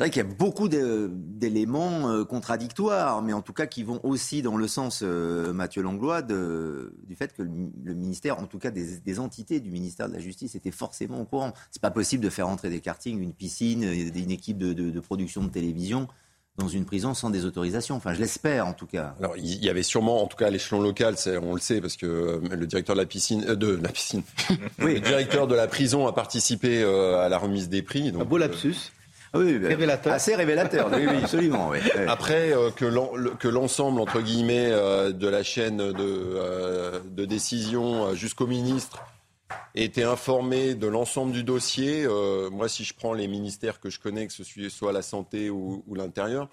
[0.00, 4.00] C'est vrai qu'il y a beaucoup d'éléments euh, contradictoires, mais en tout cas qui vont
[4.02, 8.70] aussi dans le sens, euh, Mathieu Langlois, du fait que le, ministère, en tout cas
[8.70, 11.52] des, entités du ministère de la Justice, étaient forcément au courant.
[11.70, 15.50] C'est pas possible de faire entrer des kartings, une piscine, une équipe de, production de
[15.50, 16.08] télévision
[16.56, 17.96] dans une prison sans des autorisations.
[17.96, 19.14] Enfin, je l'espère en tout cas.
[19.18, 21.96] Alors, il y avait sûrement, en tout cas à l'échelon local, on le sait, parce
[21.96, 24.22] que euh, le directeur de la piscine, de la piscine,
[24.78, 24.94] oui.
[24.94, 28.12] le directeur de la prison a participé à la remise des prix.
[28.12, 28.92] Donc, Un beau lapsus.
[29.32, 30.12] Ah oui, bah, révélateur.
[30.12, 31.72] Assez révélateur, oui, absolument.
[32.08, 38.48] Après, euh, que l'ensemble, entre guillemets, euh, de la chaîne de, euh, de décision jusqu'au
[38.48, 39.04] ministre
[39.76, 42.06] ait été informé de l'ensemble du dossier,
[42.50, 45.84] moi, si je prends les ministères que je connais, que ce soit la santé ou,
[45.94, 46.48] l'intérieur,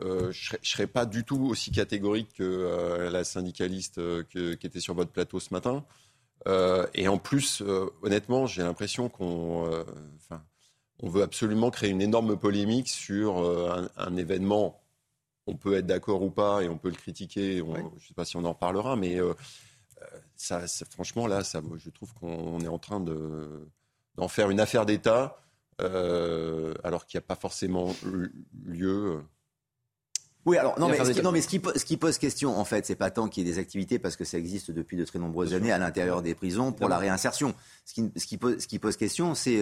[0.00, 0.32] je ne
[0.62, 5.52] serais, pas du tout aussi catégorique que la syndicaliste qui était sur votre plateau ce
[5.54, 5.84] matin.
[6.94, 7.62] et en plus,
[8.02, 9.84] honnêtement, j'ai l'impression qu'on
[11.00, 14.80] on veut absolument créer une énorme polémique sur euh, un, événement.
[15.46, 17.58] On peut être d'accord ou pas et on peut le critiquer.
[17.58, 19.34] Je ne sais pas si on en reparlera, mais euh,
[20.36, 25.38] ça, franchement, là, ça, je trouve qu'on est en train d'en faire une affaire d'État,
[25.82, 27.94] euh, alors qu'il n'y a pas forcément
[28.64, 29.22] lieu.
[30.46, 31.48] Oui, alors non, mais, ce qui, non, mais ce,
[31.84, 34.24] qui, pose question, en fait, c'est pas tant qu'il y ait des activités, parce que
[34.24, 37.54] ça existe depuis de très nombreuses années à l'intérieur des prisons pour la réinsertion.
[37.84, 39.60] Ce qui, ce qui, pose, ce qui pose question, c'est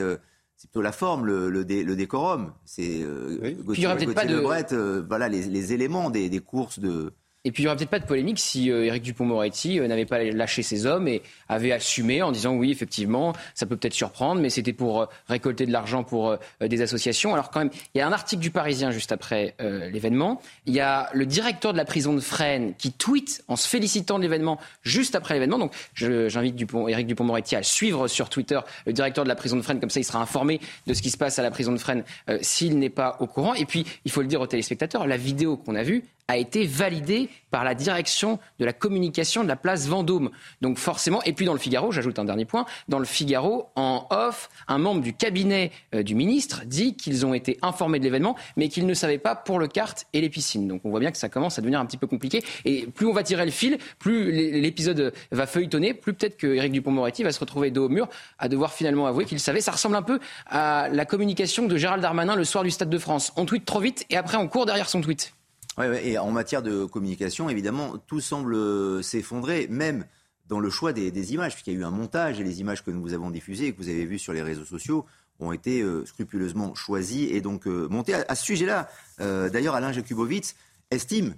[0.57, 2.53] c'est plutôt la forme, le, le, décorum.
[2.65, 4.75] C'est euh, Gauthier, pas de...
[4.75, 7.13] Euh, voilà les, les éléments des, des, courses de,
[7.45, 10.07] et puis il n'y aurait peut-être pas de polémique si euh, Éric Dupont-Moretti euh, n'avait
[10.07, 14.41] pas lâché ses hommes et avait assumé en disant oui, effectivement, ça peut peut-être surprendre,
[14.41, 17.35] mais c'était pour euh, récolter de l'argent pour des associations.
[17.35, 20.41] Alors quand même, il y a un article du Parisien juste après l'événement.
[20.67, 24.19] Il y a le directeur de la prison de Fresnes qui tweet en se félicitant
[24.19, 25.59] de l'événement juste après l'événement.
[25.59, 29.63] Donc j'invite Dupont, Éric Dupont-Moretti à suivre sur Twitter le directeur de la prison de
[29.63, 31.79] Fresnes, comme ça il sera informé de ce qui se passe à la prison de
[31.79, 32.05] Fresnes
[32.41, 33.55] s'il n'est pas au courant.
[33.55, 36.67] Et puis, il faut le dire aux téléspectateurs, la vidéo qu'on a vue, a été
[36.67, 40.31] validé par la direction de la communication de la place Vendôme.
[40.61, 44.07] Donc forcément, et puis dans le Figaro, j'ajoute un dernier point, dans le Figaro, en
[44.11, 48.37] off, un membre du cabinet euh, du ministre dit qu'ils ont été informés de l'événement,
[48.57, 50.67] mais qu'ils ne savaient pas pour le kart et les piscines.
[50.67, 52.43] Donc on voit bien que ça commence à devenir un petit peu compliqué.
[52.65, 56.73] Et plus on va tirer le fil, plus l'épisode va feuilletonner, plus peut-être que Éric
[56.73, 58.09] Dupont-Moretti va se retrouver dos au mur
[58.39, 59.61] à devoir finalement avouer qu'il savait.
[59.61, 62.99] Ça ressemble un peu à la communication de Gérald Darmanin le soir du Stade de
[62.99, 63.33] France.
[63.37, 65.35] On tweet trop vite et après on court derrière son tweet.
[65.83, 70.05] Et en matière de communication, évidemment, tout semble euh, s'effondrer, même
[70.47, 72.91] dans le choix des, images, puisqu'il y a eu un montage et les images que
[72.91, 75.05] nous vous avons diffusées et que vous avez vues sur les réseaux sociaux
[75.41, 78.15] ont été euh, scrupuleusement choisies et donc euh, montées.
[78.15, 80.55] À, ce sujet-là, d'ailleurs, Alain Jakubowicz
[80.91, 81.35] estime,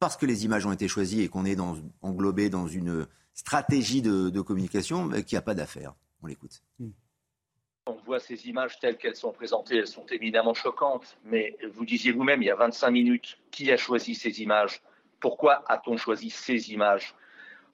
[0.00, 1.56] parce que les images ont été choisies et qu'on est
[2.02, 5.94] englobé dans une stratégie de, communication, qu'il n'y a pas d'affaire.
[6.22, 6.62] On l'écoute.
[6.78, 6.90] Hmm
[7.88, 12.12] on voit ces images telles qu'elles sont présentées, elles sont évidemment choquantes, mais vous disiez
[12.12, 14.82] vous-même il y a 25 minutes, qui a choisi ces images?
[15.20, 17.14] Pourquoi a-t-on choisi ces images?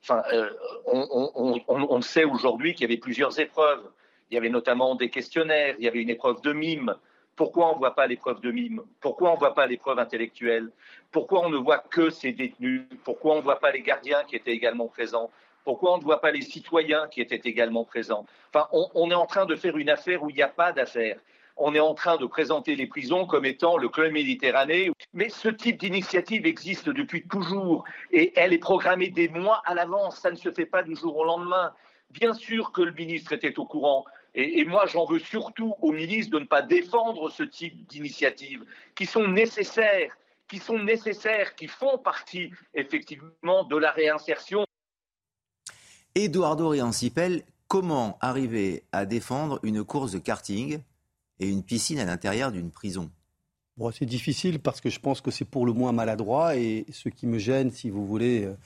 [0.03, 0.51] Enfin, euh,
[0.87, 3.83] on, sait aujourd'hui qu'il y avait plusieurs épreuves.
[4.31, 6.95] Il y avait notamment des questionnaires, il y avait une épreuve de mime.
[7.37, 8.83] Pourquoi on ne voit pas l'épreuve de mime?
[9.01, 10.71] Pourquoi on ne voit pas l'épreuve intellectuelle?
[11.11, 12.83] Pourquoi on ne voit que ces détenus?
[13.03, 15.31] Pourquoi on ne voit pas les gardiens qui étaient également présents?
[15.65, 18.27] Pourquoi on ne voit pas les citoyens qui étaient également présents?
[18.53, 21.19] Enfin, on, est en train de faire une affaire où il n'y a pas d'affaire
[21.57, 24.91] on est en train de présenter les prisons comme étant le club Méditerranée.
[25.13, 30.19] Mais ce type d'initiative existe depuis toujours et elle est programmée des mois à l'avance.
[30.19, 31.73] Ça ne se fait pas du jour au lendemain.
[32.11, 34.05] Bien sûr que le ministre était au courant.
[34.37, 38.65] Et, moi, j'en veux surtout au ministre de ne pas défendre ce type d'initiatives
[38.97, 40.17] qui sont nécessaires,
[40.49, 44.64] qui sont nécessaires, qui font partie effectivement de la réinsertion.
[46.15, 50.79] Eduardo Riancipel, comment arriver à défendre une course de karting
[51.41, 53.11] et une piscine à l'intérieur d'une prison?
[53.77, 57.09] Bon, C'est difficile parce que je pense que c'est pour le moins maladroit et ce
[57.09, 58.57] qui me gêne, si vous voulez, euh,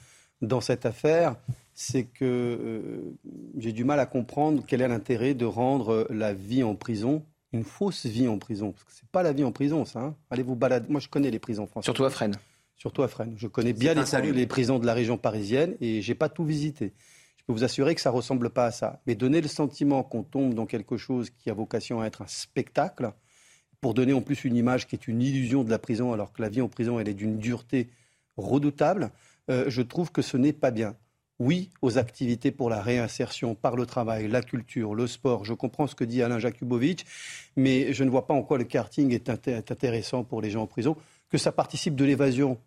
[0.42, 1.36] dans cette affaire,
[1.72, 3.16] c'est que euh,
[3.57, 7.24] j'ai du mal à comprendre quel est l'intérêt de rendre euh, la vie en prison
[7.53, 8.72] une fausse vie en prison.
[8.72, 10.01] Parce que c'est pas la vie en prison, ça.
[10.01, 10.14] Hein.
[10.30, 10.86] Allez vous balader.
[10.90, 11.86] Moi, je connais les prisons françaises.
[11.86, 12.36] Surtout à Fresnes.
[12.76, 13.34] Surtout à Fresnes.
[13.36, 16.92] Je connais bien les, les, prisons de la région parisienne et j'ai pas tout visité.
[17.49, 19.01] Peux vous assurer que ça ressemble pas à ça.
[19.07, 22.26] Mais donner le sentiment qu'on tombe dans quelque chose qui a vocation à être un
[22.26, 23.11] spectacle,
[23.80, 26.42] pour donner en plus une image qui est une illusion de la prison, alors que
[26.42, 27.88] la vie en prison, elle est d'une dureté
[28.36, 29.12] redoutable,
[29.51, 30.94] euh, je trouve que ce n'est pas bien.
[31.38, 35.46] Oui aux activités pour la réinsertion par le travail, la culture, le sport.
[35.46, 37.05] Je comprends ce que dit Alain Jakubowicz,
[37.57, 40.66] mais je ne vois pas en quoi le karting est intéressant pour les gens en
[40.66, 40.96] prison.
[41.30, 42.59] Que ça participe de l'évasion,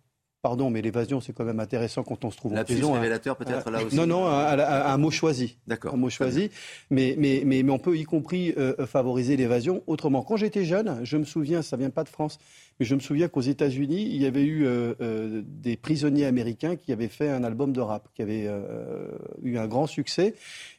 [0.41, 2.95] Pardon, mais l'évasion, c'est quand même intéressant quand on se trouve en prison.
[2.95, 2.99] Hein.
[2.99, 3.95] révélateur peut-être là aussi.
[3.95, 5.57] Non, non, un, mot choisi.
[5.67, 5.93] D'accord.
[5.93, 6.49] Un mot choisi.
[6.89, 10.23] Mais, mais, mais, on peut y compris euh, favoriser l'évasion autrement.
[10.23, 12.39] Quand j'étais jeune, je me souviens, ça vient pas de France,
[12.79, 16.75] mais je me souviens qu'aux États-Unis, il y avait eu euh, euh, des prisonniers américains
[16.75, 18.49] qui avaient fait un album de rap, qui avait
[19.43, 20.33] eu un grand succès.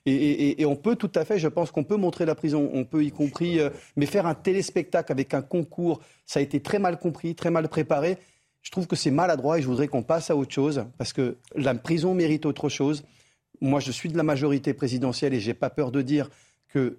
[0.06, 2.68] Et, et, on peut tout à fait, je pense qu'on peut montrer la prison.
[2.74, 3.60] On peut y compris,
[3.94, 7.68] mais faire un téléspectacle avec un concours, ça a été très mal compris, très mal
[7.68, 8.18] préparé.
[8.62, 11.36] Je trouve que c'est maladroit et je voudrais qu'on passe à autre chose parce que
[11.54, 13.04] la prison mérite autre chose.
[13.60, 16.30] Moi, je suis de la majorité présidentielle et j'ai pas peur de dire
[16.68, 16.98] que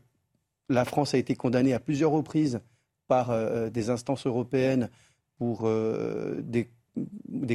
[0.70, 2.62] la France a été condamnée à plusieurs reprises
[3.08, 4.90] par euh, des instances européennes
[5.38, 6.70] pour euh, des,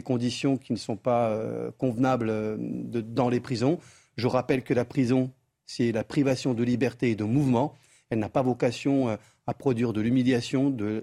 [0.02, 3.78] conditions qui ne sont pas euh, convenables dans les prisons.
[4.16, 5.32] Je rappelle que la prison,
[5.66, 7.74] c'est la privation de liberté et de mouvement.
[8.10, 9.18] Elle n'a pas vocation
[9.48, 11.00] à produire de l'humiliation, euh,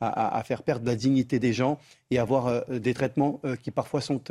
[0.00, 1.80] à, faire perdre la dignité des gens
[2.12, 4.22] et avoir euh, des traitements euh, qui parfois sont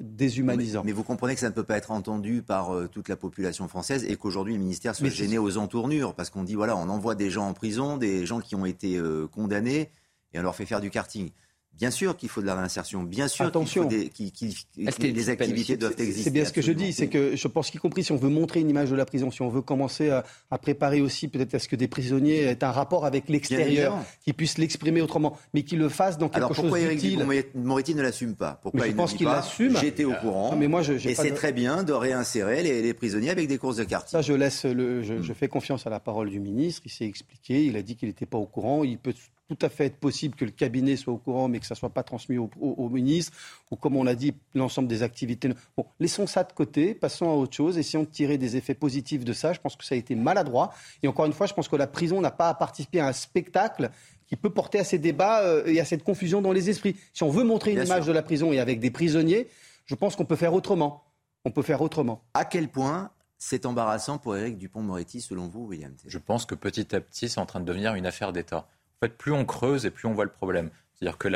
[0.00, 0.82] déshumanisants.
[0.84, 4.04] Mais, vous comprenez que ça ne peut pas être entendu par toute la population française
[4.04, 7.28] et qu'aujourd'hui le ministère soit gêné aux entournures parce qu'on dit voilà, on envoie des
[7.28, 9.00] gens en prison, des gens qui ont été
[9.32, 9.90] condamnés
[10.32, 11.30] et on leur fait faire du karting.
[11.78, 13.86] Bien sûr qu'il faut de la réinsertion, bien sûr Attention.
[13.88, 14.32] qu'il
[14.76, 16.22] les activités doivent exister.
[16.22, 18.30] C'est bien ce que je dis, c'est que je pense qu'y compris si on veut
[18.30, 20.24] montrer une image de la prison, si on veut commencer à,
[20.58, 24.58] préparer aussi peut-être à ce que des prisonniers aient un rapport avec l'extérieur, qu'ils puissent
[24.58, 27.26] l'exprimer autrement, mais qu'ils le fassent dans quelque Alors, pourquoi chose d'utile.
[27.54, 28.58] Moretti ne l'assume pas?
[28.62, 29.76] Pourquoi je il pense qu'il l'assume.
[29.76, 30.56] J'étais au courant.
[30.56, 33.84] mais moi, je, et c'est très bien de réinsérer les, prisonniers avec des courses de
[33.84, 34.12] karting.
[34.12, 36.82] Ça, je laisse le, je, je fais confiance à la parole du ministre.
[36.86, 37.64] Il s'est expliqué.
[37.66, 38.84] Il a dit qu'il n'était pas au courant.
[38.84, 39.12] Il peut
[39.48, 41.78] tout à fait être possible que le cabinet soit au courant, mais que ça ne
[41.78, 43.32] soit pas transmis au, ministre,
[43.70, 45.50] ou comme on l'a dit, l'ensemble des activités.
[45.76, 49.24] Bon, laissons ça de côté, passons à autre chose, essayons de tirer des effets positifs
[49.24, 49.52] de ça.
[49.52, 50.72] Je pense que ça a été maladroit.
[51.02, 53.12] Et encore une fois, je pense que la prison n'a pas à participer à un
[53.12, 53.90] spectacle
[54.26, 56.96] qui peut porter à ces débats euh, et à cette confusion dans les esprits.
[57.12, 59.48] Si on veut montrer une image de la prison et avec des prisonniers,
[59.84, 61.04] je pense qu'on peut faire autrement.
[61.44, 62.24] On peut faire autrement.
[62.34, 66.94] À quel point c'est embarrassant pour Éric Dupont-Moretti, selon vous, William Je pense que petit
[66.96, 68.66] à petit, c'est en train de devenir une affaire d'État.
[69.02, 70.70] En fait, plus on creuse et plus on voit le problème.
[70.94, 71.28] C'est-à-dire que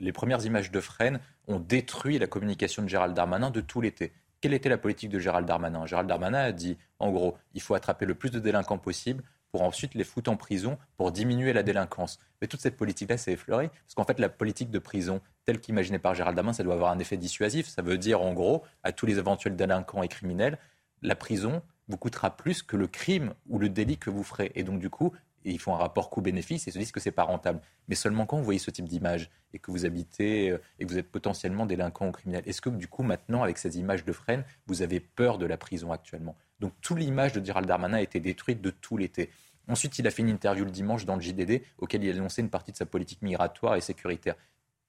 [0.00, 1.18] les premières images de Fresnes
[1.48, 4.12] ont détruit la communication de Gérald Darmanin de tout l'été.
[4.40, 5.86] Quelle était la politique de Gérald Darmanin?
[5.86, 9.62] Gérald Darmanin a dit, en gros, il faut attraper le plus de délinquants possible pour
[9.62, 12.18] ensuite les foutre en prison pour diminuer la délinquance.
[12.40, 15.98] Mais toute cette politique-là s'est effleurée, parce qu'en fait, la politique de prison, telle qu'imaginée
[15.98, 17.66] par Gérald Darmanin, ça doit avoir un effet dissuasif.
[17.66, 20.58] Ça veut dire, en gros, à tous les éventuels délinquants et criminels,
[21.02, 24.52] la prison vous coûtera plus que le crime ou le délit que vous ferez.
[24.54, 25.12] Et donc, du coup,
[25.44, 27.60] et ils font un rapport coût-bénéfice et se disent que c'est pas rentable.
[27.88, 30.90] Mais seulement quand vous voyez ce type d'image et que vous habitez euh, et que
[30.90, 34.12] vous êtes potentiellement délinquant ou criminel, est-ce que du coup maintenant avec ces images de
[34.12, 36.36] Fresnes, vous avez peur de la prison actuellement?
[36.60, 39.30] Donc toute l'image de Gérald Darmanin a été détruite de tout l'été.
[39.68, 42.42] Ensuite, il a fait une interview le dimanche dans le JDD auquel il a annoncé
[42.42, 44.34] une partie de sa politique migratoire et sécuritaire.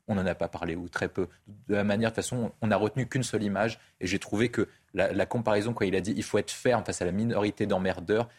[0.08, 1.28] On n'en a pas parlé ou très peu.
[1.68, 4.49] De la manière, de toute façon, on n'a retenu qu'une seule image et j'ai trouvé
[4.49, 7.66] que la, comparaison, quand il a dit il faut être ferme face à la minorité
[7.66, 8.30] d'emmerdeurs,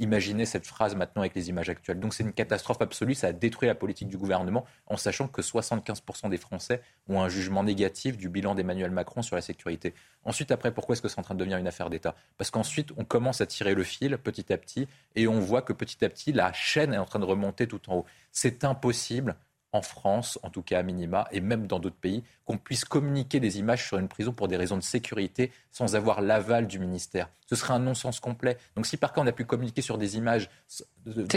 [0.00, 2.00] Imaginez cette phrase maintenant avec les images actuelles.
[2.00, 5.42] Donc c'est une catastrophe absolue, ça a détruit la politique du gouvernement en sachant que
[5.42, 9.94] 75% des Français ont un jugement négatif du bilan d'Emmanuel Macron sur la sécurité.
[10.24, 12.14] Ensuite, après, pourquoi est-ce que c'est en train de devenir une affaire d'État?
[12.38, 15.74] Parce qu'ensuite, on commence à tirer le fil petit à petit et on voit que
[15.74, 18.06] petit à petit, la chaîne est en train de remonter tout en haut.
[18.32, 19.36] C'est impossible
[19.72, 23.40] en France, en tout cas à minima, et même dans d'autres pays, qu'on puisse communiquer
[23.40, 27.28] des images sur une prison pour des raisons de sécurité sans avoir l'aval du ministère.
[27.46, 28.58] Ce serait un non-sens complet.
[28.76, 30.50] Donc si par cas on a pu communiquer sur des images...
[30.66, 30.84] Ça,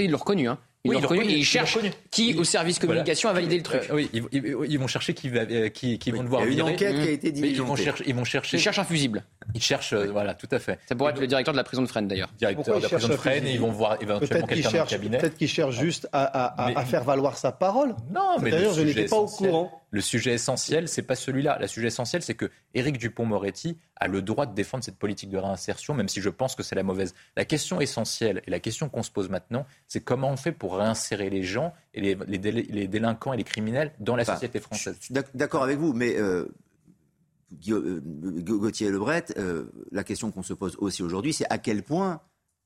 [0.02, 0.58] il l'a reconnu, hein.
[0.86, 0.98] Oui,
[1.30, 1.78] ils cherchent
[2.12, 3.84] qui au service communication a validé le truc.
[3.90, 5.70] Euh, oui, ils, vont chercher qui, va, euh,
[6.08, 7.62] vont devoir il y a une enquête qui a été diligentée.
[8.06, 9.24] Ils vont, chercher, ils cherchent un fusible.
[9.56, 10.80] Ils cherchent, euh, voilà, tout à fait.
[10.86, 12.30] Ça pourrait être le directeur de la prison de Fresnes d'ailleurs.
[12.38, 15.18] Directeur de la prison de Fresnes, ils vont voir éventuellement quelqu'un dans le cabinet.
[15.20, 15.84] Peut-être qu'ils cherchent ah.
[15.84, 17.96] juste à, à, faire valoir sa parole.
[18.12, 19.83] Non, mais d'ailleurs, je n'étais pas au courant.
[19.94, 21.60] Le sujet essentiel, c'est pas celui-là.
[21.62, 25.38] Le sujet essentiel, c'est que Éric Dupont-Moretti a le droit de défendre cette politique de
[25.38, 27.14] réinsertion, même si je pense que c'est la mauvaise.
[27.38, 30.78] La question essentielle et la question qu'on se pose maintenant, c'est comment on fait pour
[30.78, 34.98] réinsérer les gens et les, délinquants et les criminels dans la société française.
[35.36, 36.48] D'accord avec vous, mais euh...
[37.70, 42.20] euh Gauthier Lebret, euh, la question qu'on se pose aussi aujourd'hui, c'est à quel point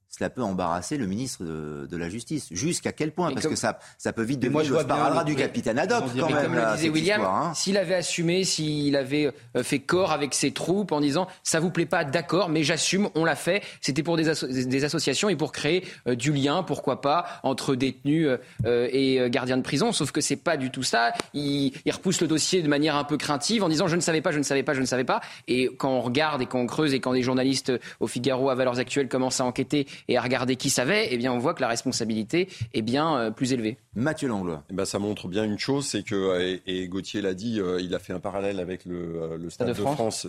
[0.10, 2.48] cela peut embarrasser le ministre de, la Justice.
[2.52, 3.32] Jusqu'à quel point?
[3.34, 6.44] Parce que ça, ça peut vite devenir le sparadrap du capitaine Haddock, quand même.
[6.44, 7.52] Comme le disait William, hein.
[7.56, 11.72] s'il avait assumé, s'il avait euh, fait corps avec ses troupes en disant «ça vous
[11.72, 15.86] plaît pas, d'accord, mais j'assume, on l'a fait», c'était pour des, associations et pour créer
[16.08, 18.30] euh, du lien, pourquoi pas, entre détenus
[18.66, 21.14] euh, et gardiens de prison, sauf que c'est pas du tout ça.
[21.34, 24.32] Il, repousse le dossier de manière un peu craintive en disant «je ne savais pas,
[24.32, 25.22] je ne savais pas, je ne savais pas».
[25.48, 28.56] Et quand on regarde et quand on creuse et quand des journalistes au Figaro, à
[28.56, 31.62] Valeurs Actuelles, commencent à enquêter et à regarder qui savait, eh bien, on voit que
[31.62, 33.78] la responsabilité est bien euh, plus élevée.
[33.96, 34.64] Mathieu Langlois.
[34.70, 37.80] Eh ben, ça montre bien une chose, c'est que, euh, et, Gauthier l'a dit, euh,
[37.82, 40.28] il a fait un parallèle avec le, le Stade de France.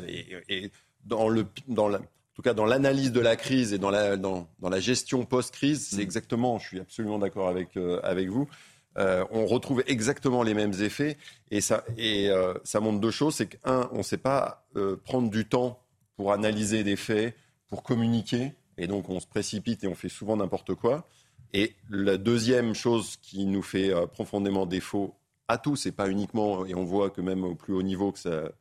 [0.48, 0.70] Et,
[1.04, 4.16] dans le, dans la, en tout cas dans l'analyse de la crise et dans la,
[4.16, 6.00] dans, dans la gestion post-crise, c'est mm.
[6.00, 7.70] exactement, je suis absolument d'accord avec,
[8.02, 8.48] avec vous,
[8.96, 11.16] on retrouve exactement les mêmes effets
[11.52, 12.30] et ça, et,
[12.64, 14.66] ça montre deux choses, c'est qu'un, on ne sait pas
[15.04, 15.80] prendre du temps
[16.16, 17.34] pour analyser des faits,
[17.68, 21.06] pour communiquer, et donc on se précipite et on fait souvent n'importe quoi.
[21.52, 25.14] Et la deuxième chose qui nous fait euh, profondément défaut
[25.48, 28.18] à tous, et pas uniquement, et on voit que même au plus haut niveau que
[28.18, 28.52] ça,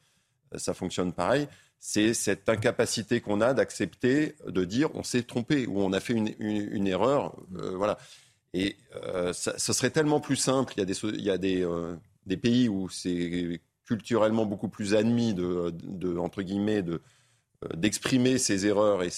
[0.56, 1.48] ça fonctionne pareil,
[1.80, 6.14] c'est cette incapacité qu'on a d'accepter, de dire on s'est trompé ou on a fait
[6.14, 7.35] une, erreur.
[7.57, 7.98] Euh, voilà.
[8.53, 10.73] Et euh, ça, serait tellement plus simple.
[10.76, 11.38] Il y a des, il y a
[11.68, 11.95] euh,
[12.26, 17.02] des, pays où c'est culturellement beaucoup plus admis de entre guillemets de
[17.66, 19.10] euh, d'exprimer ses erreurs et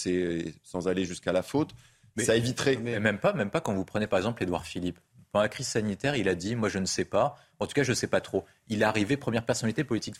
[0.62, 1.70] sans aller jusqu'à la faute,
[2.16, 2.76] ça éviterait.
[2.76, 4.98] Même pas, même pas quand vous prenez par exemple Édouard Philippe.
[5.30, 7.82] Pendant la crise sanitaire, il a dit Moi, je ne sais pas, en tout cas,
[7.82, 8.44] je ne sais pas trop.
[8.68, 10.16] Il est arrivé première personnalité politique.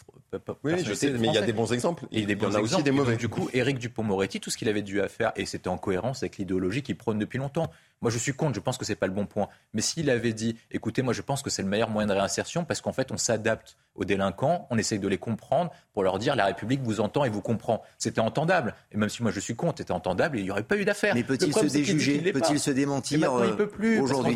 [0.63, 2.05] Oui, je sais, mais il y a des bons exemples.
[2.13, 3.17] Et il y en a aussi des mauvais.
[3.17, 6.23] du coup, Éric Dupont-Moretti, tout ce qu'il avait dû à faire, et c'était en cohérence
[6.23, 7.71] avec l'idéologie qu'il prône depuis longtemps.
[8.03, 9.49] Moi, je suis contre, je pense que ce n'est pas le bon point.
[9.75, 12.65] Mais s'il avait dit, écoutez, moi, je pense que c'est le meilleur moyen de réinsertion
[12.65, 16.37] parce qu'en fait, on s'adapte aux délinquants, on essaye de les comprendre pour leur dire
[16.37, 17.83] la République vous entend et vous comprend.
[17.99, 18.75] C'était entendable.
[18.93, 21.15] Et même si moi je suis contre, c'était entendable il n'y aurait pas eu d'affaire.
[21.15, 23.57] Mais peut-il se déjuger Peut-il se démentir euh,
[24.01, 24.35] Aujourd'hui,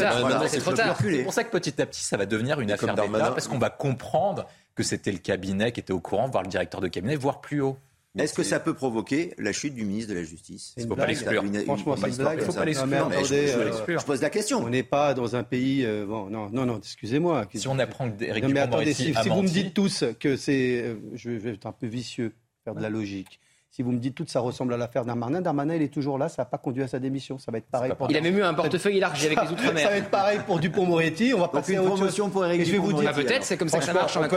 [0.49, 0.97] c'est trop tard.
[1.01, 3.71] C'est pour ça que petit à petit, ça va devenir une affaire parce qu'on va
[3.71, 7.41] comprendre que c'était le cabinet qui était au courant, voire le directeur de cabinet, voire
[7.41, 7.79] plus haut.
[8.17, 10.73] Est-ce que ça peut provoquer la chute du ministre de la Justice?
[10.77, 11.43] Il ne faut pas l'exclure.
[11.65, 13.11] Franchement, c'est une Il faut pas l'exclure.
[13.11, 14.63] Je, pose la question.
[14.63, 15.85] On n'est pas dans un pays.
[15.85, 16.79] Euh, bon, non, non, non.
[16.79, 17.47] Excusez-moi.
[17.53, 20.83] Si on apprend que Eric non, mais attendez, si, vous me dites tous que c'est,
[20.83, 23.41] euh, je vais être un peu vicieux, faire de la logique.
[23.75, 26.29] Si vous me dites tout ça ressemble à l'affaire Darmanin, Darmanin, il est toujours là,
[26.29, 27.41] ça n'a pas conduit à sa démission.
[27.41, 28.09] Ça va être pareil pour.
[28.09, 29.83] Il a même eu un portefeuille élargi avec les Outre-mer.
[29.83, 31.35] Ça va être pareil pour Dupont-Moretti.
[31.35, 33.09] On va passer une promotion pour Eric Dupont-Moretti.
[33.11, 34.29] Ah, peut-être, c'est comme ça que ça marche en hein,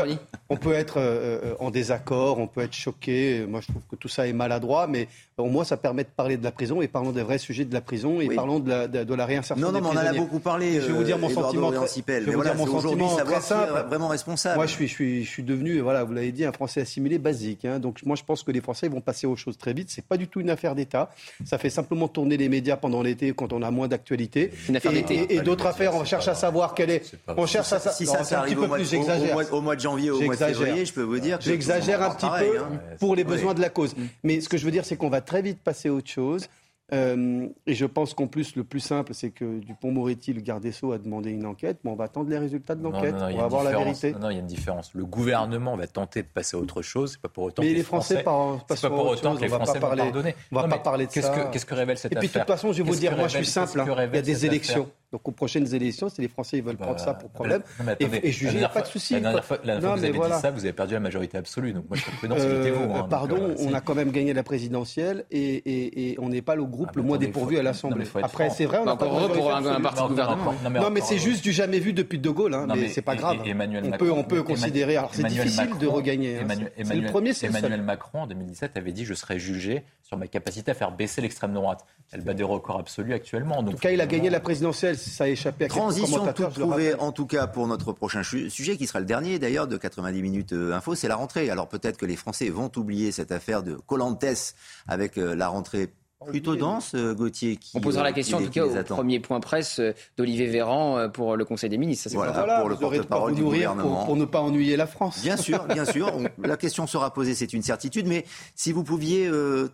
[0.50, 3.46] On peut être euh, euh, en désaccord, on peut être choqué.
[3.48, 5.08] Moi, je trouve que tout ça est maladroit, mais
[5.38, 7.74] au moins, ça permet de parler de la prison et parlons des vrais sujets de
[7.76, 9.64] la prison et parlons de la, réinsertion.
[9.64, 10.82] Non, non, mais on en a beaucoup parlé.
[10.82, 11.72] Je vais vous dire mon euh, sentiment.
[11.72, 13.86] Je vais vous dire mon sentiment très simple.
[13.88, 14.56] Vraiment responsable.
[14.56, 17.66] Moi, je suis, je suis devenu, voilà, vous l'avez dit, un Français assimilé basique.
[17.66, 17.78] Hein.
[17.78, 19.90] Donc, moi, je pense que les Français vont passer passer aux choses très vite.
[19.90, 21.12] C'est pas du tout une affaire d'État.
[21.46, 24.52] Ça fait simplement tourner les médias pendant l'été quand on a moins d'actualité.
[24.70, 27.16] Une Et, et, et d'autres affaires, on cherche à savoir quelle est.
[27.28, 27.96] On cherche à savoir.
[27.96, 30.86] si ça, ça arrive peu plus de, au, mois de janvier, au mois de février,
[30.86, 31.40] je peux vous dire.
[31.42, 32.80] J'exagère un petit pareil, peu hein.
[33.00, 33.96] pour les besoins de la cause.
[34.24, 36.48] Mais ce que je veux dire, c'est qu'on va très vite passer à autre chose.
[36.94, 40.72] Euh, et je pense qu'en plus, le plus simple, c'est que Dupont-Moretti, le garde des
[40.72, 41.80] Sceaux, a demandé une enquête.
[41.84, 43.16] Mais on va attendre les résultats de l'enquête.
[43.20, 44.14] On va avoir la vérité.
[44.14, 44.94] Non, il y a une différence.
[44.94, 47.14] Le gouvernement va tenter de passer à autre chose.
[47.14, 49.96] C'est pas pour autant mais les Français, Français pas, pour autant que les Français vont
[49.96, 50.36] pardonner.
[50.52, 51.50] On va pas parler de ça.
[51.52, 53.38] Qu'est-ce révèle cette affaire Et puis, de toute façon, je vais vous dire, moi, je
[53.38, 53.80] suis simple.
[53.80, 53.86] Hein.
[54.12, 54.90] Il y a des élections.
[55.14, 57.88] Donc aux prochaines élections, si les Français ils veulent prendre ça pour bah, problème non,
[57.88, 59.14] attendez, et, et, juger, pas de souci.
[59.14, 60.36] La dernière fois, non, fois que vous avez voilà.
[60.36, 61.72] dit ça, vous avez perdu la majorité absolue.
[61.72, 62.94] Donc moi, je suis prudence, euh, vous.
[62.94, 66.66] Hein, pardon, donc, on a quand même gagné la présidentielle et, on n'est pas le
[66.66, 68.06] groupe ah, le moins dépourvu à l'Assemblée.
[68.22, 70.54] Après, c'est vrai, on a pas pour un, un parti gouvernement.
[70.70, 72.54] Non, mais c'est juste du jamais vu depuis De Gaulle.
[72.54, 73.38] Hein, mais c'est pas grave.
[73.84, 74.98] On peut, on peut considérer.
[74.98, 76.40] Alors c'est difficile de regagner.
[76.40, 76.48] Hein.
[76.84, 80.28] C'est le premier, c'est Emmanuel Macron en 2017 avait dit je serai jugé sur ma
[80.28, 81.86] capacité à faire baisser l'extrême droite.
[82.12, 83.58] Elle bat des records absolus actuellement.
[83.58, 86.94] En tout cas, il a gagné la présidentielle ça a échappé à Transition toute trouvée,
[86.96, 90.54] en tout cas pour notre prochain sujet, qui sera le dernier d'ailleurs de 90 minutes
[90.54, 91.50] euh, info, c'est la rentrée.
[91.50, 94.26] Alors peut-être que les Français vont oublier cette affaire de Colantes
[94.88, 95.90] avec euh, la rentrée
[96.26, 97.58] Plutôt dense, euh, Gauthier.
[97.58, 99.80] Qui, On posera la question, en tout cas, au premier point presse
[100.18, 102.10] d'Olivier Véran pour le Conseil des ministres.
[102.10, 104.04] Ça, voilà, pour le porte-parole du gouvernement.
[104.04, 105.22] Pour, ne pas ennuyer la France.
[105.22, 106.12] Bien sûr, bien sûr.
[106.44, 108.08] la question sera posée, c'est une certitude.
[108.08, 108.26] Mais
[108.56, 109.30] si vous pouviez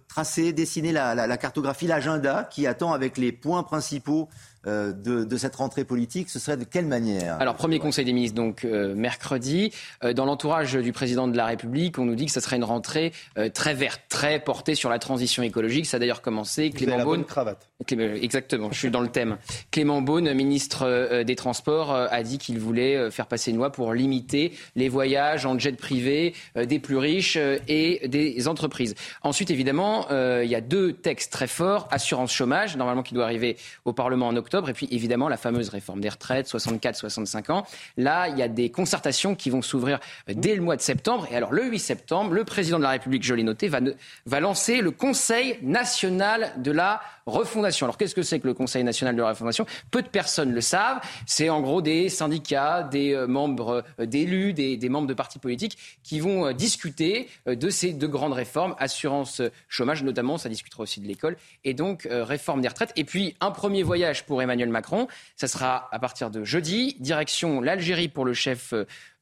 [0.09, 4.27] tracer, dessiner la, la cartographie, l'agenda qui attend avec les points principaux
[4.65, 7.37] euh, de, cette rentrée politique, ce serait de quelle manière?
[7.41, 9.73] Alors, premier Conseil des ministres, donc euh, mercredi.
[10.03, 12.63] Euh, dans l'entourage du président de la République, on nous dit que ce serait une
[12.63, 13.11] rentrée
[13.53, 15.85] très verte, très portée sur la transition écologique.
[15.85, 16.69] Ça a d'ailleurs commencé.
[16.69, 17.25] Clément Beaune.
[17.25, 17.69] cravate.
[17.91, 19.37] Exactement, je suis dans le thème.
[19.71, 24.53] Clément Beaune, ministre des Transports, a dit qu'il voulait faire passer une loi pour limiter
[24.75, 27.37] les voyages en jet privé des plus riches
[27.67, 28.95] et des entreprises.
[29.21, 31.87] Ensuite, évidemment, il y a deux textes très forts.
[31.91, 35.69] Assurance chômage, normalement qui doit arriver au Parlement en octobre et puis évidemment la fameuse
[35.69, 37.65] réforme des retraites, 64-65 ans.
[37.97, 41.27] Là, il y a des concertations qui vont s'ouvrir dès le mois de septembre.
[41.31, 43.79] Et alors le 8 septembre, le président de la République, je l'ai noté, va,
[44.25, 47.85] va lancer le Conseil national de la refondation.
[47.85, 49.65] Alors qu'est-ce que c'est que le Conseil national de la refondation?
[49.91, 50.99] Peu de personnes le savent.
[51.25, 55.77] C'est en gros des syndicats, des euh, membres euh, d'élus, des, membres de partis politiques
[56.03, 60.99] qui vont euh, discuter de ces deux grandes réformes, assurance chômage notamment, ça discutera aussi
[60.99, 62.91] de l'école, et donc réforme des retraites.
[62.95, 67.61] Et puis un premier voyage pour Emmanuel Macron, ça sera à partir de jeudi, direction
[67.61, 68.73] l'Algérie pour le chef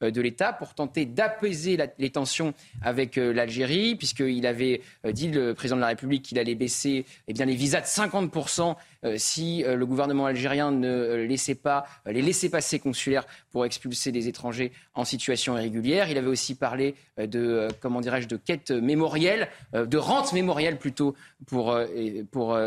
[0.09, 5.53] de l'État pour tenter d'apaiser les tensions avec euh, l'Algérie, puisqu'il avait euh, dit, le
[5.53, 8.75] président de la République, qu'il allait baisser eh les visas de 50%
[9.15, 15.05] si le gouvernement algérien ne laissait pas les laissés-passer consulaires pour expulser des étrangers en
[15.05, 16.09] situation irrégulière.
[16.09, 21.15] Il avait aussi parlé de, comment dirais-je, de quête mémorielle, de rente mémorielle plutôt,
[21.47, 21.77] pour,
[22.31, 22.57] pour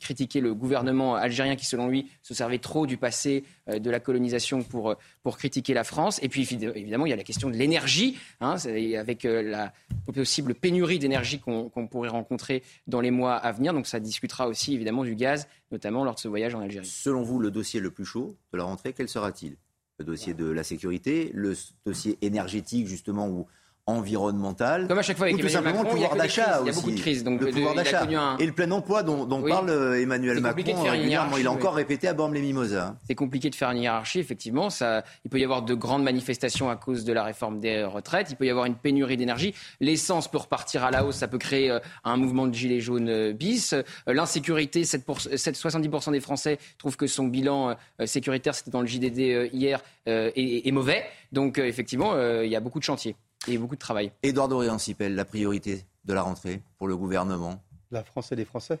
[0.00, 4.62] critiquer le gouvernement algérien qui, selon lui, se servait trop du passé de la colonisation
[4.62, 6.18] pour, pour critiquer la France.
[6.22, 8.56] Et puis, évidemment, il y a la question de l'énergie, hein,
[8.98, 9.72] avec euh, la
[10.14, 13.72] possible pénurie d'énergie qu'on pourrait rencontrer dans les mois à venir.
[13.72, 16.86] Donc ça discutera aussi évidemment du gaz, notamment lors de ce voyage en Algérie.
[16.86, 19.56] Selon vous, le dossier le plus chaud de la rentrée, quel sera-t-il?
[19.98, 21.54] Le dossier de la sécurité, le
[21.86, 23.46] dossier énergétique justement où
[23.86, 24.88] environnementale.
[24.88, 26.64] Comme à chaque fois avec ou tout simplement le pouvoir d'achat aussi.
[26.64, 27.22] Il y a beaucoup de crises.
[27.22, 28.06] Donc le pouvoir d'achat.
[28.38, 31.36] Et le plein emploi dont, parle euh, Emmanuel Macron régulièrement.
[31.36, 32.96] Il a encore répété à Bormes-les-Mimosas.
[33.06, 34.70] C'est compliqué de faire une hiérarchie, effectivement.
[34.70, 38.30] Ça, il peut y avoir de grandes manifestations à cause de la réforme des retraites.
[38.30, 39.54] Il peut y avoir une pénurie d'énergie.
[39.80, 41.16] L'essence peut repartir à la hausse.
[41.16, 43.74] Ça peut créer euh, un mouvement de gilets jaunes euh, bis.
[44.08, 50.66] L'insécurité, 70% des Français trouvent que son bilan sécuritaire, c'était dans le JDD hier, est,
[50.66, 51.04] est mauvais.
[51.32, 53.16] Donc effectivement, il y a beaucoup de chantiers
[53.48, 54.12] et beaucoup de travail.
[54.22, 58.78] Édouard Dorian-Sipel, la priorité de la rentrée pour le gouvernement La France et les Français.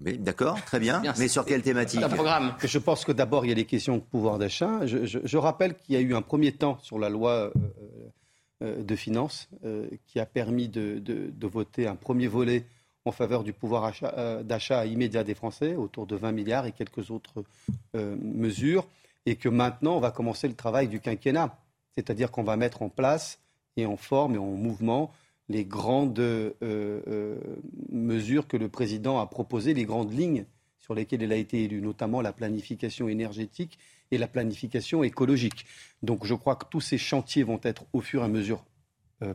[0.00, 1.02] D'accord, très bien.
[1.18, 2.54] Mais sur quelle thématique Un programme.
[2.62, 4.86] Je pense que d'abord, il y a les questions de pouvoir d'achat.
[4.86, 7.50] Je, rappelle qu'il y a eu un premier temps sur la loi euh,
[8.62, 12.66] euh, de finances euh, qui a permis de, voter un premier volet
[13.04, 13.92] en faveur du pouvoir
[14.42, 17.44] d'achat immédiat des Français, autour de 20 milliards et quelques autres
[17.94, 18.86] mesures.
[19.26, 21.56] Et que maintenant, on va commencer le travail du quinquennat.
[21.94, 23.38] C'est-à-dire qu'on va mettre en place
[23.76, 25.12] et en forme et en mouvement
[25.48, 27.38] les grandes euh, euh,
[27.90, 30.46] mesures que le président a proposées, les grandes lignes
[30.78, 33.78] sur lesquelles il a été élu, notamment la planification énergétique
[34.10, 35.66] et la planification écologique.
[36.02, 38.64] Donc je crois que tous ces chantiers vont être au fur et à mesure
[39.22, 39.34] euh,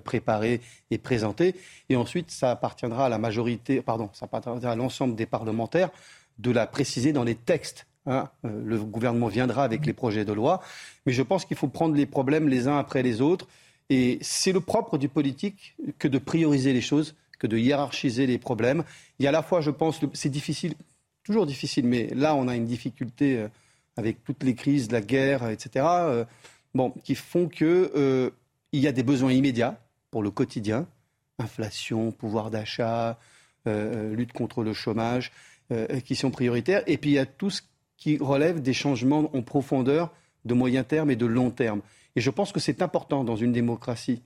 [0.00, 0.60] préparés
[0.90, 1.54] et présentés.
[1.88, 5.90] Et ensuite, ça appartiendra à la majorité, pardon, ça appartiendra à l'ensemble des parlementaires
[6.38, 10.62] de la préciser dans les textes Hein, le gouvernement viendra avec les projets de loi,
[11.04, 13.46] mais je pense qu'il faut prendre les problèmes les uns après les autres
[13.90, 18.38] et c'est le propre du politique que de prioriser les choses, que de hiérarchiser les
[18.38, 18.84] problèmes.
[19.18, 20.74] Il y a à la fois, je pense, c'est difficile,
[21.24, 23.48] toujours difficile, mais là, on a une difficulté euh,
[23.96, 26.24] avec toutes les crises, la guerre, etc., euh,
[26.72, 28.30] bon, qui font qu'il euh,
[28.72, 29.80] y a des besoins immédiats
[30.12, 30.86] pour le quotidien,
[31.38, 33.18] inflation, pouvoir d'achat,
[33.66, 35.32] lutte contre le chômage,
[36.04, 36.82] qui sont prioritaires.
[36.86, 37.62] Et puis il y a tout ce
[38.00, 40.10] qui relève des changements en profondeur
[40.44, 41.82] de moyen terme et de long terme.
[42.16, 44.22] Et je pense que c'est important dans une démocratie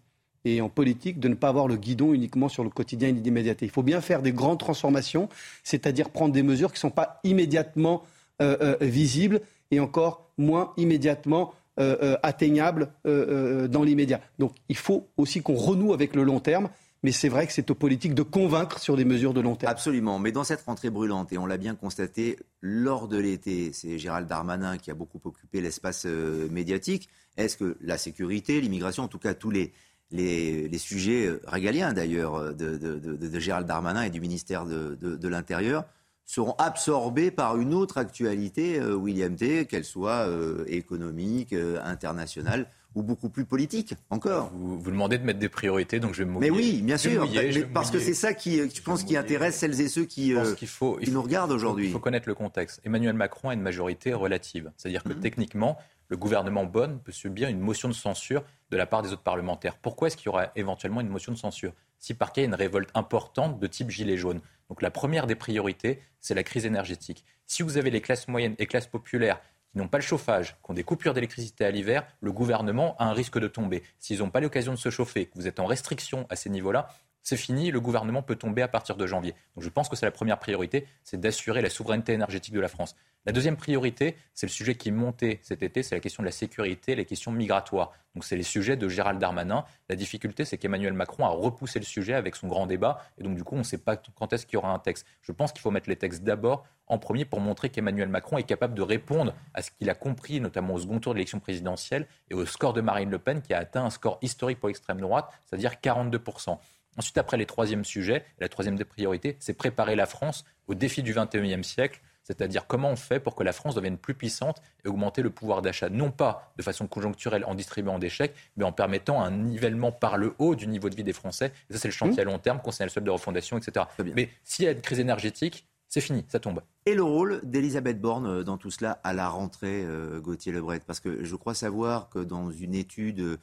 [0.46, 3.66] et en politique de ne pas avoir le guidon uniquement sur le quotidien et l'immédiateté.
[3.66, 5.28] Il faut bien faire des grandes transformations,
[5.62, 8.04] c'est-à-dire prendre des mesures qui ne sont pas immédiatement
[8.40, 9.40] euh, euh, visibles
[9.70, 14.20] et encore moins immédiatement euh, atteignables dans l'immédiat.
[14.38, 16.68] Donc il faut aussi qu'on renoue avec le long terme
[17.04, 19.70] mais c'est vrai que c'est aux politiques de convaincre sur des mesures de long terme.
[19.70, 20.18] Absolument.
[20.18, 24.26] Mais dans cette rentrée brûlante, et on l'a bien constaté lors de l'été, c'est Gérald
[24.26, 27.10] Darmanin qui a beaucoup occupé l'espace euh, médiatique.
[27.36, 29.74] Est-ce que la sécurité, l'immigration, en tout cas tous les,
[30.12, 35.84] les, sujets euh, régaliens d'ailleurs euh, de, Gérald Darmanin et du ministère de, l'Intérieur,
[36.24, 40.26] seront absorbés par une autre actualité, William T, qu'elle soit
[40.68, 44.50] économique, internationale ou beaucoup plus politique encore.
[44.54, 46.72] Vous, vous demandez de mettre des priorités, donc je vais me Mais mouiller.
[46.74, 49.56] oui, bien sûr, mouiller, mais parce que c'est ça qui, euh, je pense, qui intéresse
[49.56, 51.86] celles et ceux qui, euh, faut, nous regardent aujourd'hui.
[51.86, 52.80] Il faut connaître le contexte.
[52.84, 54.70] Emmanuel Macron a une majorité relative.
[54.76, 55.14] C'est-à-dire Mhm.
[55.14, 59.12] que techniquement, le gouvernement Bonne peut subir une motion de censure de la part des
[59.12, 59.76] autres parlementaires.
[59.78, 62.46] Pourquoi est-ce qu'il y aura éventuellement une motion de censure Si par cas, il y
[62.46, 64.40] a une révolte importante de type gilet jaune?
[64.68, 67.24] Donc la première des priorités, c'est la crise énergétique.
[67.46, 69.40] Si vous avez les classes moyennes et classes populaires
[69.78, 73.12] n'ont pas le chauffage, qui ont des coupures d'électricité à l'hiver, le gouvernement a un
[73.12, 73.82] risque de tomber.
[73.98, 76.88] S'ils n'ont pas l'occasion de se chauffer, que vous êtes en restriction à ces niveaux-là,
[77.24, 79.34] c'est fini, le gouvernement peut tomber à partir de janvier.
[79.56, 82.68] Donc je pense que c'est la première priorité, c'est d'assurer la souveraineté énergétique de la
[82.68, 82.94] France.
[83.26, 86.26] La deuxième priorité, c'est le sujet qui est monté cet été, c'est la question de
[86.26, 87.92] la sécurité, les questions migratoires.
[88.14, 89.64] Donc c'est les sujets de Gérald Darmanin.
[89.88, 93.34] La difficulté, c'est qu'Emmanuel Macron a repoussé le sujet avec son grand débat, et donc
[93.34, 95.06] du coup, on ne sait pas quand est-ce qu'il y aura un texte.
[95.22, 98.42] Je pense qu'il faut mettre les textes d'abord en premier pour montrer qu'Emmanuel Macron est
[98.42, 102.06] capable de répondre à ce qu'il a compris, notamment au second tour de l'élection présidentielle
[102.30, 105.00] et au score de Marine Le Pen, qui a atteint un score historique pour l'extrême
[105.00, 106.58] droite, c'est-à-dire 42%.
[106.96, 111.02] Ensuite, après les troisièmes sujets, la troisième des priorités, c'est préparer la France au défi
[111.02, 114.88] du 21e siècle, c'est-à-dire comment on fait pour que la France devienne plus puissante et
[114.88, 118.72] augmenter le pouvoir d'achat, non pas de façon conjoncturelle en distribuant des chèques, mais en
[118.72, 121.52] permettant un nivellement par le haut du niveau de vie des Français.
[121.68, 123.86] Et ça, c'est le chantier à long terme, concernant le solde de refondation, etc.
[124.14, 126.60] Mais s'il y a une crise énergétique, c'est fini, ça tombe.
[126.86, 130.80] Et le rôle d'Elisabeth Borne euh, dans tout cela à la rentrée, euh, Gauthier Lebret?
[130.80, 133.38] Parce que je crois savoir que dans une étude,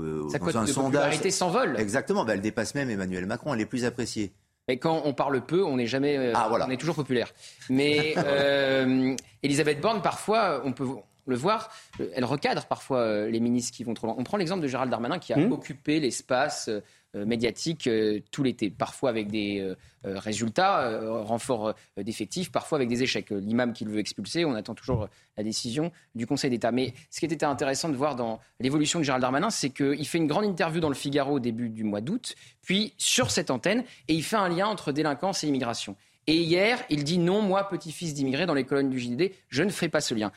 [0.00, 0.92] euh, Sa dans cote un de sondage...
[1.02, 1.76] popularité s'envole.
[1.78, 4.32] Exactement, bah, elle dépasse même Emmanuel Macron, elle est plus appréciée.
[4.68, 6.66] Mais quand on parle peu, on n'est jamais, euh, Ah, voilà.
[6.66, 7.32] on est toujours populaire.
[7.70, 10.86] Mais euh, Elisabeth Borne, parfois, on peut
[11.26, 11.70] le voir,
[12.00, 14.16] euh, elle recadre parfois euh, les ministres qui vont trop loin.
[14.18, 15.52] On prend l'exemple de Gérald Darmanin qui a Mmh.
[15.52, 19.74] occupé l'espace euh, médiatique euh, tout l'été, parfois avec des euh,
[20.04, 23.30] résultats, euh, renforts d'effectifs, parfois avec des échecs.
[23.30, 26.72] L'imam qui le veut expulser, on attend toujours la décision du Conseil d'État.
[26.72, 30.18] Mais ce qui était intéressant de voir dans l'évolution de Gérald Darmanin, c'est qu'il fait
[30.18, 33.84] une grande interview dans le Figaro au début du mois d'août, puis sur cette antenne,
[34.08, 35.96] et il fait un lien entre délinquance et immigration.
[36.28, 39.70] Et hier, il dit non, moi, petit-fils d'immigré, dans les colonnes du JDD, je ne
[39.70, 40.32] ferai pas ce lien.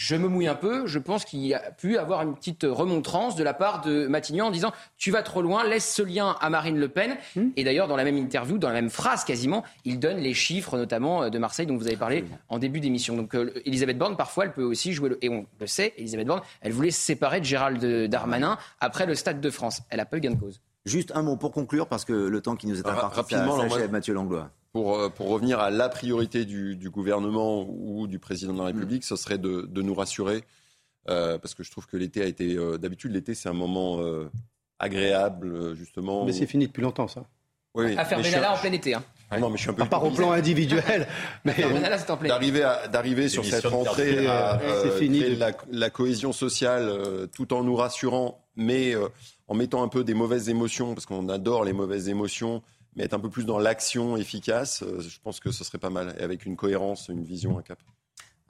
[0.00, 3.36] Je me mouille un peu, je pense qu'il y a pu avoir une petite remontrance
[3.36, 6.48] de la part de Matignon en disant tu vas trop loin, laisse ce lien à
[6.48, 7.18] Marine Le Pen.
[7.56, 10.78] Et d'ailleurs, dans la même interview, dans la même phrase quasiment, il donne les chiffres
[10.78, 13.14] notamment euh, de Marseille dont vous avez parlé en début d'émission.
[13.14, 15.22] Donc euh, Elisabeth Borne, parfois, elle peut aussi jouer le...
[15.22, 19.14] Et on le sait, Elisabeth Borne, elle voulait se séparer de Gérald Darmanin après le
[19.14, 19.82] Stade de France.
[19.90, 20.62] Elle a pas eu gain de cause.
[20.86, 23.76] Juste un mot pour conclure, parce que le temps qui nous est imparti, rapidement, ça
[23.76, 24.50] alors, Mathieu Langlois.
[24.72, 28.66] Pour, euh, pour revenir à la priorité du, du gouvernement ou du président de la
[28.66, 30.44] République, ce serait de, de nous rassurer,
[31.08, 32.54] euh, parce que je trouve que l'été a été...
[32.56, 34.30] euh, D'habitude, l'été, c'est un moment euh,
[34.78, 36.24] agréable, justement.
[36.24, 37.24] Mais où- c'est fini depuis longtemps, ça.
[37.74, 37.96] Oui.
[37.96, 38.94] À faire Benalla un- en plein été.
[38.94, 39.04] Hein.
[39.30, 41.06] Ah Non, mais je suis un peu À part au plan individuel.
[41.44, 42.34] mais Faire Benalla, c'est en plein été.
[42.34, 46.88] D'arriver d'arriver sur cette rentrée à euh, c'est fini de- de la, la cohésion sociale
[46.88, 49.08] euh, tout en nous rassurant, mais euh,
[49.46, 52.60] en mettant un peu des mauvaises émotions, parce qu'on adore les mauvaises émotions,
[52.96, 55.90] mais être un peu plus dans l'action efficace, euh, je pense que ce serait pas
[55.90, 57.78] mal, et avec une cohérence, une vision, un cap.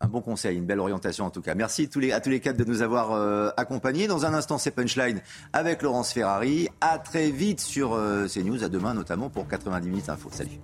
[0.03, 1.55] Un bon conseil, une belle orientation en tout cas.
[1.55, 4.07] Merci à tous les quatre de nous avoir euh, accompagnés.
[4.07, 5.21] Dans un instant, c'est Punchline
[5.53, 6.69] avec Laurence Ferrari.
[6.81, 10.31] À très vite sur euh, CNews, à demain notamment pour 90 minutes info.
[10.33, 10.59] Salut.